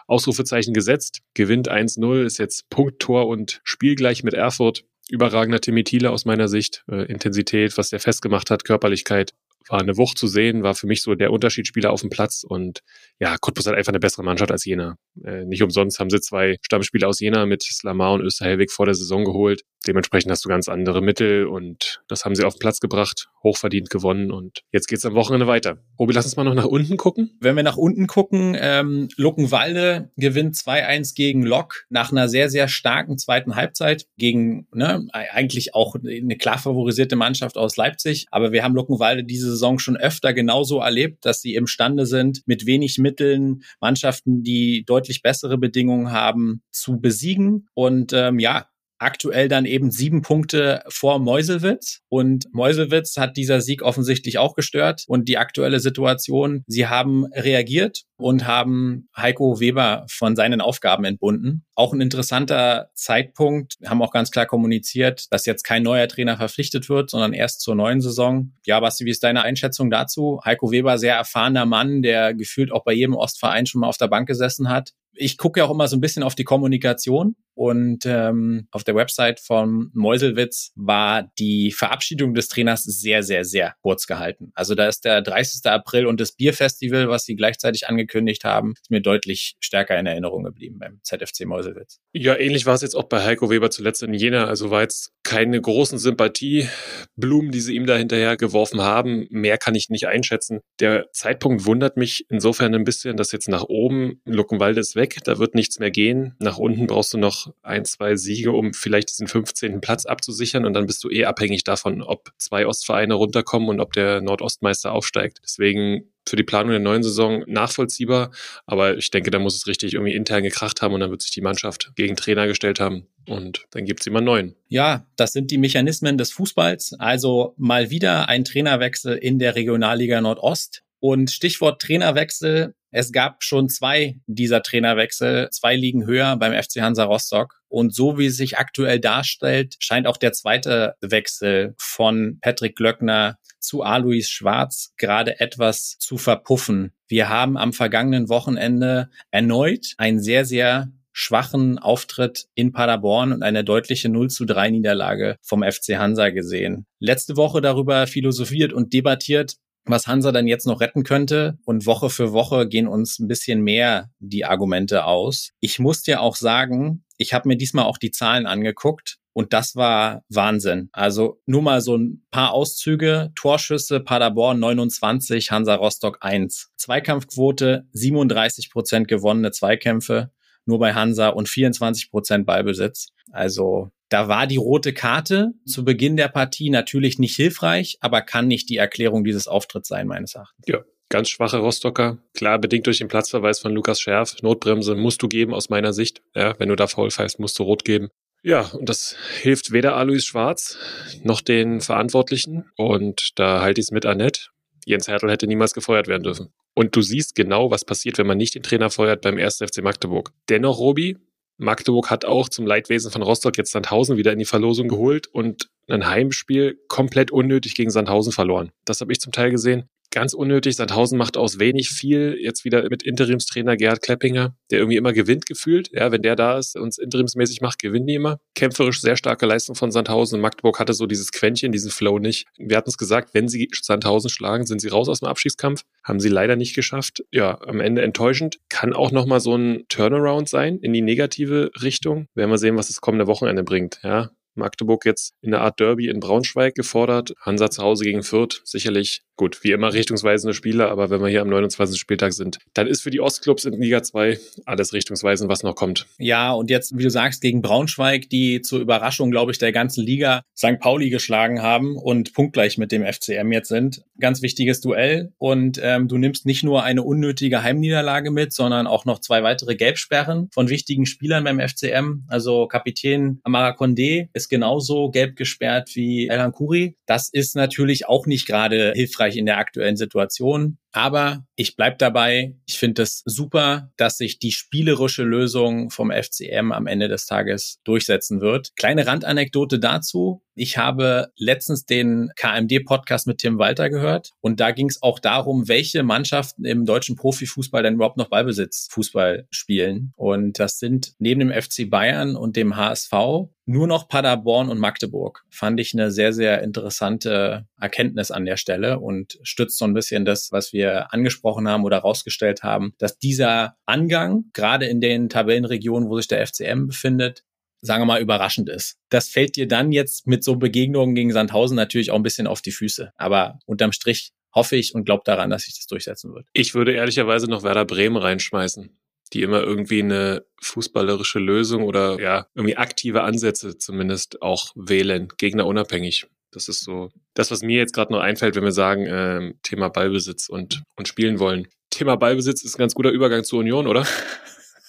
Ausrufezeichen 0.08 0.74
gesetzt, 0.74 1.22
gewinnt 1.34 1.70
1-0, 1.70 2.24
ist 2.24 2.38
jetzt 2.38 2.70
Punkttor 2.70 3.28
und 3.28 3.62
spielgleich 3.64 4.24
mit 4.24 4.34
Erfurt. 4.34 4.84
Überragender 5.10 5.62
Timmy 5.62 5.84
Thiele 5.84 6.10
aus 6.12 6.26
meiner 6.26 6.48
Sicht. 6.48 6.84
Äh, 6.90 7.06
Intensität, 7.06 7.78
was 7.78 7.90
der 7.90 8.00
festgemacht 8.00 8.50
hat, 8.50 8.64
Körperlichkeit 8.64 9.34
war 9.68 9.82
eine 9.82 9.98
Wucht 9.98 10.18
zu 10.18 10.28
sehen, 10.28 10.64
war 10.64 10.76
für 10.76 10.88
mich 10.88 11.02
so 11.02 11.16
der 11.16 11.32
Unterschiedsspieler 11.32 11.92
auf 11.92 12.02
dem 12.02 12.10
Platz 12.10 12.46
und 12.48 12.82
ja, 13.20 13.36
Cottbus 13.38 13.66
hat 13.66 13.74
einfach 13.76 13.92
eine 13.92 14.00
bessere 14.00 14.24
Mannschaft 14.24 14.52
als 14.52 14.66
Jena. 14.66 14.98
Äh, 15.24 15.46
nicht 15.46 15.64
umsonst 15.64 16.00
haben 16.00 16.10
sie 16.10 16.22
zwei 16.22 16.58
Stammspieler 16.62 17.08
aus 17.08 17.20
Jena 17.20 17.46
mit 17.46 17.64
Slamar 17.64 18.14
und 18.14 18.22
Österhelwig 18.22 18.72
vor 18.72 18.86
der 18.86 18.96
Saison 18.96 19.26
geholt. 19.26 19.64
Dementsprechend 19.88 20.32
hast 20.32 20.44
du 20.46 20.50
ganz 20.50 20.68
andere 20.68 21.02
Mittel 21.02 21.46
und 21.46 22.02
das 22.08 22.26
haben 22.26 22.36
sie 22.36 22.44
auf 22.44 22.56
den 22.56 22.60
Platz 22.60 22.80
gebracht, 22.80 23.30
hochverdient 23.44 23.90
gewonnen 23.90 24.32
und 24.32 24.62
jetzt 24.72 24.88
geht's 24.88 25.06
am 25.06 25.14
Wochenende 25.14 25.48
weiter. 25.48 25.78
Obi, 25.98 26.14
lass 26.14 26.26
uns 26.26 26.36
mal 26.36 26.44
noch 26.44 26.56
nach 26.56 26.66
unten 26.66 26.98
gucken. 26.98 27.38
Wenn 27.40 27.56
wir 27.56 27.64
nach 27.64 27.78
unten 27.78 28.08
gucken, 28.08 28.58
ähm, 28.60 29.10
Luckenwalde 29.16 30.12
gewinnt 30.18 30.56
2-1 30.56 31.16
gegen 31.16 31.44
Lok 31.44 31.86
nach 31.90 32.12
einer 32.12 32.28
sehr, 32.28 32.50
sehr 32.50 32.68
starken 32.68 33.18
zweiten 33.18 33.56
Halbzeit 33.56 34.08
gegen 34.18 34.68
ne, 34.74 35.08
eigentlich 35.12 35.76
auch 35.76 35.96
eine 35.96 36.38
klar 36.38 36.58
favorisierte 36.58 37.16
Mannschaft 37.16 37.58
aus 37.58 37.78
Leipzig. 37.78 38.26
Aber 38.32 38.52
wir 38.52 38.64
haben 38.64 38.76
Luckenwalde 38.76 39.24
diese 39.24 39.50
Saison 39.52 39.80
schon 39.80 39.98
öfter 39.98 40.34
genauso 40.34 40.80
erlebt, 40.80 41.26
dass 41.26 41.42
sie 41.42 41.56
imstande 41.56 42.06
sind, 42.06 42.42
mit 42.46 42.66
wenig 42.66 42.98
Mitteln 42.98 43.64
Mannschaften, 43.80 44.44
die 44.44 44.84
deutlich 44.86 45.22
bessere 45.22 45.58
Bedingungen 45.58 46.12
haben, 46.12 46.64
zu 46.72 47.00
besiegen. 47.00 47.68
Und 47.74 48.14
ähm, 48.14 48.40
ja, 48.40 48.68
aktuell 48.98 49.48
dann 49.48 49.66
eben 49.66 49.92
sieben 49.92 50.22
Punkte 50.22 50.84
vor 50.88 51.20
Meuselwitz. 51.20 52.02
Und 52.10 52.46
Meuselwitz 52.52 53.18
hat 53.18 53.38
dieser 53.38 53.62
Sieg 53.62 53.82
offensichtlich 53.82 54.38
auch 54.38 54.56
gestört. 54.56 55.04
Und 55.08 55.28
die 55.28 55.38
aktuelle 55.38 55.80
Situation, 55.80 56.64
sie 56.68 56.88
haben 56.88 57.26
reagiert 57.34 58.04
und 58.18 58.48
haben 58.48 59.10
Heiko 59.16 59.60
Weber 59.60 60.06
von 60.10 60.36
seinen 60.36 60.62
Aufgaben 60.62 61.04
entbunden. 61.04 61.66
Auch 61.76 61.94
ein 61.94 62.02
interessanter 62.02 62.90
Zeitpunkt, 62.94 63.76
haben 63.86 64.02
auch 64.02 64.12
ganz 64.12 64.32
klar 64.32 64.46
kommuniziert, 64.46 65.32
dass 65.32 65.46
jetzt 65.46 65.64
kein 65.64 65.84
neuer 65.84 66.08
Trainer 66.08 66.38
verpflichtet 66.38 66.88
wird, 66.88 67.10
sondern 67.10 67.34
erst 67.34 67.62
zur 67.62 67.76
neuen 67.76 68.02
Saison. 68.02 68.54
Ja, 68.66 68.80
Basti, 68.80 69.06
wie 69.06 69.12
ist 69.12 69.24
deine 69.24 69.42
Einschätzung 69.42 69.90
dazu? 69.90 70.40
Heiko 70.46 70.72
Weber, 70.72 70.98
sehr 70.98 71.16
erfahrener 71.16 71.66
Mann, 71.66 72.02
der 72.02 72.34
gefühlt 72.34 72.72
auch 72.72 72.84
bei 72.84 72.94
jedem 72.94 73.16
Ostverein 73.16 73.66
schon 73.66 73.82
mal 73.82 73.88
auf 73.88 73.98
der 73.98 74.08
Bank 74.08 74.28
gesessen 74.28 74.70
hat 74.70 74.94
ich 75.16 75.38
gucke 75.38 75.60
ja 75.60 75.66
auch 75.66 75.72
immer 75.72 75.88
so 75.88 75.96
ein 75.96 76.02
bisschen 76.02 76.24
auf 76.24 76.36
die 76.36 76.44
Kommunikation 76.44 77.36
und 77.54 78.06
ähm, 78.06 78.68
auf 78.72 78.84
der 78.84 78.96
Website 78.96 79.40
von 79.40 79.90
Meuselwitz 79.94 80.72
war 80.76 81.32
die 81.40 81.72
Verabschiedung 81.72 82.34
des 82.34 82.50
Trainers 82.50 82.84
sehr, 82.84 83.24
sehr, 83.24 83.46
sehr 83.46 83.76
kurz 83.82 84.08
gehalten. 84.08 84.52
Also 84.54 84.76
da 84.76 84.88
ist 84.88 85.06
der 85.06 85.22
30. 85.22 85.66
April 85.72 86.06
und 86.06 86.20
das 86.20 86.34
Bierfestival, 86.34 87.08
was 87.08 87.24
sie 87.24 87.36
gleichzeitig 87.36 87.88
angekündigt 87.88 88.44
haben, 88.44 88.74
ist 88.80 88.92
mir 88.92 89.02
deutlich 89.02 89.56
stärker 89.62 89.98
in 89.98 90.06
Erinnerung 90.06 90.44
geblieben 90.44 90.80
beim 90.80 91.00
ZFC 91.04 91.46
Meuselwitz. 91.46 92.00
Ja, 92.12 92.36
ähnlich 92.36 92.66
war 92.66 92.76
es 92.76 92.82
jetzt 92.82 92.96
auch 92.96 93.06
bei 93.06 93.24
Heiko 93.24 93.50
Weber 93.50 93.72
zuletzt 93.72 94.04
in 94.04 94.14
Jena. 94.14 94.46
Also 94.46 94.70
war 94.70 94.82
jetzt 94.82 95.15
keine 95.26 95.60
großen 95.60 95.98
Sympathieblumen, 95.98 97.52
die 97.52 97.60
sie 97.60 97.76
ihm 97.76 97.86
da 97.86 97.98
hinterher 97.98 98.38
geworfen 98.38 98.82
haben. 98.82 99.28
Mehr 99.30 99.58
kann 99.58 99.76
ich 99.76 99.90
nicht 99.90 100.08
einschätzen. 100.08 100.62
Der 100.80 101.12
Zeitpunkt 101.12 101.66
wundert 101.66 101.98
mich 101.98 102.26
insofern 102.30 102.74
ein 102.74 102.86
bisschen, 102.86 103.18
dass 103.18 103.34
jetzt 103.34 103.50
nach 103.50 103.64
oben 103.64 104.22
Luckenwalde 104.24 104.80
ist 104.80 104.96
weg 104.96 105.18
da 105.26 105.40
wird 105.40 105.56
nichts 105.56 105.80
mehr 105.80 105.92
gehen. 105.92 106.36
Nach 106.40 106.58
unten 106.58 106.88
brauchst 106.88 107.14
du 107.14 107.18
noch 107.18 107.52
ein, 107.64 107.86
zwei 107.86 108.16
Siege, 108.16 108.52
um 108.52 108.74
vielleicht 108.74 109.10
diesen 109.10 109.28
15. 109.28 109.82
Platz 109.82 110.06
abzusichern 110.06 110.66
und 110.66 110.74
dann 110.74 110.86
bist 110.86 111.04
du 111.04 111.10
eh 111.10 111.26
abhängig 111.26 111.64
davon, 111.64 112.02
ob 112.02 112.32
zwei 112.38 112.68
Ostvereine 112.68 113.16
runterkommen 113.16 113.70
und 113.70 113.80
ob 113.80 113.94
der 113.94 114.22
Nordostmeister 114.22 114.92
aufsteigt. 114.92 115.40
Deswegen 115.44 116.12
für 116.28 116.36
die 116.36 116.44
Planung 116.44 116.72
der 116.72 116.80
neuen 116.80 117.04
Saison 117.04 117.44
nachvollziehbar, 117.48 118.32
aber 118.66 118.98
ich 118.98 119.12
denke, 119.12 119.32
da 119.32 119.40
muss 119.40 119.56
es 119.56 119.68
richtig 119.68 119.94
irgendwie 119.94 120.14
intern 120.14 120.44
gekracht 120.44 120.82
haben 120.82 120.94
und 120.94 121.00
dann 121.00 121.12
wird 121.12 121.22
sich 121.22 121.32
die 121.32 121.42
Mannschaft 121.42 121.92
gegen 121.96 122.16
Trainer 122.16 122.48
gestellt 122.48 122.80
haben 122.80 123.08
und 123.28 123.66
dann 123.72 123.86
gibt 123.86 124.02
es 124.02 124.08
immer 124.08 124.22
neuen. 124.22 124.56
Ja, 124.68 125.06
das 125.16 125.34
sind 125.34 125.52
die 125.52 125.58
Mechanismen 125.58 126.18
des 126.18 126.32
Fußballs. 126.32 126.96
Also 127.00 127.54
mal 127.58 127.90
wieder 127.90 128.30
ein 128.30 128.44
Trainerwechsel 128.44 129.16
in 129.18 129.40
der 129.40 129.56
Regionalliga 129.56 130.22
Nordost. 130.22 130.84
Und 131.00 131.30
Stichwort 131.30 131.82
Trainerwechsel. 131.82 132.74
Es 132.90 133.12
gab 133.12 133.44
schon 133.44 133.70
zwei 133.70 134.16
dieser 134.26 134.64
Trainerwechsel, 134.64 135.50
zwei 135.52 135.76
Ligen 135.76 136.08
höher 136.08 136.38
beim 136.38 136.54
FC 136.54 136.82
Hansa 136.82 137.04
Rostock. 137.04 137.62
Und 137.68 137.94
so 137.94 138.18
wie 138.18 138.28
es 138.28 138.38
sich 138.38 138.58
aktuell 138.58 139.00
darstellt, 139.00 139.76
scheint 139.80 140.08
auch 140.08 140.18
der 140.18 140.32
zweite 140.32 140.96
Wechsel 141.02 141.76
von 141.78 142.40
Patrick 142.42 142.76
Glöckner 142.76 143.38
zu 143.66 143.82
Alois 143.82 144.28
Schwarz 144.28 144.94
gerade 144.98 145.40
etwas 145.40 145.98
zu 146.00 146.18
verpuffen. 146.18 146.94
Wir 147.08 147.30
haben 147.30 147.58
am 147.58 147.74
vergangenen 147.74 148.30
Wochenende 148.30 149.10
erneut 149.32 149.94
einen 149.98 150.20
sehr, 150.20 150.46
sehr 150.46 150.92
schwachen 151.12 151.80
Auftritt 151.80 152.48
in 152.56 152.74
Paderborn 152.74 153.32
und 153.32 153.42
eine 153.42 153.64
deutliche 153.64 154.10
0 154.10 154.30
zu 154.30 154.46
3 154.46 154.72
Niederlage 154.72 155.38
vom 155.42 155.64
FC 155.64 155.98
Hansa 155.98 156.30
gesehen. 156.30 156.86
Letzte 157.00 157.38
Woche 157.38 157.62
darüber 157.62 158.06
philosophiert 158.06 158.74
und 158.74 158.92
debattiert, 158.92 159.56
was 159.86 160.08
Hansa 160.08 160.32
dann 160.32 160.48
jetzt 160.48 160.68
noch 160.68 160.82
retten 160.82 161.04
könnte. 161.04 161.58
Und 161.64 161.86
Woche 161.86 162.10
für 162.10 162.34
Woche 162.34 162.68
gehen 162.68 162.88
uns 162.88 163.20
ein 163.20 163.28
bisschen 163.28 163.62
mehr 163.62 164.10
die 164.20 164.44
Argumente 164.44 165.06
aus. 165.06 165.52
Ich 165.62 165.80
muss 165.80 166.02
dir 166.02 166.22
auch 166.22 166.36
sagen, 166.36 167.06
ich 167.18 167.34
habe 167.34 167.48
mir 167.48 167.56
diesmal 167.56 167.86
auch 167.86 167.98
die 167.98 168.12
Zahlen 168.12 168.46
angeguckt. 168.46 169.18
Und 169.36 169.52
das 169.52 169.76
war 169.76 170.24
Wahnsinn. 170.30 170.90
Also 170.94 171.42
nur 171.46 171.62
mal 171.62 171.82
so 171.82 171.98
ein 171.98 172.26
paar 172.32 172.54
Auszüge. 172.54 173.32
Torschüsse 173.36 174.00
Paderborn 174.00 174.60
29, 174.60 175.52
Hansa 175.52 175.76
Rostock 175.76 176.20
1. 176.22 176.72
Zweikampfquote 176.78 177.86
37 177.92 178.72
Prozent 178.72 179.08
gewonnene 179.08 179.52
Zweikämpfe 179.52 180.32
nur 180.66 180.80
bei 180.80 180.94
Hansa 180.94 181.30
und 181.30 181.48
24 181.48 182.12
Prozent 182.12 182.46
Ballbesitz. 182.46 183.10
Also 183.32 183.92
da 184.10 184.28
war 184.28 184.48
die 184.48 184.58
rote 184.58 184.94
Karte 184.94 185.52
zu 185.66 185.84
Beginn 185.84 186.18
der 186.18 186.28
Partie 186.28 186.70
natürlich 186.70 187.20
nicht 187.20 187.36
hilfreich, 187.36 187.98
aber 188.02 188.22
kann 188.22 188.48
nicht 188.48 188.70
die 188.70 188.78
Erklärung 188.78 189.24
dieses 189.24 189.48
Auftritts 189.48 189.88
sein, 189.88 190.08
meines 190.08 190.36
Erachtens. 190.36 190.66
Ja, 190.68 190.84
ganz 191.10 191.30
schwache 191.30 191.58
Rostocker. 191.58 192.18
Klar, 192.34 192.60
bedingt 192.60 192.88
durch 192.88 193.00
den 193.00 193.08
Platzverweis 193.08 193.60
von 193.60 193.74
Lukas 193.74 194.00
Scherf. 194.00 194.36
Notbremse 194.42 194.96
musst 194.96 195.22
du 195.22 195.28
geben 195.28 195.54
aus 195.54 195.70
meiner 195.70 195.94
Sicht. 195.94 196.22
Ja, 196.36 196.58
wenn 196.60 196.70
du 196.70 196.76
da 196.76 196.88
faul 196.88 197.10
pfeifst, 197.10 197.40
musst 197.40 197.58
du 197.60 197.64
rot 197.64 197.84
geben. 197.84 198.10
Ja, 198.46 198.62
und 198.74 198.90
das 198.90 199.16
hilft 199.42 199.72
weder 199.72 199.96
Alois 199.96 200.20
Schwarz 200.20 200.78
noch 201.24 201.42
den 201.42 201.82
Verantwortlichen. 201.82 202.66
Und 202.78 203.32
da 203.38 203.62
halte 203.62 203.82
ich 203.82 203.88
es 203.88 203.92
mit 203.92 204.06
Annette. 204.06 204.50
Jens 204.86 205.08
Hertel 205.08 205.32
hätte 205.32 205.48
niemals 205.48 205.74
gefeuert 205.74 206.08
werden 206.08 206.22
dürfen. 206.22 206.54
Und 206.76 206.96
du 206.96 207.02
siehst 207.02 207.34
genau, 207.34 207.72
was 207.72 207.86
passiert, 207.86 208.20
wenn 208.20 208.28
man 208.28 208.38
nicht 208.38 208.54
den 208.54 208.62
Trainer 208.62 208.92
feuert 208.92 209.22
beim 209.22 209.40
1. 209.40 209.58
FC 209.58 209.82
Magdeburg. 209.82 210.32
Dennoch, 210.48 210.78
Robi, 210.78 211.18
Magdeburg 211.58 212.12
hat 212.12 212.24
auch 212.24 212.48
zum 212.48 212.68
Leidwesen 212.68 213.10
von 213.10 213.24
Rostock 213.24 213.58
jetzt 213.58 213.72
Sandhausen 213.72 214.16
wieder 214.16 214.32
in 214.32 214.38
die 214.38 214.46
Verlosung 214.46 214.90
geholt 214.90 215.26
und 215.26 215.70
ein 215.88 216.06
Heimspiel 216.06 216.78
komplett 216.88 217.32
unnötig 217.32 217.74
gegen 217.74 217.90
Sandhausen 217.90 218.32
verloren. 218.32 218.72
Das 218.86 219.02
habe 219.02 219.12
ich 219.12 219.20
zum 219.20 219.32
Teil 219.32 219.50
gesehen 219.50 219.90
ganz 220.16 220.34
unnötig. 220.34 220.78
Sandhausen 220.78 221.18
macht 221.18 221.36
aus 221.36 221.60
wenig 221.60 221.90
viel. 221.90 222.38
Jetzt 222.42 222.64
wieder 222.64 222.90
mit 222.90 223.04
Interimstrainer 223.04 223.76
Gerhard 223.76 224.02
Kleppinger, 224.02 224.56
der 224.72 224.80
irgendwie 224.80 224.96
immer 224.96 225.12
gewinnt 225.14 225.46
gefühlt. 225.46 225.90
Ja, 225.92 226.12
wenn 226.12 226.22
der 226.22 226.38
da 226.38 226.58
ist, 226.58 226.78
uns 226.78 226.98
interimsmäßig 226.98 227.60
macht, 227.60 227.80
gewinnen 227.80 228.08
die 228.08 228.16
immer. 228.16 228.40
Kämpferisch 228.56 229.02
sehr 229.02 229.18
starke 229.18 229.46
Leistung 229.46 229.76
von 229.76 229.92
Sandhausen. 229.92 230.40
Magdeburg 230.40 230.80
hatte 230.80 230.94
so 230.94 231.06
dieses 231.06 231.34
Quäntchen, 231.34 231.74
diesen 231.74 231.92
Flow 231.92 232.18
nicht. 232.18 232.48
Wir 232.58 232.78
hatten 232.78 232.90
es 232.90 232.98
gesagt, 232.98 233.34
wenn 233.34 233.50
sie 233.50 233.70
Sandhausen 233.74 234.30
schlagen, 234.30 234.66
sind 234.66 234.80
sie 234.80 234.88
raus 234.88 235.10
aus 235.10 235.20
dem 235.20 235.28
Abschiedskampf. 235.28 235.84
Haben 236.04 236.22
sie 236.22 236.30
leider 236.30 236.56
nicht 236.56 236.76
geschafft. 236.76 237.24
Ja, 237.32 237.60
am 237.62 237.82
Ende 237.82 238.02
enttäuschend. 238.02 238.60
Kann 238.70 238.94
auch 238.94 239.12
nochmal 239.12 239.42
so 239.42 239.56
ein 239.56 239.84
Turnaround 239.90 240.48
sein 240.48 240.80
in 240.80 240.94
die 240.94 241.02
negative 241.02 241.72
Richtung. 241.84 242.28
Werden 242.36 242.52
wir 242.52 242.58
sehen, 242.58 242.78
was 242.78 242.88
das 242.88 243.02
kommende 243.02 243.28
Wochenende 243.28 243.64
bringt. 243.64 244.00
Ja, 244.02 244.32
Magdeburg 244.56 245.06
jetzt 245.06 245.34
in 245.42 245.52
der 245.52 245.62
Art 245.62 245.80
Derby 245.80 246.08
in 246.08 246.20
Braunschweig 246.20 246.76
gefordert. 246.76 247.34
Hansa 247.42 247.70
zu 247.70 247.84
Hause 247.84 248.06
gegen 248.06 248.24
Fürth 248.24 248.62
sicherlich 248.64 249.25
gut, 249.36 249.64
wie 249.64 249.72
immer 249.72 249.94
richtungsweisende 249.94 250.54
Spiele, 250.54 250.90
aber 250.90 251.10
wenn 251.10 251.22
wir 251.22 251.30
hier 251.30 251.42
am 251.42 251.50
29. 251.50 252.00
Spieltag 252.00 252.34
sind, 252.34 252.60
dann 252.74 252.88
ist 252.88 253.02
für 253.02 253.10
die 253.10 253.22
Ostclubs 253.22 253.66
in 253.66 253.80
Liga 253.82 254.02
2 254.02 254.40
alles 254.66 254.94
richtungsweisend, 254.94 255.50
was 255.50 255.64
noch 255.64 255.76
kommt. 255.76 256.08
Ja, 256.18 256.54
und 256.54 256.70
jetzt, 256.70 256.98
wie 256.98 257.04
du 257.04 257.10
sagst, 257.10 257.42
gegen 257.42 257.62
Braunschweig, 257.62 258.30
die 258.30 258.62
zur 258.62 258.80
Überraschung, 258.80 259.32
glaube 259.32 259.52
ich, 259.52 259.58
der 259.58 259.72
ganzen 259.72 260.06
Liga 260.06 260.44
St. 260.58 260.80
Pauli 260.80 261.10
geschlagen 261.10 261.62
haben 261.62 261.98
und 261.98 262.34
punktgleich 262.34 262.78
mit 262.78 262.92
dem 262.92 263.04
FCM 263.04 263.52
jetzt 263.52 263.70
sind. 263.70 264.04
Ganz 264.20 264.42
wichtiges 264.42 264.82
Duell 264.82 265.34
und 265.38 265.80
ähm, 265.82 266.08
du 266.08 266.18
nimmst 266.18 266.46
nicht 266.46 266.64
nur 266.64 266.84
eine 266.84 267.04
unnötige 267.04 267.64
Heimniederlage 267.64 268.32
mit, 268.32 268.54
sondern 268.54 268.88
auch 268.88 269.06
noch 269.06 269.20
zwei 269.20 269.44
weitere 269.44 269.76
Gelbsperren 269.76 270.50
von 270.54 270.70
wichtigen 270.70 271.06
Spielern 271.06 271.44
beim 271.44 271.60
FCM. 271.60 272.24
Also 272.28 272.68
Kapitän 272.68 273.40
Amara 273.44 273.72
Condé 273.72 274.30
ist 274.34 274.50
genauso 274.50 275.10
gelb 275.10 275.36
gesperrt 275.36 275.96
wie 275.96 276.28
Elan 276.28 276.52
Kuri. 276.52 276.96
Das 277.06 277.30
ist 277.32 277.56
natürlich 277.56 278.08
auch 278.08 278.26
nicht 278.26 278.48
gerade 278.48 278.94
hilfreich 278.96 279.38
in 279.38 279.46
der 279.46 279.58
aktuellen 279.58 279.98
Situation. 279.98 280.78
Aber 280.96 281.46
ich 281.58 281.76
bleib 281.76 282.00
dabei. 282.00 282.56
Ich 282.66 282.80
finde 282.80 283.02
es 283.02 283.22
super, 283.26 283.92
dass 283.98 284.18
sich 284.18 284.40
die 284.40 284.54
spielerische 284.54 285.24
Lösung 285.24 285.90
vom 285.90 286.10
FCM 286.10 286.72
am 286.72 286.88
Ende 286.88 287.10
des 287.10 287.26
Tages 287.26 287.82
durchsetzen 287.84 288.40
wird. 288.40 288.78
Kleine 288.78 289.06
Randanekdote 289.06 289.78
dazu. 289.78 290.42
Ich 290.58 290.78
habe 290.78 291.34
letztens 291.36 291.86
den 291.86 292.32
KMD-Podcast 292.38 293.28
mit 293.28 293.40
Tim 293.40 293.60
Walter 293.60 293.90
gehört 293.90 294.32
und 294.40 294.62
da 294.62 294.72
ging 294.72 294.88
es 294.88 295.04
auch 295.04 295.20
darum, 295.20 295.68
welche 295.68 296.02
Mannschaften 296.02 296.64
im 296.64 296.86
deutschen 296.86 297.18
Profifußball 297.18 297.84
denn 297.84 297.96
überhaupt 297.96 298.16
noch 298.16 298.30
Ballbesitz 298.30 298.88
Fußball 298.90 299.48
spielen. 299.50 300.14
Und 300.16 300.58
das 300.60 300.80
sind 300.80 301.12
neben 301.20 301.42
dem 301.42 301.52
FC 301.52 301.90
Bayern 301.90 302.38
und 302.38 302.56
dem 302.56 302.78
HSV 302.78 303.50
nur 303.66 303.88
noch 303.88 304.08
Paderborn 304.08 304.70
und 304.70 304.80
Magdeburg. 304.80 305.44
Fand 305.50 305.80
ich 305.80 305.94
eine 305.94 306.12
sehr, 306.12 306.34
sehr 306.34 306.62
interessante 306.62 307.66
Erkenntnis 307.80 308.32
an 308.32 308.46
der 308.46 308.58
Stelle 308.58 309.00
und 309.00 309.40
stützt 309.42 309.78
so 309.78 309.86
ein 309.86 309.94
bisschen 309.94 310.24
das, 310.24 310.52
was 310.52 310.72
wir 310.72 310.85
angesprochen 310.88 311.68
haben 311.68 311.84
oder 311.84 311.98
rausgestellt 311.98 312.64
haben, 312.64 312.94
dass 312.98 313.20
dieser 313.20 313.78
Angang, 313.86 314.46
gerade 314.54 314.86
in 314.86 315.02
den 315.02 315.30
Tabellenregionen, 315.30 316.10
wo 316.10 316.18
sich 316.18 316.28
der 316.28 316.46
FCM 316.46 316.88
befindet, 316.88 317.44
sagen 317.82 318.02
wir 318.02 318.06
mal, 318.08 318.22
überraschend 318.22 318.70
ist. 318.70 318.98
Das 319.10 319.30
fällt 319.30 319.56
dir 319.56 319.68
dann 319.68 319.92
jetzt 319.92 320.28
mit 320.28 320.44
so 320.44 320.56
Begegnungen 320.56 321.16
gegen 321.16 321.32
Sandhausen 321.32 321.76
natürlich 321.76 322.12
auch 322.12 322.16
ein 322.16 322.24
bisschen 322.24 322.48
auf 322.48 322.62
die 322.62 322.72
Füße. 322.72 323.12
Aber 323.16 323.60
unterm 323.66 323.92
Strich 323.92 324.32
hoffe 324.54 324.76
ich 324.76 324.96
und 324.96 325.06
glaube 325.06 325.24
daran, 325.26 325.50
dass 325.50 325.64
sich 325.64 325.76
das 325.76 325.88
durchsetzen 325.88 326.34
wird. 326.34 326.48
Ich 326.54 326.74
würde 326.74 326.94
ehrlicherweise 326.94 327.48
noch 327.48 327.64
Werder 327.64 327.86
Bremen 327.86 328.18
reinschmeißen, 328.18 328.98
die 329.34 329.42
immer 329.42 329.62
irgendwie 329.62 330.02
eine 330.02 330.46
fußballerische 330.62 331.40
Lösung 331.40 331.84
oder 331.84 332.20
ja, 332.20 332.48
irgendwie 332.56 332.78
aktive 332.78 333.24
Ansätze 333.24 333.78
zumindest 333.78 334.42
auch 334.42 334.72
wählen, 334.76 335.28
gegnerunabhängig. 335.38 336.28
Das 336.56 336.70
ist 336.70 336.84
so 336.84 337.10
das, 337.34 337.52
was 337.52 337.62
mir 337.62 337.78
jetzt 337.78 337.94
gerade 337.94 338.14
noch 338.14 338.22
einfällt, 338.22 338.56
wenn 338.56 338.64
wir 338.64 338.72
sagen, 338.72 339.06
äh, 339.06 339.54
Thema 339.62 339.90
Ballbesitz 339.90 340.48
und, 340.48 340.84
und 340.96 341.08
spielen 341.08 341.40
wollen. 341.40 341.68
Thema 341.90 342.16
Ballbesitz 342.16 342.64
ist 342.64 342.76
ein 342.76 342.80
ganz 342.80 342.96
guter 342.96 343.12
Übergang 343.12 343.44
zur 343.44 343.60
Union, 343.60 343.88
oder? 343.88 344.08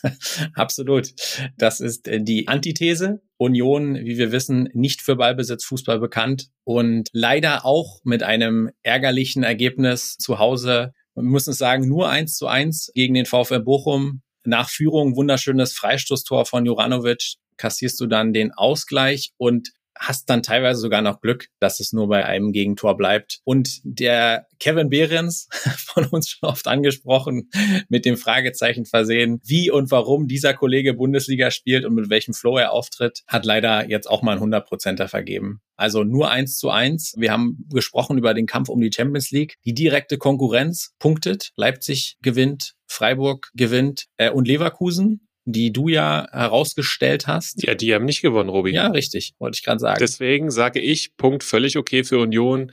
Absolut. 0.54 1.08
Das 1.56 1.80
ist 1.80 2.06
äh, 2.06 2.22
die 2.22 2.46
Antithese. 2.46 3.20
Union, 3.36 3.96
wie 3.96 4.16
wir 4.16 4.30
wissen, 4.32 4.68
nicht 4.74 5.02
für 5.02 5.16
Ballbesitz 5.16 5.64
Fußball 5.64 5.98
bekannt 5.98 6.48
und 6.64 7.08
leider 7.12 7.66
auch 7.66 7.98
mit 8.04 8.22
einem 8.22 8.70
ärgerlichen 8.82 9.42
Ergebnis 9.42 10.16
zu 10.16 10.38
Hause. 10.38 10.92
Wir 11.14 11.22
müssen 11.22 11.52
sagen, 11.52 11.88
nur 11.88 12.08
eins 12.08 12.36
zu 12.36 12.46
eins 12.46 12.90
gegen 12.94 13.14
den 13.14 13.26
VfL 13.26 13.60
Bochum. 13.60 14.22
Nach 14.44 14.70
Führung 14.70 15.16
wunderschönes 15.16 15.72
Freistoßtor 15.72 16.46
von 16.46 16.64
Juranovic 16.64 17.34
kassierst 17.56 18.00
du 18.00 18.06
dann 18.06 18.32
den 18.32 18.52
Ausgleich 18.52 19.32
und 19.36 19.70
hast 19.98 20.30
dann 20.30 20.42
teilweise 20.42 20.80
sogar 20.80 21.02
noch 21.02 21.20
Glück, 21.20 21.48
dass 21.58 21.80
es 21.80 21.92
nur 21.92 22.08
bei 22.08 22.24
einem 22.24 22.52
Gegentor 22.52 22.96
bleibt. 22.96 23.40
Und 23.44 23.80
der 23.84 24.46
Kevin 24.58 24.88
Behrens, 24.88 25.48
von 25.86 26.06
uns 26.06 26.30
schon 26.30 26.48
oft 26.48 26.66
angesprochen, 26.66 27.50
mit 27.88 28.04
dem 28.04 28.16
Fragezeichen 28.16 28.86
versehen, 28.86 29.40
wie 29.44 29.70
und 29.70 29.90
warum 29.90 30.28
dieser 30.28 30.54
Kollege 30.54 30.94
Bundesliga 30.94 31.50
spielt 31.50 31.84
und 31.84 31.94
mit 31.94 32.10
welchem 32.10 32.34
Flow 32.34 32.58
er 32.58 32.72
auftritt, 32.72 33.22
hat 33.26 33.44
leider 33.44 33.88
jetzt 33.88 34.08
auch 34.08 34.22
mal 34.22 34.36
ein 34.36 34.52
100%er 34.52 35.08
vergeben. 35.08 35.60
Also 35.76 36.04
nur 36.04 36.30
eins 36.30 36.58
zu 36.58 36.70
eins. 36.70 37.14
Wir 37.16 37.32
haben 37.32 37.66
gesprochen 37.70 38.16
über 38.16 38.32
den 38.32 38.46
Kampf 38.46 38.68
um 38.70 38.80
die 38.80 38.90
Champions 38.94 39.30
League. 39.30 39.56
Die 39.64 39.74
direkte 39.74 40.16
Konkurrenz 40.16 40.94
punktet. 40.98 41.52
Leipzig 41.56 42.16
gewinnt, 42.22 42.74
Freiburg 42.86 43.50
gewinnt 43.54 44.06
äh, 44.16 44.30
und 44.30 44.48
Leverkusen 44.48 45.25
die 45.46 45.72
du 45.72 45.88
ja 45.88 46.26
herausgestellt 46.32 47.28
hast. 47.28 47.62
Ja, 47.62 47.74
die 47.74 47.94
haben 47.94 48.04
nicht 48.04 48.20
gewonnen, 48.20 48.48
Robi. 48.48 48.72
Ja, 48.72 48.88
richtig, 48.88 49.34
wollte 49.38 49.56
ich 49.56 49.64
gerade 49.64 49.78
sagen. 49.78 49.98
Deswegen 50.00 50.50
sage 50.50 50.80
ich, 50.80 51.16
Punkt 51.16 51.44
völlig 51.44 51.78
okay 51.78 52.02
für 52.02 52.18
Union. 52.18 52.72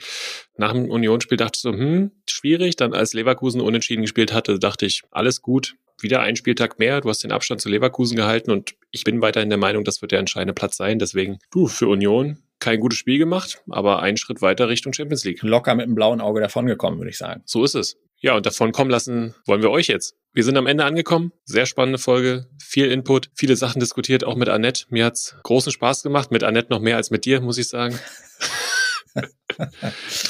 Nach 0.58 0.74
dem 0.74 0.90
Unionsspiel 0.90 1.38
dachte 1.38 1.58
ich 1.58 1.62
so, 1.62 1.72
hm, 1.72 2.12
schwierig. 2.28 2.76
Dann 2.76 2.94
als 2.94 3.14
Leverkusen 3.14 3.62
unentschieden 3.62 4.02
gespielt 4.02 4.34
hatte, 4.34 4.58
dachte 4.58 4.88
ich, 4.88 5.04
alles 5.12 5.42
gut. 5.42 5.76
Wieder 6.02 6.22
ein 6.22 6.36
Spieltag 6.36 6.80
mehr. 6.80 7.00
Du 7.00 7.10
hast 7.10 7.24
den 7.24 7.32
Abstand 7.32 7.62
zu 7.62 7.70
Leverkusen 7.70 8.18
gehalten 8.18 8.50
und 8.50 8.74
ich 8.90 9.04
bin 9.04 9.22
weiterhin 9.22 9.50
der 9.50 9.60
Meinung, 9.60 9.84
das 9.84 10.02
wird 10.02 10.12
der 10.12 10.20
entscheidende 10.20 10.54
Platz 10.54 10.76
sein. 10.76 10.98
Deswegen, 10.98 11.38
du, 11.52 11.68
für 11.68 11.88
Union 11.88 12.40
kein 12.60 12.80
gutes 12.80 12.98
Spiel 12.98 13.20
gemacht, 13.20 13.62
aber 13.70 14.02
einen 14.02 14.18
Schritt 14.18 14.42
weiter 14.42 14.68
Richtung 14.68 14.94
Champions 14.94 15.24
League. 15.26 15.44
Locker 15.44 15.76
mit 15.76 15.86
einem 15.86 15.96
blauen 15.96 16.22
Auge 16.22 16.42
davongekommen, 16.42 17.00
würde 17.00 17.12
ich 17.12 17.18
sagen. 17.18 17.44
So 17.46 17.64
ist 17.64 17.76
es. 17.76 17.98
Ja, 18.20 18.36
und 18.36 18.46
davon 18.46 18.72
kommen 18.72 18.90
lassen 18.90 19.36
wollen 19.46 19.62
wir 19.62 19.70
euch 19.70 19.88
jetzt. 19.88 20.16
Wir 20.36 20.44
sind 20.44 20.58
am 20.58 20.66
Ende 20.66 20.84
angekommen. 20.84 21.32
Sehr 21.46 21.68
spannende 21.68 22.00
Folge, 22.00 22.48
viel 22.60 22.92
Input, 22.92 23.30
viele 23.36 23.56
Sachen 23.56 23.80
diskutiert, 23.80 24.24
auch 24.24 24.36
mit 24.36 24.50
Annette. 24.50 24.86
Mir 24.90 25.06
hat's 25.06 25.36
großen 25.44 25.72
Spaß 25.72 26.02
gemacht. 26.02 26.32
Mit 26.32 26.44
Annette 26.44 26.72
noch 26.72 26.80
mehr 26.80 26.96
als 26.98 27.12
mit 27.12 27.26
dir, 27.26 27.40
muss 27.40 27.60
ich 27.60 27.68
sagen. 27.68 28.00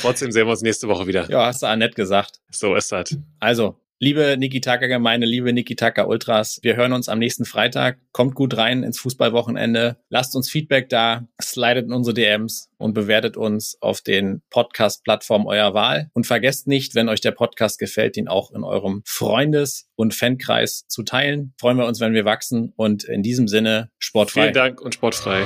Trotzdem 0.02 0.34
sehen 0.34 0.46
wir 0.46 0.52
uns 0.52 0.62
nächste 0.62 0.90
Woche 0.90 1.08
wieder. 1.08 1.30
Ja, 1.30 1.46
hast 1.46 1.64
du 1.64 1.68
Annette 1.68 1.96
gesagt. 1.96 2.42
So 2.52 2.76
ist 2.76 2.92
das. 2.92 3.18
Also, 3.40 3.80
Liebe 4.00 4.36
Niki 4.38 4.60
Taka 4.60 4.88
Gemeinde, 4.88 5.26
liebe 5.26 5.54
Niki 5.54 5.76
Taka 5.76 6.04
Ultras, 6.04 6.60
wir 6.62 6.76
hören 6.76 6.94
uns 6.94 7.08
am 7.08 7.20
nächsten 7.20 7.46
Freitag. 7.46 8.00
Kommt 8.12 8.36
gut 8.36 8.58
rein 8.58 8.84
ins 8.84 9.00
Fußballwochenende. 9.00 9.98
Lasst 10.10 10.36
uns 10.36 10.50
Feedback 10.50 10.90
da, 10.90 11.28
slidet 11.42 11.86
in 11.86 11.94
unsere 11.94 12.14
DMs 12.14 12.70
und 12.78 12.94
bewertet 12.94 13.38
uns 13.38 13.78
auf 13.82 14.02
den 14.02 14.42
Podcast-Plattformen 14.50 15.48
eurer 15.48 15.74
Wahl. 15.74 16.10
Und 16.14 16.28
vergesst 16.28 16.68
nicht, 16.68 16.96
wenn 16.96 17.08
euch 17.08 17.22
der 17.22 17.32
Podcast 17.32 17.80
gefällt, 17.80 18.18
ihn 18.18 18.28
auch 18.28 18.52
in 18.52 18.64
eurem 18.64 19.04
Freundes- 19.06 19.88
und 19.96 20.14
Fankreis 20.14 20.86
zu 20.88 21.04
teilen. 21.04 21.54
Freuen 21.60 21.78
wir 21.78 21.86
uns, 21.86 22.02
wenn 22.02 22.14
wir 22.14 22.26
wachsen. 22.26 22.74
Und 22.76 23.06
in 23.06 23.24
diesem 23.24 23.48
Sinne, 23.48 23.90
sportfrei. 24.00 24.42
Vielen 24.42 24.54
Dank 24.54 24.82
und 24.82 24.96
sportfrei. 24.96 25.46